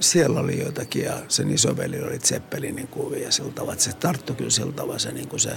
siellä 0.00 0.40
oli 0.40 0.60
joitakin 0.60 1.04
ja 1.04 1.14
sen 1.28 1.50
isoveli 1.50 2.02
oli 2.02 2.18
Zeppelinin 2.18 2.88
kuvia 2.88 3.30
sillä 3.30 3.52
tavalla, 3.52 3.72
että 3.72 3.84
se 3.84 3.92
tarttui 3.92 4.36
kyllä 4.36 4.50
sillä 4.50 4.72
tavalla 4.72 4.98
se, 4.98 5.12
niin 5.12 5.28
kuin 5.28 5.40
se 5.40 5.50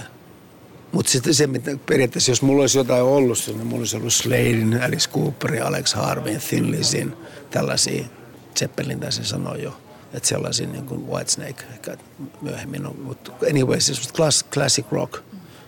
mutta 0.92 1.12
sitten 1.12 1.34
se, 1.34 1.46
mitä 1.46 1.70
periaatteessa, 1.86 2.30
jos 2.30 2.42
mulla 2.42 2.60
olisi 2.60 2.78
jotain 2.78 3.02
ollut, 3.02 3.38
niin 3.46 3.66
mulla 3.66 3.80
olisi 3.80 3.96
ollut 3.96 4.12
Sladein, 4.12 4.82
Alice 4.82 5.10
Cooperin, 5.10 5.62
Alex 5.62 5.94
Harvin, 5.94 6.40
Thin 6.40 6.70
Lizin, 6.70 7.16
tällaisia 7.50 8.04
Zeppelin 8.58 9.00
tässä 9.00 9.24
sanoi 9.24 9.62
jo, 9.62 9.80
että 10.12 10.28
sellaisia 10.28 10.66
niin 10.66 10.86
kuin 10.86 11.08
Whitesnake 11.08 11.64
ehkä 11.72 11.96
myöhemmin 12.42 12.86
on. 12.86 13.00
Mutta 13.00 13.32
anyway, 13.50 13.80
siis 13.80 14.12
class, 14.12 14.44
classic 14.52 14.86
rock, 14.90 15.22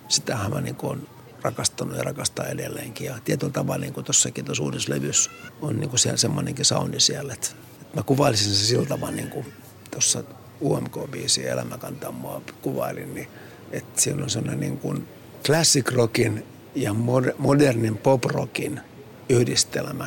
sitähän 0.08 0.50
mä 0.50 0.60
niin 0.60 0.76
kuin 0.76 1.08
rakastanut 1.42 1.96
ja 1.96 2.02
rakastaa 2.02 2.46
edelleenkin. 2.46 3.06
Ja 3.06 3.18
tietyllä 3.24 3.52
tavalla 3.52 3.80
niin 3.80 3.94
kuin 3.94 4.04
tuossakin 4.04 4.44
tuossa 4.44 4.62
uudessa 4.62 4.92
levyssä 4.92 5.30
on 5.60 5.80
niin 5.80 5.90
kuin 5.90 6.00
siellä 6.00 6.16
semmoinenkin 6.16 6.64
soundi 6.64 7.00
siellä, 7.00 7.32
että, 7.32 7.48
että 7.80 7.96
mä 7.96 8.02
kuvailisin 8.02 8.54
se 8.54 8.66
sillä 8.66 8.86
tavalla 8.86 9.14
niin 9.16 9.30
kuin 9.30 9.46
tuossa 9.90 10.24
UMK-biisi 10.62 11.46
Elämä 11.46 11.78
kantaa 11.78 12.12
mua 12.12 12.42
kuvailin, 12.62 13.14
niin 13.14 13.28
että 13.70 14.00
siellä 14.00 14.22
on 14.22 14.30
sellainen 14.30 14.60
niin 14.60 14.78
kuin 14.78 15.08
classic 15.44 15.92
rockin 15.92 16.46
ja 16.74 16.94
modernin 17.38 17.98
pop 17.98 18.24
rockin 18.24 18.80
yhdistelmä. 19.28 20.06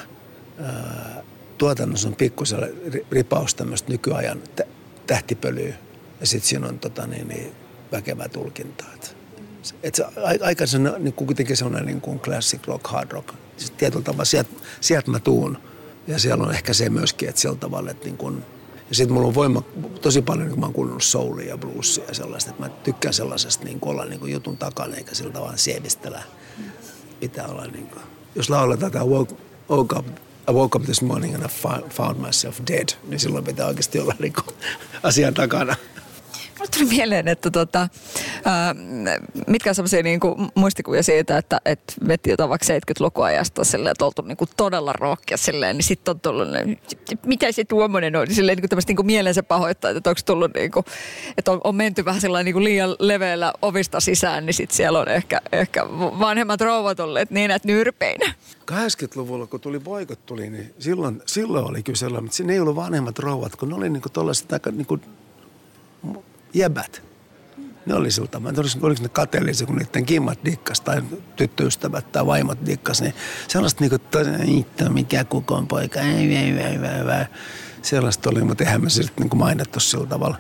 Tuotannossa 1.58 2.08
on 2.08 2.16
pikkusen 2.16 2.60
ripaus 3.12 3.56
tämmöistä 3.56 3.92
nykyajan 3.92 4.42
tähtipölyä 5.08 5.74
ja 6.20 6.28
sitten 6.28 6.50
siinä 6.50 6.68
on 6.68 6.80
tota, 6.80 7.08
niin, 7.08 7.28
niin, 7.28 7.52
väkevää 7.92 8.30
tulkintaa. 8.30 8.94
Et, 9.84 9.96
se, 9.96 10.06
aika 10.42 10.66
se, 10.66 10.78
niin 10.78 11.14
kuitenkin 11.14 11.58
semmoinen 11.58 11.86
niin 11.86 12.02
kuin 12.02 12.20
classic 12.20 12.68
rock, 12.68 12.88
hard 12.88 13.12
rock. 13.12 13.30
Siis 13.58 13.72
tietyllä 13.72 14.04
tavalla 14.04 14.26
sieltä 14.26 14.50
sielt 14.82 15.08
mä 15.08 15.20
tuun. 15.20 15.58
Ja 16.08 16.20
siellä 16.20 16.44
on 16.44 16.54
ehkä 16.54 16.74
se 16.74 16.90
myöskin, 16.90 17.30
että 17.30 17.42
sillä 17.42 17.56
tavalla, 17.56 17.92
että 17.92 18.06
niin 18.06 18.18
kuin, 18.18 18.46
ja 18.94 18.98
sitten 18.98 19.14
mulla 19.14 19.28
on 19.28 19.36
voima 19.36 19.62
tosi 20.02 20.22
paljon, 20.22 20.50
kun 20.50 20.60
mä 20.60 20.66
oon 20.66 20.74
kuunnellut 20.74 21.04
soulia 21.04 21.50
ja 21.50 21.58
bluesia 21.58 22.04
ja 22.08 22.14
sellaista, 22.14 22.52
että 22.52 22.64
mä 22.64 22.70
tykkään 22.70 23.14
sellaisesta 23.14 23.64
niin 23.64 23.80
olla 23.82 24.06
niin 24.06 24.32
jutun 24.32 24.58
takana 24.58 24.96
eikä 24.96 25.16
sillä 25.16 25.34
tavalla 25.34 25.58
sievistellä. 25.58 26.24
Pitää 27.20 27.48
olla 27.48 27.66
niin 27.68 27.88
kuin, 27.88 28.02
jos 28.36 28.50
lauletaan 28.50 28.92
tämä 28.92 29.06
woke, 29.06 29.36
woke 29.70 29.96
up 29.96 30.06
I 30.50 30.54
woke 30.54 30.78
up 30.78 30.86
this 30.86 31.02
morning 31.02 31.36
and 31.36 31.44
I 31.44 31.48
found 31.90 32.18
myself 32.26 32.60
dead, 32.68 32.90
niin 33.08 33.20
silloin 33.20 33.44
pitää 33.44 33.68
oikeasti 33.68 34.00
olla 34.00 34.16
niin 34.20 34.34
kuin, 34.34 34.58
asian 35.04 35.34
takana. 35.34 35.76
Mulle 36.58 36.70
tuli 36.78 36.86
mieleen, 36.86 37.28
että 37.28 37.52
tota, 37.52 37.90
ää, 38.46 38.76
mitkä 39.48 39.70
on 39.70 39.76
sellaisia 39.76 40.04
niin 40.04 40.20
kuin 40.20 40.50
muistikuvia 40.56 41.04
siitä, 41.04 41.38
että 41.38 41.62
et 41.66 41.94
vetti 42.08 42.30
jotain 42.30 42.50
vaikka 42.50 42.68
70-lukuajasta 42.74 43.64
silleen, 43.64 43.92
että 43.92 44.06
oltu 44.06 44.22
niin 44.22 44.38
kuin 44.38 44.50
todella 44.58 44.94
rohkea 44.94 45.38
silleen, 45.38 45.78
niin 45.78 45.84
sitten 45.84 46.12
on 46.12 46.20
tullut, 46.20 46.48
mitä 47.26 47.52
se 47.52 47.64
tuommoinen 47.64 48.16
on, 48.16 48.28
silleen 48.32 48.58
niin 48.58 48.70
kuin 48.70 48.80
niin 48.88 48.96
kuin 48.96 49.06
mielensä 49.06 49.44
pahoittaa, 49.44 49.92
että 49.92 50.10
onko 50.10 50.22
tullut 50.26 50.54
niin 50.54 50.72
kuin, 50.72 50.86
että 51.38 51.52
on, 51.52 51.62
on 51.64 51.76
menty 51.76 52.06
vähän 52.06 52.22
sellainen 52.22 52.46
niin 52.46 52.54
kuin 52.54 52.64
liian 52.64 52.96
leveällä 53.00 53.54
ovista 53.62 54.00
sisään, 54.00 54.46
niin 54.46 54.54
sitten 54.54 54.78
siellä 54.78 55.00
on 55.00 55.08
ehkä, 55.08 55.42
ehkä 55.52 55.86
vanhemmat 56.20 56.62
rouvat 56.62 57.00
olleet 57.00 57.32
niin, 57.32 57.52
että 57.52 57.68
nyrpeinä. 57.68 58.34
80-luvulla, 58.72 59.48
kun 59.48 59.60
tuli 59.60 59.80
boikot 59.80 60.26
tuli, 60.26 60.50
niin 60.50 60.74
silloin, 60.80 61.22
silloin 61.26 61.66
oli 61.66 61.84
kyllä 61.84 61.98
sellainen, 61.98 62.26
että 62.26 62.38
siinä 62.38 62.54
ei 62.54 62.60
ollut 62.60 62.76
vanhemmat 62.76 63.20
rouvat, 63.20 63.56
kun 63.56 63.70
ne 63.70 63.76
oli 63.76 63.90
niin 63.90 64.02
kuin 64.02 64.14
tollaiset 64.14 64.54
aika 64.54 64.72
niin 64.72 64.86
kuin 64.86 65.02
jäbät. 66.54 67.13
Ne 67.86 67.96
oli 67.96 68.12
siltä, 68.12 68.40
mä 68.40 68.50
en 68.50 68.56
tiedä, 68.56 68.70
oliko 68.82 69.04
ne 69.04 69.10
kateellisia, 69.10 69.68
kun 69.68 69.76
niiden 69.76 70.06
kimmat 70.06 70.40
dikkas 70.46 70.82
tai 70.82 71.02
tyttöystävät 71.36 72.12
tai 72.12 72.26
vaimot 72.26 72.58
dikkas, 72.66 73.02
niin 73.02 73.14
sellaista 73.48 73.82
niinku, 73.84 73.96
että 73.96 74.90
mikä 74.90 75.24
kukon 75.24 75.68
poika, 75.68 76.00
ei, 76.00 76.36
ei, 76.36 76.36
ei, 76.36 76.60
ei, 76.60 76.78
ei. 77.20 77.26
Sellaista 77.82 78.30
oli, 78.30 78.44
mutta 78.44 78.64
eihän 78.64 78.84
me 78.84 78.90
sitten 78.90 79.14
niinku 79.20 79.36
mainittu 79.36 79.80
sillä 79.80 80.08
tavalla. 80.08 80.38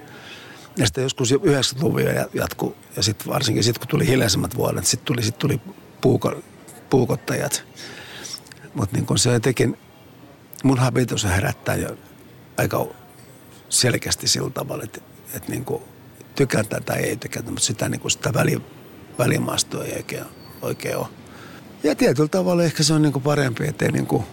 Ja 0.77 0.85
sitten 0.85 1.03
joskus 1.03 1.31
90-luvun 1.31 2.01
jatkuu, 2.33 2.75
ja 2.95 3.03
sitten 3.03 3.27
varsinkin 3.27 3.63
sitten 3.63 3.79
kun 3.79 3.87
tuli 3.87 4.07
hiljaisemmat 4.07 4.55
vuodet, 4.55 4.85
sitten 4.85 5.05
tuli, 5.05 5.23
sit 5.23 5.37
tuli 5.37 5.61
puuko, 6.01 6.41
puukottajat. 6.89 7.63
Mutta 8.73 8.97
niin 8.97 9.17
se 9.17 9.39
teki, 9.39 9.69
mun 10.63 10.79
habitus 10.79 11.23
herättää 11.23 11.75
jo 11.75 11.97
aika 12.57 12.85
selkeästi 13.69 14.27
sillä 14.27 14.49
tavalla, 14.49 14.83
että, 14.83 15.01
että 15.33 15.51
niin 15.51 15.65
kuin 15.65 15.83
tykätä 16.35 16.81
tai 16.85 16.99
ei 16.99 17.17
tykätä, 17.17 17.51
mutta 17.51 17.65
sitä, 17.65 17.89
niin 17.89 18.01
kuin 18.01 18.11
sitä 18.11 18.33
väli, 18.33 18.61
välimaastoa 19.19 19.83
ei 19.83 19.93
oikein, 19.97 20.23
oikein 20.61 20.97
ole. 20.97 21.07
Ja 21.83 21.95
tietyllä 21.95 22.29
tavalla 22.29 22.63
ehkä 22.63 22.83
se 22.83 22.93
on 22.93 23.01
niin 23.01 23.13
kuin 23.13 23.23
parempi, 23.23 23.67
ettei 23.67 23.91
niin 23.91 24.07
kuin 24.07 24.23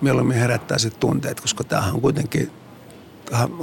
mieluummin 0.00 0.36
herättää 0.36 0.78
sit 0.78 1.00
tunteet, 1.00 1.40
koska 1.40 1.64
tämähän 1.64 1.94
on 1.94 2.00
kuitenkin, 2.00 2.50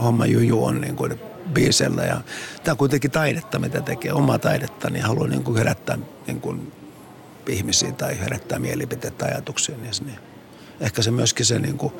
homma 0.03 0.25
juju 0.25 0.65
on 0.65 0.81
niin 0.81 0.95
kuin 0.95 1.19
biisellä 1.53 2.03
ja 2.03 2.21
tämä 2.63 2.73
on 2.73 2.77
kuitenkin 2.77 3.11
taidetta, 3.11 3.59
mitä 3.59 3.81
tekee, 3.81 4.13
omaa 4.13 4.39
taidetta, 4.39 4.89
niin 4.89 5.03
haluaa 5.03 5.27
niin 5.27 5.43
kuin 5.43 5.57
herättää 5.57 5.97
niin 6.27 6.41
kuin 6.41 6.71
ihmisiä 7.47 7.91
tai 7.91 8.19
herättää 8.19 8.59
mielipiteitä 8.59 9.17
tai 9.17 9.31
ajatuksia 9.31 9.77
niissä. 9.77 10.03
Niin 10.03 10.19
ehkä 10.79 11.01
se 11.01 11.11
myöskin 11.11 11.45
se 11.45 11.59
niin 11.59 11.77
kuin, 11.77 11.93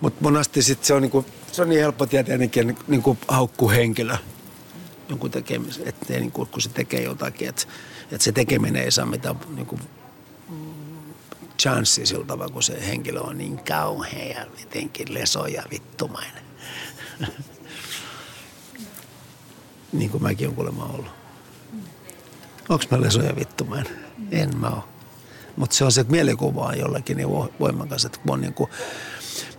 mutta 0.00 0.22
monasti 0.22 0.62
sit 0.62 0.84
se 0.84 0.94
on, 0.94 1.02
niin 1.02 1.10
kuin, 1.10 1.26
se 1.52 1.62
on 1.62 1.68
niin 1.68 1.80
helppo 1.80 2.06
tietenkin 2.06 2.76
niin 2.88 3.02
kuin 3.02 3.18
haukku 3.28 3.70
henkilö 3.70 4.16
jonkun 5.08 5.30
tekemisen, 5.30 5.88
että 5.88 6.12
niin 6.12 6.32
kuin, 6.32 6.48
kun 6.48 6.62
se 6.62 6.68
tekee 6.68 7.02
jotakin, 7.02 7.48
että, 7.48 7.62
että 8.02 8.24
se 8.24 8.32
tekeminen 8.32 8.82
ei 8.82 8.90
saa 8.90 9.06
mitään 9.06 9.36
niin 9.54 9.66
kuin, 9.66 9.80
chanssia 11.58 12.06
sillä 12.06 12.24
tavalla, 12.24 12.52
kun 12.52 12.62
se 12.62 12.86
henkilö 12.86 13.20
on 13.20 13.38
niin 13.38 13.58
kauhea 13.58 14.38
ja 14.38 14.46
jotenkin 14.60 15.14
leso 15.14 15.46
ja 15.46 15.62
vittumainen. 15.70 16.44
niin 19.92 20.10
kuin 20.10 20.22
mäkin 20.22 20.46
olen 20.46 20.56
kuulemma 20.56 20.84
ollut. 20.84 21.10
Onko 22.68 22.84
mä 22.90 23.00
leso 23.00 23.22
ja 23.22 23.36
vittumainen? 23.36 23.98
En 24.30 24.56
mä 24.56 24.68
ole. 24.68 24.82
Mutta 25.56 25.76
se 25.76 25.84
on 25.84 25.92
se, 25.92 26.04
mielikuva 26.08 26.74
jollakin 26.74 27.16
niin 27.16 27.28
voimakas, 27.60 28.04
että 28.04 28.18
kun 28.18 28.32
on 28.32 28.40
niin 28.40 28.54
kuin, 28.54 28.70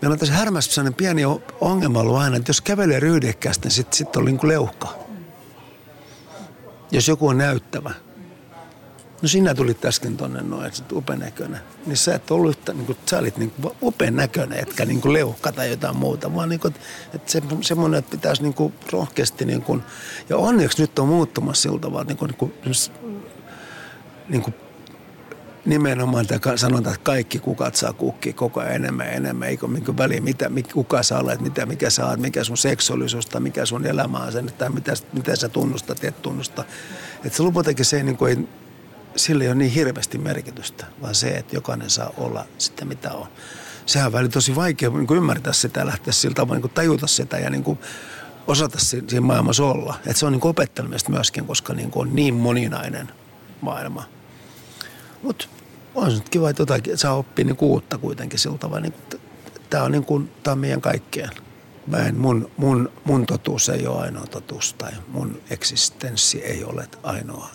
Meillä 0.01 0.13
on 0.13 0.19
tässä 0.19 0.35
härmässä 0.35 0.91
pieni 0.97 1.21
ongelma 1.61 1.99
ollut 1.99 2.17
aina, 2.17 2.37
että 2.37 2.49
jos 2.49 2.61
kävelee 2.61 2.99
ryhdikkäästi, 2.99 3.67
niin 3.67 3.75
sitten 3.75 3.97
sit 3.97 4.15
on 4.15 4.25
niin 4.25 4.37
kuin 4.37 4.49
leuhka 4.49 5.08
jos 6.91 7.07
joku 7.07 7.27
on 7.27 7.37
näyttävä, 7.37 7.93
no 9.21 9.27
sinä 9.27 9.55
tulit 9.55 9.85
äsken 9.85 10.17
tonne 10.17 10.41
noin, 10.41 10.67
että 10.67 10.83
upean 10.95 11.19
näköinen. 11.19 11.59
Niin 11.85 11.97
sä 11.97 12.15
et 12.15 12.31
ollut 12.31 12.49
yhtä, 12.57 12.73
niin 12.73 12.85
kuin, 12.85 12.97
sä 13.05 13.17
olit 13.17 13.37
niin 13.37 13.53
upean 13.81 14.15
näköinen, 14.15 14.59
etkä 14.59 14.85
niin 14.85 15.01
kuin 15.01 15.13
leuhka 15.13 15.51
tai 15.51 15.69
jotain 15.69 15.97
muuta, 15.97 16.35
vaan 16.35 16.49
niin 16.49 16.59
kuin, 16.59 16.75
että 17.13 17.31
se, 17.31 17.41
semmoinen, 17.61 17.99
että 17.99 18.11
pitäisi 18.11 18.41
niin 18.41 18.53
kuin 18.53 18.73
rohkeasti 18.91 19.45
niin 19.45 19.61
kuin, 19.61 19.83
ja 20.29 20.37
onneksi 20.37 20.81
nyt 20.81 20.99
on 20.99 21.07
muuttumassa 21.07 21.61
siltä 21.61 21.81
tavalla, 21.81 22.03
niin 22.03 22.17
kuin, 22.17 22.29
niin 22.29 22.37
kuin, 22.37 22.53
niin 24.29 24.41
kuin 24.41 24.55
nimenomaan 25.69 26.25
että 26.31 26.57
sanotaan, 26.57 26.95
että 26.95 27.03
kaikki 27.03 27.39
kukat 27.39 27.75
saa 27.75 27.93
kukkia 27.93 28.33
koko 28.33 28.59
ajan 28.59 28.75
enemmän 28.75 29.07
ja 29.07 29.13
enemmän, 29.13 29.49
eikö 29.49 29.67
minkä 29.67 29.97
väliin, 29.97 30.23
mitä, 30.23 30.51
kuka 30.73 31.03
sä 31.03 31.19
olet, 31.19 31.41
mitä, 31.41 31.65
mikä 31.65 31.89
sä 31.89 32.05
olet, 32.07 32.19
mikä 32.19 32.43
sun 32.43 32.57
seksuaalisuus 32.57 33.25
tai 33.25 33.41
mikä 33.41 33.65
sun 33.65 33.85
elämä 33.85 34.17
on 34.17 34.31
sen, 34.31 34.53
tai 34.57 34.69
mitä, 34.69 34.93
mitä 35.13 35.35
sä 35.35 35.49
tunnustat, 35.49 36.03
et 36.03 36.21
tunnusta. 36.21 36.63
Että 37.25 37.37
se 37.37 37.43
lopultakin 37.43 37.85
se 37.85 38.03
niin 38.03 38.17
kuin 38.17 38.37
ei, 38.37 38.47
sillä 39.15 39.43
ei 39.43 39.49
ole 39.49 39.55
niin 39.55 39.71
hirveästi 39.71 40.17
merkitystä, 40.17 40.85
vaan 41.01 41.15
se, 41.15 41.29
että 41.29 41.55
jokainen 41.55 41.89
saa 41.89 42.13
olla 42.17 42.45
sitä 42.57 42.85
mitä 42.85 43.11
on. 43.11 43.27
Sehän 43.85 44.07
on 44.07 44.13
välillä 44.13 44.31
tosi 44.31 44.55
vaikea 44.55 44.89
niin 44.89 45.07
kuin 45.07 45.17
ymmärtää 45.17 45.53
sitä 45.53 45.79
ja 45.79 45.85
lähteä 45.85 46.13
sillä 46.13 46.35
tavalla 46.35 46.61
niin 46.61 46.71
tajuta 46.71 47.07
sitä 47.07 47.37
ja 47.37 47.49
niin 47.49 47.63
kuin 47.63 47.79
osata 48.47 48.79
siinä 48.79 49.21
maailmassa 49.21 49.63
olla. 49.63 49.95
Että 50.05 50.19
se 50.19 50.25
on 50.25 50.31
niin 50.31 50.47
opettelemista 50.47 51.11
myöskin, 51.11 51.45
koska 51.45 51.73
niin 51.73 51.91
on 51.95 52.15
niin 52.15 52.33
moninainen 52.33 53.11
maailma– 53.61 54.03
mutta 55.23 55.47
on 55.95 56.11
se 56.11 56.23
kiva, 56.31 56.49
että 56.49 56.61
jotakin, 56.61 56.97
saa 56.97 57.13
oppia 57.13 57.45
niin 57.45 57.57
uutta 57.61 57.97
kuitenkin 57.97 58.39
sillä 58.39 58.57
tavalla. 58.57 58.81
Niin, 58.81 58.93
tämä 59.69 59.83
on, 59.83 59.91
niin 59.91 60.05
kuin, 60.05 60.31
tämä 60.43 60.51
on 60.51 60.59
meidän 60.59 60.81
kaikkeen. 60.81 61.29
Mä 61.87 61.97
en, 61.97 62.17
mun, 62.17 62.51
mun, 62.57 62.91
mun 63.03 63.25
totuus 63.25 63.69
ei 63.69 63.87
ole 63.87 64.01
ainoa 64.01 64.27
totuus 64.27 64.73
tai 64.73 64.91
mun 65.07 65.41
eksistenssi 65.49 66.43
ei 66.43 66.63
ole 66.63 66.87
ainoa 67.03 67.49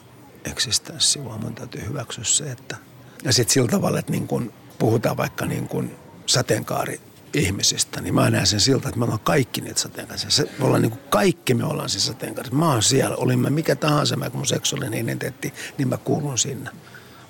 eksistenssi, 0.45 1.25
vaan 1.25 1.41
mun 1.41 1.55
täytyy 1.55 1.87
hyväksyä 1.89 2.25
se, 2.25 2.51
että... 2.51 2.77
Ja 3.25 3.33
sitten 3.33 3.53
sillä 3.53 3.69
tavalla, 3.69 3.99
että 3.99 4.13
niin 4.13 4.27
kun 4.27 4.53
puhutaan 4.79 5.17
vaikka 5.17 5.47
niin 5.47 5.69
kun 5.69 5.91
sateenkaari 6.27 7.01
ihmisistä, 7.35 8.01
niin 8.01 8.15
mä 8.15 8.31
näen 8.31 8.47
sen 8.47 8.61
siltä, 8.61 8.89
että 8.89 8.99
me 8.99 9.05
ollaan 9.05 9.21
kaikki 9.21 9.61
niitä 9.61 9.81
sateenkaarisia. 9.81 10.47
Me 10.59 10.65
ollaan 10.65 10.83
niin 10.83 10.91
kuin 10.91 11.03
kaikki 11.11 11.55
me 11.55 11.65
ollaan 11.65 11.89
siis 11.89 12.07
sateenkaarisia. 12.07 12.59
Mä 12.59 12.73
oon 12.73 12.83
siellä, 12.83 13.17
olin 13.17 13.39
mä 13.39 13.51
mikä 13.51 13.77
tahansa, 13.77 14.17
mä 14.17 14.31
kun 14.31 14.39
mun 14.39 14.47
seksuaalinen 14.47 15.01
identiteetti, 15.01 15.55
niin 15.79 15.89
mä 15.89 15.97
kuulun 15.97 16.39
sinne. 16.39 16.71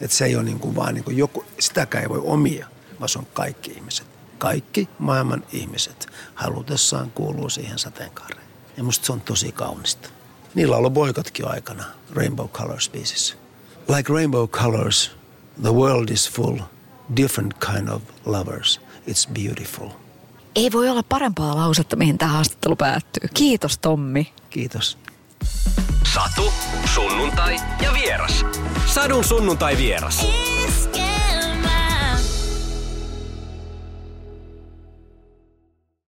Että 0.05 0.17
se 0.17 0.25
ei 0.25 0.37
ole 0.37 0.45
niin 0.45 0.59
kuin 0.59 0.77
vaan 0.77 0.95
niin 0.95 1.05
kuin 1.05 1.17
joku, 1.17 1.45
sitäkään 1.59 2.03
ei 2.03 2.09
voi 2.09 2.21
omia, 2.25 2.67
vaan 3.01 3.09
se 3.09 3.19
on 3.19 3.27
kaikki 3.35 3.71
ihmiset. 3.71 4.07
Kaikki 4.39 4.89
maailman 4.99 5.45
ihmiset 5.53 6.07
halutessaan 6.35 7.11
kuuluu 7.11 7.49
siihen 7.51 7.79
sateenkaareen. 7.79 8.47
Ja 8.77 8.85
musta 8.85 9.07
se 9.07 9.13
on 9.13 9.21
tosi 9.21 9.53
kaunista. 9.53 10.09
Niillä 10.55 10.75
on 10.75 10.79
ollut 10.79 10.93
boikotkin 10.93 11.49
aikana 11.49 11.85
Rainbow 12.15 12.49
Colors 12.49 12.91
biisissä. 12.91 13.35
Like 13.97 14.13
rainbow 14.13 14.49
colors, 14.49 15.11
the 15.63 15.75
world 15.75 16.09
is 16.09 16.31
full, 16.31 16.59
different 17.17 17.55
kind 17.55 17.89
of 17.89 18.03
lovers. 18.25 18.81
It's 19.09 19.33
beautiful. 19.45 19.89
Ei 20.55 20.73
voi 20.73 20.89
olla 20.89 21.03
parempaa 21.03 21.57
lausetta, 21.57 21.97
mihin 21.97 22.19
tämä 22.19 22.33
haastattelu 22.33 22.77
päättyy. 22.77 23.29
Kiitos 23.35 23.79
Tommi. 23.79 24.33
Kiitos. 24.51 24.99
Satu, 26.15 26.53
sunnuntai 26.95 27.57
ja 27.83 27.93
vieras. 27.93 28.45
Sadun 28.87 29.25
sunnuntai 29.25 29.77
vieras. 29.77 30.27
Iskelä. 30.69 31.04